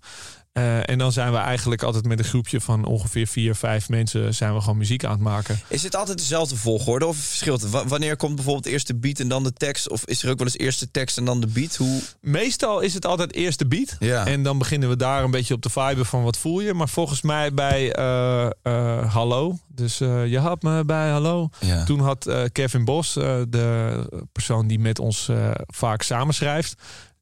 [0.57, 4.34] Eh, en dan zijn we eigenlijk altijd met een groepje van ongeveer vier, vijf mensen...
[4.34, 5.61] zijn we gewoon muziek aan het maken.
[5.68, 7.88] Is het altijd dezelfde volgorde of verschilt het?
[7.88, 9.88] Wanneer komt bijvoorbeeld eerst de beat en dan de tekst?
[9.88, 11.76] Of is er ook wel eens eerst de tekst en dan de beat?
[11.76, 12.00] Hoe?
[12.20, 13.96] Meestal is het altijd eerst de beat.
[13.98, 14.26] Ja.
[14.26, 16.74] En dan beginnen we daar een beetje op te viben van wat voel je.
[16.74, 19.59] Maar volgens mij bij eh, Hallo.
[19.68, 21.48] Dus je had me bij Hallo.
[21.61, 21.84] Ja.
[21.84, 23.12] Toen had Kevin Bos,
[23.48, 25.30] de persoon die met ons
[25.66, 26.74] vaak samenschrijft.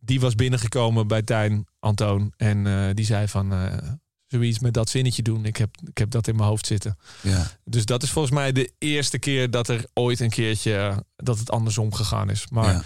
[0.04, 2.32] Die was binnengekomen bij Tijn Antoon.
[2.36, 3.72] En eh, die zei van eh,
[4.26, 5.44] zoiets met dat zinnetje doen.
[5.44, 6.98] Ik heb, ik heb dat in mijn hoofd zitten.
[7.22, 7.50] ja.
[7.64, 11.38] Dus dat is volgens mij de eerste keer dat er ooit een keertje eh, dat
[11.38, 12.46] het andersom gegaan is.
[12.50, 12.84] Maar.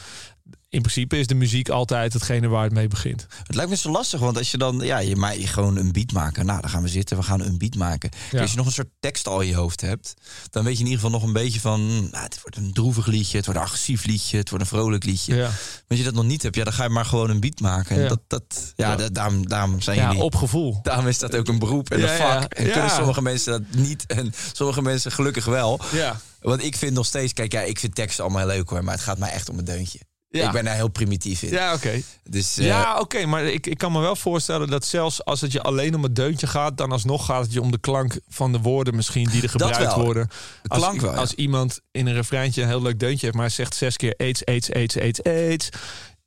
[0.71, 3.27] In principe is de muziek altijd hetgene waar het mee begint.
[3.43, 6.13] Het lijkt me zo lastig, want als je dan, ja, je maakt gewoon een beat
[6.13, 6.47] maken.
[6.47, 8.11] Nou, dan gaan we zitten, we gaan een beat maken.
[8.31, 8.41] Ja.
[8.41, 10.15] Als je nog een soort tekst al in je hoofd hebt,
[10.51, 12.73] dan weet je in ieder geval nog een beetje van, hm, nou, het wordt een
[12.73, 15.35] droevig liedje, het wordt een agressief liedje, het wordt een vrolijk liedje.
[15.37, 15.51] Ja,
[15.89, 17.97] Als je dat nog niet hebt, ja, dan ga je maar gewoon een beat maken.
[17.97, 18.09] En Ja.
[18.09, 18.97] dat, dat, ja, Ja.
[18.97, 20.23] da- daarom, daarom zijn jullie.
[20.23, 20.79] op gevoel.
[20.83, 22.53] Daarom is dat ook een beroep en een vak.
[22.55, 25.81] En kunnen sommige mensen dat niet en sommige mensen gelukkig wel.
[25.93, 26.21] Ja.
[26.41, 29.03] Want ik vind nog steeds, kijk, ja, ik vind teksten allemaal leuk hoor, maar het
[29.03, 29.99] gaat mij echt om het deuntje.
[30.31, 30.47] Ja.
[30.47, 31.51] Ik ben daar heel primitief in.
[31.51, 32.03] Ja, oké.
[32.25, 35.53] Dus, eh, Ja, oké, maar ik, ik kan me wel voorstellen dat zelfs als het
[35.53, 38.53] je alleen om het deuntje gaat, dan alsnog gaat het je om de klank van
[38.53, 40.05] de woorden misschien die er gebruikt wel.
[40.05, 40.29] worden.
[40.63, 41.13] de Als, klank wel.
[41.13, 41.19] ja.
[41.19, 44.15] als iemand in een refreintje een heel leuk deuntje heeft, maar hij zegt zes keer
[44.17, 45.69] aids, aids, aids, aids, aids.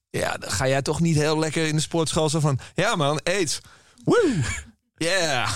[0.09, 3.19] Ja, dan ga jij toch niet heel lekker in de sportschool zo van, ja man,
[3.23, 3.59] aids.
[4.03, 4.33] Woe!
[4.95, 5.49] Yeah.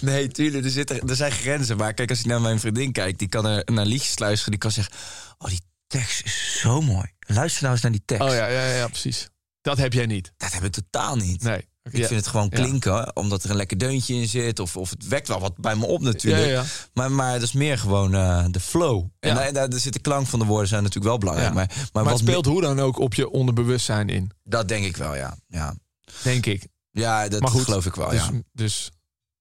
[0.00, 1.76] Nee, tuurlijk, er, zitten, er zijn grenzen.
[1.76, 4.50] Maar kijk, als ik naar mijn vriendin kijk, die kan er naar liedjes luisteren.
[4.50, 4.94] Die kan zeggen,
[5.38, 5.60] oh, die
[5.98, 7.12] tekst is zo mooi.
[7.26, 8.28] Luister nou eens naar die tekst.
[8.28, 9.28] Oh ja, ja, ja, precies.
[9.60, 10.32] Dat heb jij niet.
[10.36, 11.42] Dat heb ik totaal niet.
[11.42, 11.68] Nee.
[11.82, 12.56] Ik vind het gewoon Ja.
[12.56, 14.58] klinken, omdat er een lekker deuntje in zit.
[14.58, 16.44] Of, of het wekt wel wat bij me op natuurlijk.
[16.46, 16.64] ja, ja.
[16.94, 19.04] Maar, maar dat is meer gewoon eh, de flow.
[19.20, 19.50] En Ja.
[19.50, 21.54] daar, daar zit de klank van de woorden zijn natuurlijk wel belangrijk.
[21.54, 24.84] Maar, maar, Maar wat het speelt hoe dan ook op je onderbewustzijn in, Dat denk
[24.84, 25.36] ik wel, ja.
[25.48, 25.74] Ja,
[26.22, 26.66] denk ik.
[26.90, 28.30] ja dat Maar goed, geloof ik wel, dus, ja.
[28.52, 28.90] dus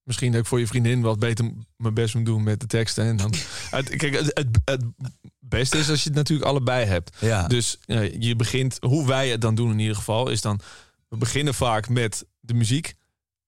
[0.09, 3.05] misschien dat ik voor je vriendin wat beter mijn best moet doen met de teksten.
[3.05, 3.33] En dan,
[3.71, 4.83] het, kijk, het, het, het
[5.39, 7.17] beste is als je het natuurlijk allebei hebt.
[7.19, 7.47] ja.
[7.47, 7.77] Dus
[8.19, 10.59] je begint, hoe wij het dan doen in ieder geval, is dan,
[11.09, 12.93] we beginnen vaak met de muziek.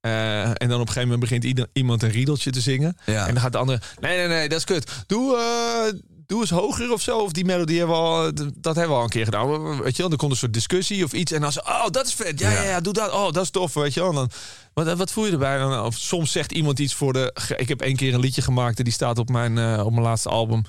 [0.02, 2.98] Eh, en dan op een gegeven moment begint ieder, iemand een riedeltje te zingen.
[3.06, 3.28] ja.
[3.28, 5.04] En dan gaat de andere, nee, nee, nee, dat is kut.
[5.08, 6.00] Doe, eh,
[6.32, 7.18] doe eens hoger of zo.
[7.20, 9.82] Of die melodie hebben we al, dat hebben we al een keer gedaan.
[9.82, 11.32] Weet je wel, dan komt een soort discussie of iets.
[11.32, 12.40] En dan zo, oh, dat is vet.
[12.40, 12.80] Ja, ja, Ja.
[12.82, 13.12] doe dat.
[13.12, 14.10] Oh, dat is tof, weet je wel.
[14.10, 14.30] En dan,
[14.74, 15.58] wat, wat voel je erbij?
[15.58, 17.34] Dan, of soms zegt iemand iets voor de...
[17.58, 20.04] Ik heb één keer een liedje gemaakt en die staat op mijn, eh, op mijn
[20.04, 20.62] laatste album.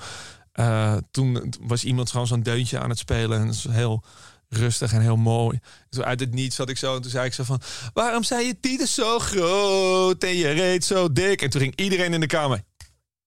[0.51, 3.39] Eh, toen was iemand gewoon zo'n deuntje aan het spelen.
[3.39, 4.03] En dat is heel
[4.49, 5.59] rustig en heel mooi.
[5.89, 7.61] Zo uit het niets zat ik zo en toen zei ik zo van...
[7.93, 11.41] Waarom zijn je tieten zo groot en je reet zo dik?
[11.41, 12.63] En toen ging iedereen in de kamer...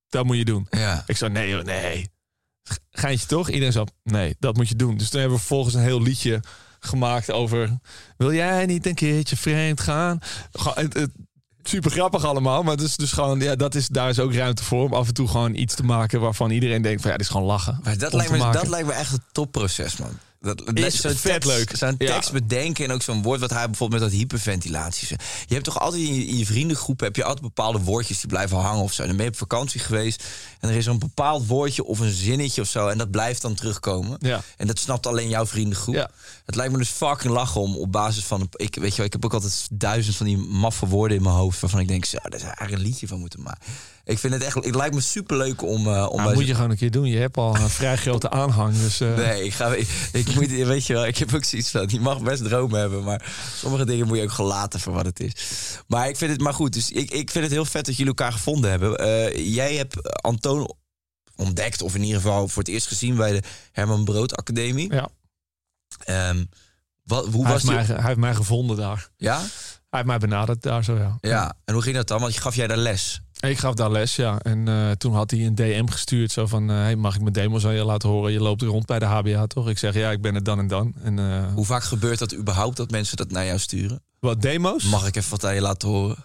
[0.08, 0.66] Dat moet je doen.
[0.70, 1.04] ja.
[1.06, 2.10] Ik zo, nee nee.
[2.90, 3.48] Geintje toch?
[3.48, 4.96] Iedereen zo, nee, dat moet je doen.
[4.96, 6.40] Dus toen hebben we vervolgens een heel liedje
[6.80, 7.78] gemaakt over...
[8.16, 10.18] Wil jij niet een keertje vreemd gaan?
[10.74, 11.10] Het, het-
[11.62, 12.62] super grappig allemaal.
[12.62, 14.84] Maar het is dus gewoon, ja, dat is, daar is ook ruimte voor...
[14.84, 17.00] om af en toe gewoon iets te maken waarvan iedereen denkt...
[17.00, 17.80] van ja, dit is gewoon lachen.
[17.82, 18.60] Maar dat lijkt, me, maken.
[18.60, 20.18] dat lijkt me echt een topproces, man.
[20.46, 21.76] Dat, Is zo'n vet tekst- leuk.
[21.76, 22.06] Zo'n Ja.
[22.14, 25.08] tekst bedenken en ook zo'n woord wat hij bijvoorbeeld met dat hyperventilatie.
[25.46, 28.28] Je hebt toch altijd in je, in je vriendengroep heb je altijd bepaalde woordjes die
[28.28, 29.06] blijven hangen of zo.
[29.06, 30.24] Dan ben je op vakantie geweest
[30.60, 33.54] en er is zo'n bepaald woordje of een zinnetje of zo en dat blijft dan
[33.54, 34.16] terugkomen.
[34.20, 34.42] Ja.
[34.56, 35.94] En dat snapt alleen jouw vriendengroep.
[35.94, 36.10] Ja.
[36.44, 39.12] Het lijkt me dus fucking lachen om op basis van ik weet je wel, ik
[39.12, 42.16] heb ook altijd duizend van die maffe woorden in mijn hoofd waarvan ik denk zo,
[42.22, 43.60] daar zou eigenlijk een liedje van moeten maken.
[44.06, 46.54] Ik vind het echt, het lijkt me super leuk om, eh, om Nou, moet je
[46.54, 47.06] gewoon een keer doen.
[47.06, 48.78] Je hebt al een vrij grote aanhang.
[48.78, 49.74] Dus, eh, Nee, ik ga.
[49.74, 51.88] Ik, ik moet, weet je wel, ik heb ook zoiets van.
[51.88, 55.20] Je mag best dromen hebben, maar sommige dingen moet je ook gelaten voor wat het
[55.20, 55.32] is.
[55.86, 56.72] Maar ik vind het maar goed.
[56.72, 58.98] Dus ik, ik vind het heel vet dat jullie elkaar gevonden hebben.
[58.98, 60.74] Eh, jij hebt Antoon
[61.36, 63.42] ontdekt, of in ieder geval voor het eerst gezien bij de
[63.72, 64.92] Herman Brood Academie.
[64.92, 65.08] Ja.
[66.04, 66.44] Ehm,
[67.02, 67.86] wat, hoe hij, was heeft die?
[67.86, 69.08] mij, hij heeft mij gevonden daar.
[69.16, 69.42] Ja?
[69.96, 71.18] Heeft mij benaderd daar zo, ja.
[71.20, 71.54] Ja.
[71.64, 72.20] En hoe ging dat dan?
[72.20, 73.20] Want je gaf jij daar les.
[73.40, 74.38] Ik gaf daar les, ja.
[74.38, 76.32] En eh, toen had hij een DM gestuurd.
[76.32, 78.32] Zo van, eh, hey, mag ik mijn demos aan je laten horen?
[78.32, 79.68] Je loopt rond bij de HBA, toch?
[79.68, 80.94] Ik zeg, ja, ik ben het dan en dan.
[81.02, 84.02] En, eh, Hoe vaak gebeurt dat überhaupt dat mensen dat naar jou sturen?
[84.20, 84.84] wat demos?
[84.84, 86.16] Mag ik even wat aan je laten horen?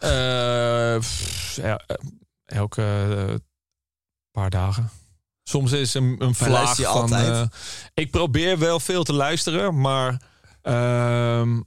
[1.00, 1.82] Pff, ja,
[2.46, 3.42] elke
[4.32, 4.90] paar dagen.
[5.44, 6.86] Soms is een, een vlaag van...
[6.86, 7.48] altijd?
[7.94, 10.22] ik probeer wel veel te luisteren, maar...
[10.62, 11.60] ehm,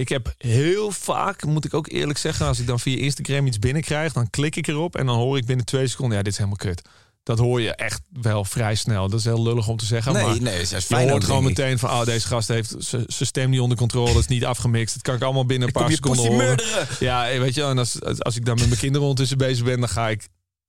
[0.00, 2.46] ik heb heel vaak, moet ik ook eerlijk zeggen...
[2.46, 4.12] als ik dan via Instagram iets binnenkrijg...
[4.12, 6.16] dan klik ik erop en dan hoor ik binnen twee seconden...
[6.16, 6.82] ja, dit is helemaal kut.
[7.22, 9.08] Dat hoor je echt wel vrij snel.
[9.08, 10.22] Dat is heel lullig om te zeggen, maar...
[10.22, 11.10] Nee, nee, dat is juist Je fijn.
[11.10, 14.44] hoort gewoon meteen van, oh, deze gast heeft zijn stem niet onder controle, is niet
[14.44, 14.94] afgemixt.
[14.94, 16.46] Het kan ik allemaal binnen een paar seconden horen.
[16.46, 16.86] murderen?
[17.00, 17.70] Ja, weet je wel.
[17.70, 20.28] En als, als- ik dan met mijn kinderen ondertussen bezig ben, dan ga ik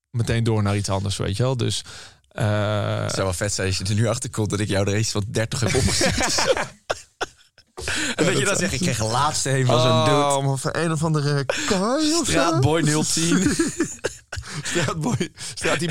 [0.10, 1.58] meteen door naar iets anders, weet je wel.
[1.58, 1.84] Dus
[2.30, 4.88] eh, Het zou wel vet zijn als je er nu achter komt dat ik jou
[4.88, 6.46] er eens van 30 heb opgezet.
[8.16, 10.16] en dat je dan zegt, ik kreeg laatste heen van zo'n dude.
[10.16, 12.28] Oh, maar van een of andere Kai of?
[12.28, 13.56] Straatboy 010.
[14.64, 15.32] Straatboy,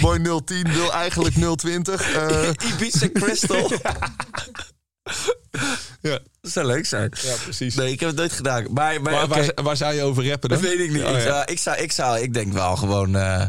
[0.00, 2.02] boy 010 wil eigenlijk 020.
[2.12, 3.72] eh Ibiza Crystal.
[6.00, 7.12] ja, Dat zou leuk zijn.
[7.22, 7.74] ja, precies.
[7.74, 8.66] Nee, ik heb het nooit gedaan.
[8.70, 10.60] Maar, maar waar, waar, waar zou je over rappen dan?
[10.60, 11.02] dat weet ik niet.
[11.02, 11.22] Oh, ik, ja.
[11.22, 13.16] zou, ik, zou, ik, zou, ik denk wel gewoon...
[13.16, 13.44] eh,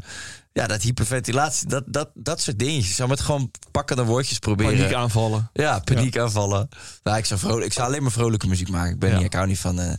[0.53, 2.95] ja, dat hyperventilatie, dat, dat, dat soort dingetjes.
[2.95, 4.77] Zou met gewoon pakkende woordjes proberen.
[4.77, 5.49] Paniek aanvallen.
[5.53, 6.69] Ja, paniek aanvallen.
[7.03, 8.93] Nou, ik zou, vrolijk, ik zou alleen maar vrolijke muziek maken.
[8.93, 9.15] Ik ben Ja.
[9.15, 9.79] niet, ik hou niet van.
[9.79, 9.93] eh,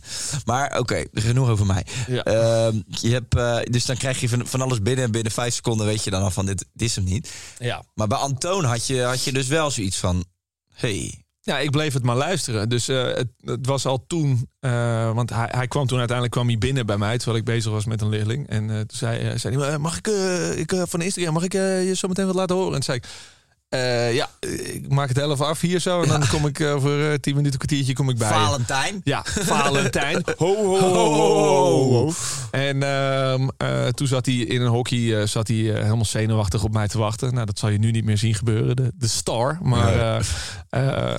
[0.45, 1.85] maar oké, genoeg over mij.
[2.07, 2.23] Ja.
[2.23, 5.53] Ehm, je hebt, eh, dus dan krijg je van, van alles binnen en binnen vijf
[5.53, 7.31] seconden weet je dan al van dit, dit is hem niet.
[7.59, 7.83] Ja.
[7.95, 10.25] Maar bij Antoon had je, had je dus wel zoiets van:
[10.73, 12.69] hey, Ja, ik bleef het maar luisteren.
[12.69, 16.47] Dus eh, het, het was al toen, eh, want hij, hij kwam toen uiteindelijk kwam
[16.47, 18.47] hij binnen bij mij terwijl ik bezig was met een leerling.
[18.49, 20.07] En eh, toen zei, zei hij, "Eh, mag ik,
[20.57, 22.73] ik van Instagram, mag ik je zo meteen wat laten horen?
[22.73, 23.05] En toen zei ik,
[23.73, 24.29] eh, ja,
[24.73, 26.01] ik maak het helft af hier zo.
[26.01, 28.33] En dan kom ik eh, voor eh, tien minuten, kwartiertje kom ik bij je.
[28.33, 29.01] Valentijn.
[29.03, 30.23] Ja, Valentijn.
[30.37, 32.11] Ho, ho, ho, ho, ho, ho.
[32.51, 36.87] En ehm, eh, toen zat hij in een hockey, zat hij helemaal zenuwachtig op mij
[36.87, 37.33] te wachten.
[37.33, 39.57] Nou, dat zal je nu niet meer zien gebeuren, de, de star.
[39.61, 40.25] Maar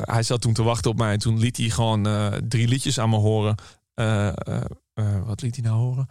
[0.05, 1.13] hij zat toen te wachten op mij.
[1.13, 2.09] En toen liet hij gewoon
[2.49, 3.55] drie liedjes aan me horen.
[5.25, 6.09] Wat liet hij nou horen?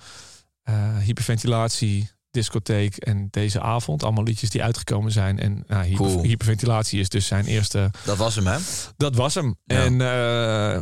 [0.99, 4.03] Hyperventilatie, discotheek en deze avond.
[4.03, 5.39] Allemaal liedjes die uitgekomen zijn.
[5.39, 6.23] En nou, hyper- Cool.
[6.23, 8.57] hyperventilatie is dus zijn eerste Dat was hem, hè?
[8.97, 9.55] dat was hem.
[9.63, 9.83] Ja.
[9.83, 10.81] En eh,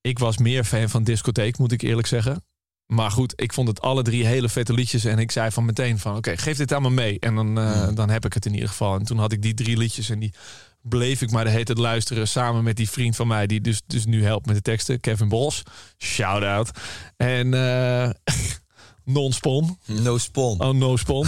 [0.00, 2.44] ik was meer fan van discotheek, moet ik eerlijk zeggen.
[2.86, 5.04] Maar goed, ik vond het alle drie hele vette liedjes.
[5.04, 7.18] En ik zei van meteen van, oké, geef dit aan me mee.
[7.20, 7.94] En dan, eh, Hmm.
[7.94, 8.94] dan heb ik het in ieder geval.
[8.94, 10.34] En toen had ik die drie liedjes en die
[10.82, 12.28] bleef ik maar de hele tijd luisteren.
[12.28, 15.00] Samen met die vriend van mij, die dus, dus nu helpt met de teksten.
[15.00, 15.62] Kevin Bos,
[15.98, 16.70] shout-out.
[17.16, 18.10] En eh
[19.12, 19.78] non-spon.
[19.86, 20.60] No Spon.
[20.60, 21.26] Oh, no spon.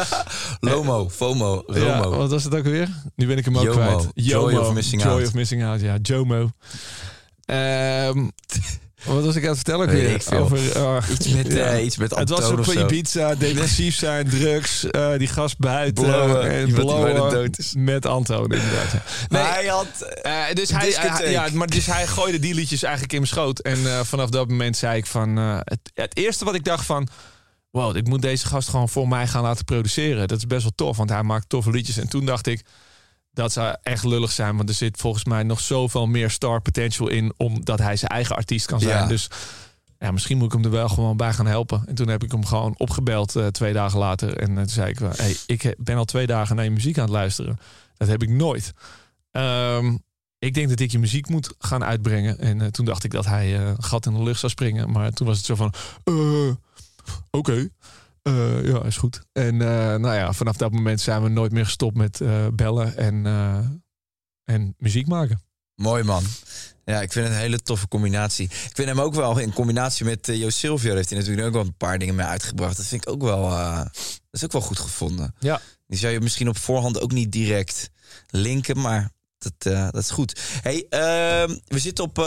[0.60, 2.16] Lomo, FOMO, Ja, Romo.
[2.16, 2.88] wat was het ook weer?
[3.16, 3.74] Nu ben ik hem ook Jomo.
[3.96, 4.08] kwijt.
[4.14, 5.26] Joy of Missing Joy Out.
[5.26, 5.96] of Missing Out, ja.
[6.02, 6.50] Jomo.
[7.44, 8.28] Ehm,
[9.04, 9.86] wat was ik aan het vertellen?
[9.86, 10.14] Weet weer?
[10.14, 10.40] ik.
[10.40, 11.66] Over, ah, Iets met, ja.
[11.66, 12.80] eh, iets met Het was voor zo.
[12.80, 16.04] Ibiza, depressief zijn, drugs, eh, die gast buiten.
[16.04, 17.72] Blowen, en blowen dood is.
[17.76, 18.92] Met Anton, inderdaad.
[18.92, 19.86] Nee, Maar hij had...
[20.52, 23.58] dus, hij, ja, maar dus hij gooide die liedjes eigenlijk in mijn schoot.
[23.58, 25.36] En vanaf dat moment zei ik van...
[25.36, 27.08] het, het eerste wat ik dacht van...
[27.70, 30.28] Wow, ik moet deze gast gewoon voor mij gaan laten produceren.
[30.28, 31.96] Dat is best wel tof, want hij maakt toffe liedjes.
[31.96, 32.64] En toen dacht ik,
[33.34, 34.56] dat zou echt lullig zijn.
[34.56, 37.32] Want er zit volgens mij nog zoveel meer star potential in...
[37.36, 39.02] omdat hij zijn eigen artiest kan zijn.
[39.02, 39.06] Ja.
[39.06, 39.28] Dus
[39.98, 41.82] ja, misschien moet ik hem er wel gewoon bij gaan helpen.
[41.86, 44.36] En toen heb ik hem gewoon opgebeld eh, twee dagen later.
[44.36, 47.04] En eh, toen zei ik, hey, ik ben al twee dagen naar je muziek aan
[47.04, 47.58] het luisteren.
[47.96, 48.72] Dat heb ik nooit.
[49.30, 49.96] Ehm,
[50.38, 52.38] ik denk dat ik je muziek moet gaan uitbrengen.
[52.38, 54.90] En eh, toen dacht ik dat hij gat in de lucht zou springen.
[54.90, 55.72] Maar toen was het zo van,
[57.30, 57.68] oké.
[58.24, 59.20] Eh, ja, is goed.
[59.32, 62.96] En eh, nou ja, vanaf dat moment zijn we nooit meer gestopt met eh, bellen
[62.96, 63.26] en,
[64.44, 65.42] en muziek maken.
[65.74, 66.24] Mooi man.
[66.84, 68.44] Ja, ik vind het een hele toffe combinatie.
[68.44, 71.52] Ik vind hem ook wel in combinatie met uh, Joost Silvio heeft hij natuurlijk ook
[71.52, 72.76] wel een paar dingen mee uitgebracht.
[72.76, 75.34] Dat vind ik ook wel, uh, dat is ook wel goed gevonden.
[75.38, 75.60] Ja.
[75.86, 77.90] Die zou je misschien op voorhand ook niet direct
[78.26, 79.10] linken, maar
[79.44, 80.40] Dat, eh, dat is goed.
[80.62, 82.24] Hey, ehm, we, zitten op, eh,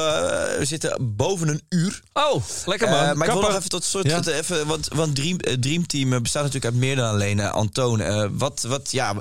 [0.57, 2.01] we zitten boven een uur.
[2.13, 2.99] Oh, lekker man.
[2.99, 4.05] Eh, maar ik wil nog even tot soort.
[4.09, 4.22] Ja.
[4.26, 8.38] even, want want Dream, Dream Team bestaat natuurlijk uit meer dan alleen Antoon.
[8.38, 9.15] Wat, wat, ja.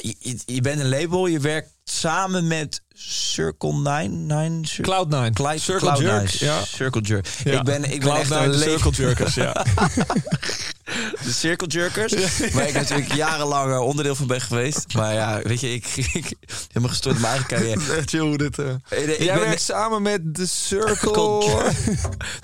[0.00, 4.26] Je- je bent een label, je werkt samen met Circle 9.
[4.26, 5.30] Nine, Cir- Cloud9.
[5.32, 6.28] Clyde- Circle Cloud9, Jerk.
[6.30, 6.64] Ja.
[6.64, 7.26] Circle Jerk.
[7.44, 7.58] Ja.
[7.58, 9.52] Ik ben, ik ben echt Cloud9, een Circle Jerkers, ja.
[11.24, 12.12] de Circle Jerkers.
[12.52, 14.94] Waar ik natuurlijk jarenlang eh, onderdeel van ben geweest.
[14.94, 16.32] Maar ja, weet je, ik, ik
[16.68, 17.92] helemaal gestoord in mijn eigen carrière.
[17.98, 18.58] Echt chill hoe dit...
[18.58, 18.68] eh.
[18.88, 21.40] Eh, ik Jij ben- werkt samen met de Circle...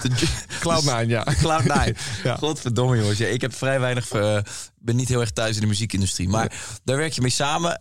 [0.02, 0.26] De Ju-
[0.60, 1.26] Cloud9, ja.
[1.44, 1.96] Cloud9.
[2.22, 2.36] Ja.
[2.36, 3.18] Godverdomme jongens.
[3.18, 4.10] Ja, ik heb vrij weinig...
[4.10, 4.38] eh,
[4.78, 6.28] ben niet heel erg thuis in de muziekindustrie.
[6.28, 6.52] Maar
[6.84, 7.80] daar werk je mee samen.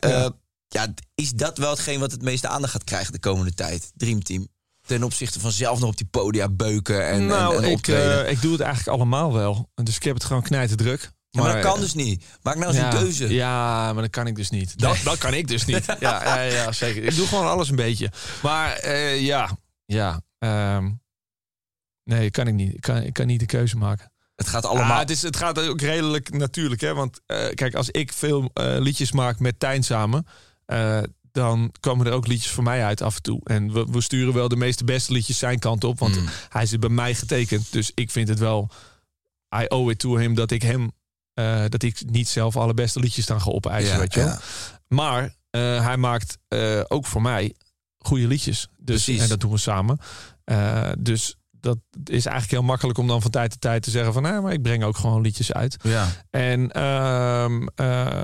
[0.69, 3.91] Ja, is dat wel hetgeen wat het meeste aandacht gaat krijgen de komende tijd?
[3.95, 4.47] Dreamteam.
[4.87, 8.29] Ten opzichte van zelf nog op die podia beuken en, nou, en, en ik, eh,
[8.31, 9.69] ik doe het eigenlijk allemaal wel.
[9.83, 11.11] Dus ik heb het gewoon knijten druk.
[11.29, 12.25] Ja, maar dat kan dus niet.
[12.41, 13.33] Maak nou eens ja, een keuze.
[13.33, 14.79] Ja, maar dat kan ik dus niet.
[14.79, 15.85] Dat, dat kan ik dus niet.
[15.99, 17.03] Ja, ja, ja, zeker.
[17.03, 18.11] Ik doe gewoon alles een beetje.
[18.41, 20.21] Maar eh, ja, ja.
[20.39, 20.91] ehm,
[22.03, 22.73] nee, kan ik niet.
[22.73, 24.11] Ik kan, ik kan niet de keuze maken.
[24.35, 24.83] Het gaat Allemaal.
[24.83, 24.99] allemaal...
[24.99, 26.81] het, is, het gaat ook redelijk natuurlijk.
[26.81, 26.93] Hè?
[26.93, 30.25] Want eh, kijk, als ik veel eh, liedjes maak met Tijn samen...
[30.69, 30.99] eh,
[31.31, 33.41] dan komen er ook liedjes voor mij uit af en toe.
[33.43, 35.99] En we, we sturen wel de meeste beste liedjes zijn kant op.
[35.99, 36.27] Want Mm.
[36.49, 37.71] hij zit bij mij getekend.
[37.71, 38.69] Dus ik vind het wel...
[39.61, 40.91] I owe it to him dat ik hem...
[41.33, 44.39] eh, dat ik niet zelf alle beste liedjes dan ga opeisen, Ja, weet je ja.
[44.87, 46.37] Maar eh, hij maakt
[46.87, 47.55] ook voor mij
[47.97, 48.67] goede liedjes.
[48.77, 49.21] Dus, Precies.
[49.21, 49.99] En dat doen we samen.
[50.99, 54.21] Dus dat is eigenlijk heel makkelijk om dan van tijd tot tijd te zeggen van...
[54.21, 55.77] nou, maar ik breng ook gewoon liedjes uit.
[55.81, 56.07] Ja.
[56.29, 58.23] En, ehm, eh,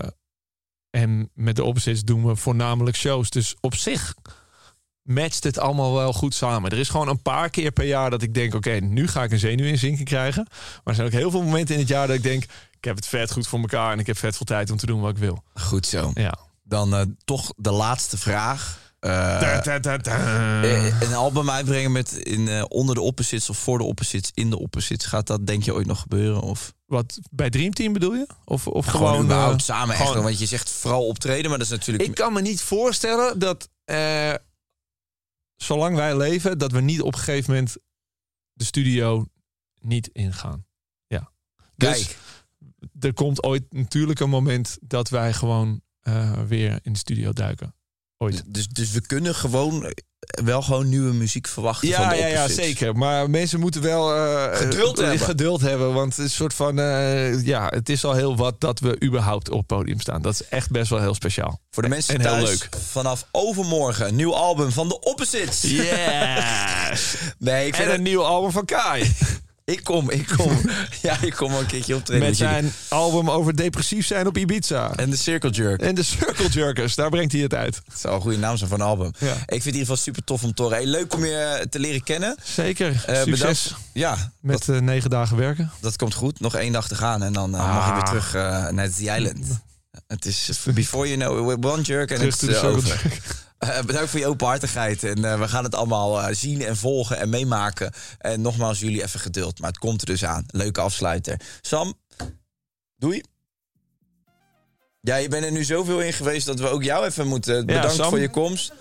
[0.95, 3.29] en met de opposites doen we voornamelijk shows.
[3.29, 4.15] Dus op zich
[5.01, 6.71] matcht het allemaal wel goed samen.
[6.71, 8.53] Er is gewoon een paar keer per jaar dat ik denk...
[8.53, 10.47] oké, nu ga ik een zenuwinzinking krijgen.
[10.49, 12.43] Maar er zijn ook heel veel momenten in het jaar dat ik denk...
[12.77, 13.91] ik heb het vet goed voor elkaar...
[13.91, 15.43] en ik heb vet veel tijd om te doen wat ik wil.
[15.53, 16.11] Goed zo.
[16.13, 16.37] Ja.
[16.63, 18.79] Dan eh, toch de laatste vraag.
[19.05, 20.61] Eh, Da, da, da, da.
[20.63, 24.49] eh, een album uitbrengen met in, eh, onder de opposites of voor de opposites, in
[24.49, 25.05] de opposites.
[25.05, 26.41] Gaat dat denk je ooit nog gebeuren?
[26.41, 28.27] Of Wat, bij Dream Team bedoel je?
[28.45, 29.23] Of, of gewoon, gewoon...
[29.23, 30.23] überhaupt samen gewoon- echt?
[30.23, 32.09] Want je zegt vooral optreden, maar dat is natuurlijk...
[32.09, 33.69] ik kan me niet voorstellen dat...
[35.55, 37.77] zolang wij leven, dat we niet op een gegeven moment...
[38.53, 39.25] de studio
[39.81, 40.65] niet ingaan.
[41.07, 41.31] Ja.
[41.75, 42.17] Dus Kijk,
[42.99, 44.77] er komt ooit natuurlijk een moment...
[44.81, 45.81] dat wij gewoon
[46.47, 47.75] weer in de studio duiken.
[48.17, 48.43] Ooit.
[48.47, 49.91] dus, dus we kunnen gewoon eh,
[50.45, 52.95] wel gewoon nieuwe muziek verwachten van Ja, de ja, ja, zeker.
[52.95, 55.25] Maar mensen moeten wel eh, Geduld eh, hebben.
[55.25, 55.93] geduld hebben.
[55.93, 56.75] Want het is een soort van.
[57.45, 60.21] ja, het is al heel wat dat we überhaupt op het podium staan.
[60.21, 61.59] Dat is echt best wel heel speciaal.
[61.71, 62.69] Voor de mensen en thuis, heel leuk.
[62.91, 65.61] vanaf overmorgen, een nieuw album van de opposites.
[65.61, 67.15] Yes!
[67.39, 69.03] Nee, ik, en het- een nieuw album van Kai.
[69.65, 70.59] ik kom, ik kom.
[71.01, 74.91] ja, ik kom wel een keertje optreden Met zijn album over depressief zijn op Ibiza.
[74.95, 75.81] En de Circle Jerk.
[75.81, 77.81] En de Circle Jerkers, daar brengt hij het uit.
[77.87, 79.11] Dat zou een goede naam zijn voor een album.
[79.17, 79.31] Ja.
[79.31, 80.77] Ik vind het in ieder geval super tof om te horen.
[80.77, 82.35] Hey, leuk om je eh, te leren kennen.
[82.43, 82.87] Zeker.
[83.05, 83.75] Eh, Succes bedankt.
[83.93, 85.71] Ja, met eh, negen dagen werken.
[85.81, 86.39] dat komt goed.
[86.39, 88.07] Nog één dag te gaan en dan eh, mag je weer Ah.
[88.09, 88.33] terug
[88.71, 89.45] naar The Island.
[90.07, 93.01] Het is before you know it, one jerk en het is over.
[93.69, 95.03] Eh, bedankt voor je openhartigheid.
[95.03, 97.91] En eh, we gaan het allemaal eh, zien en volgen en meemaken.
[98.17, 99.59] En nogmaals, jullie even geduld.
[99.59, 100.45] Maar het komt er dus aan.
[100.47, 101.39] Leuke afsluiter.
[101.61, 101.93] Sam,
[102.97, 103.23] doei.
[105.01, 108.05] Ja, je bent er nu zoveel in geweest dat we ook jou even moeten bedanken
[108.05, 108.73] voor je komst.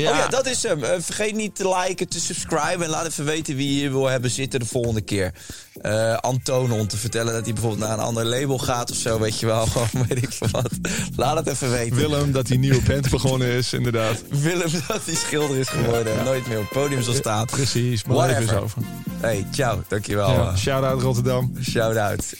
[0.00, 0.84] Ja, Oh ja, dat is hem.
[0.84, 2.82] Eh, vergeet niet te liken, te subscriben.
[2.82, 5.32] En laat even weten wie je hier wil hebben zitten de volgende keer.
[5.80, 9.18] Eh Anton om te vertellen dat hij bijvoorbeeld naar een ander label gaat of zo.
[9.18, 10.70] Weet je wel, gewoon weet ik veel wat.
[11.16, 11.96] Laat het even weten.
[11.96, 14.22] Willem, dat die nieuwe band begonnen is, inderdaad.
[14.42, 17.46] Willem dat hij schilder is geworden en nooit meer op het podium zal staan.
[17.46, 18.82] Precies, maar even is over.
[19.20, 19.82] Hey, ciao.
[19.88, 20.30] Dankjewel.
[20.30, 20.56] Ja.
[20.56, 21.52] Shout-out Rotterdam.
[21.62, 22.32] Shout out.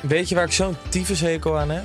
[0.00, 1.84] Weet je waar ik zo'n tyfushekel aan heb?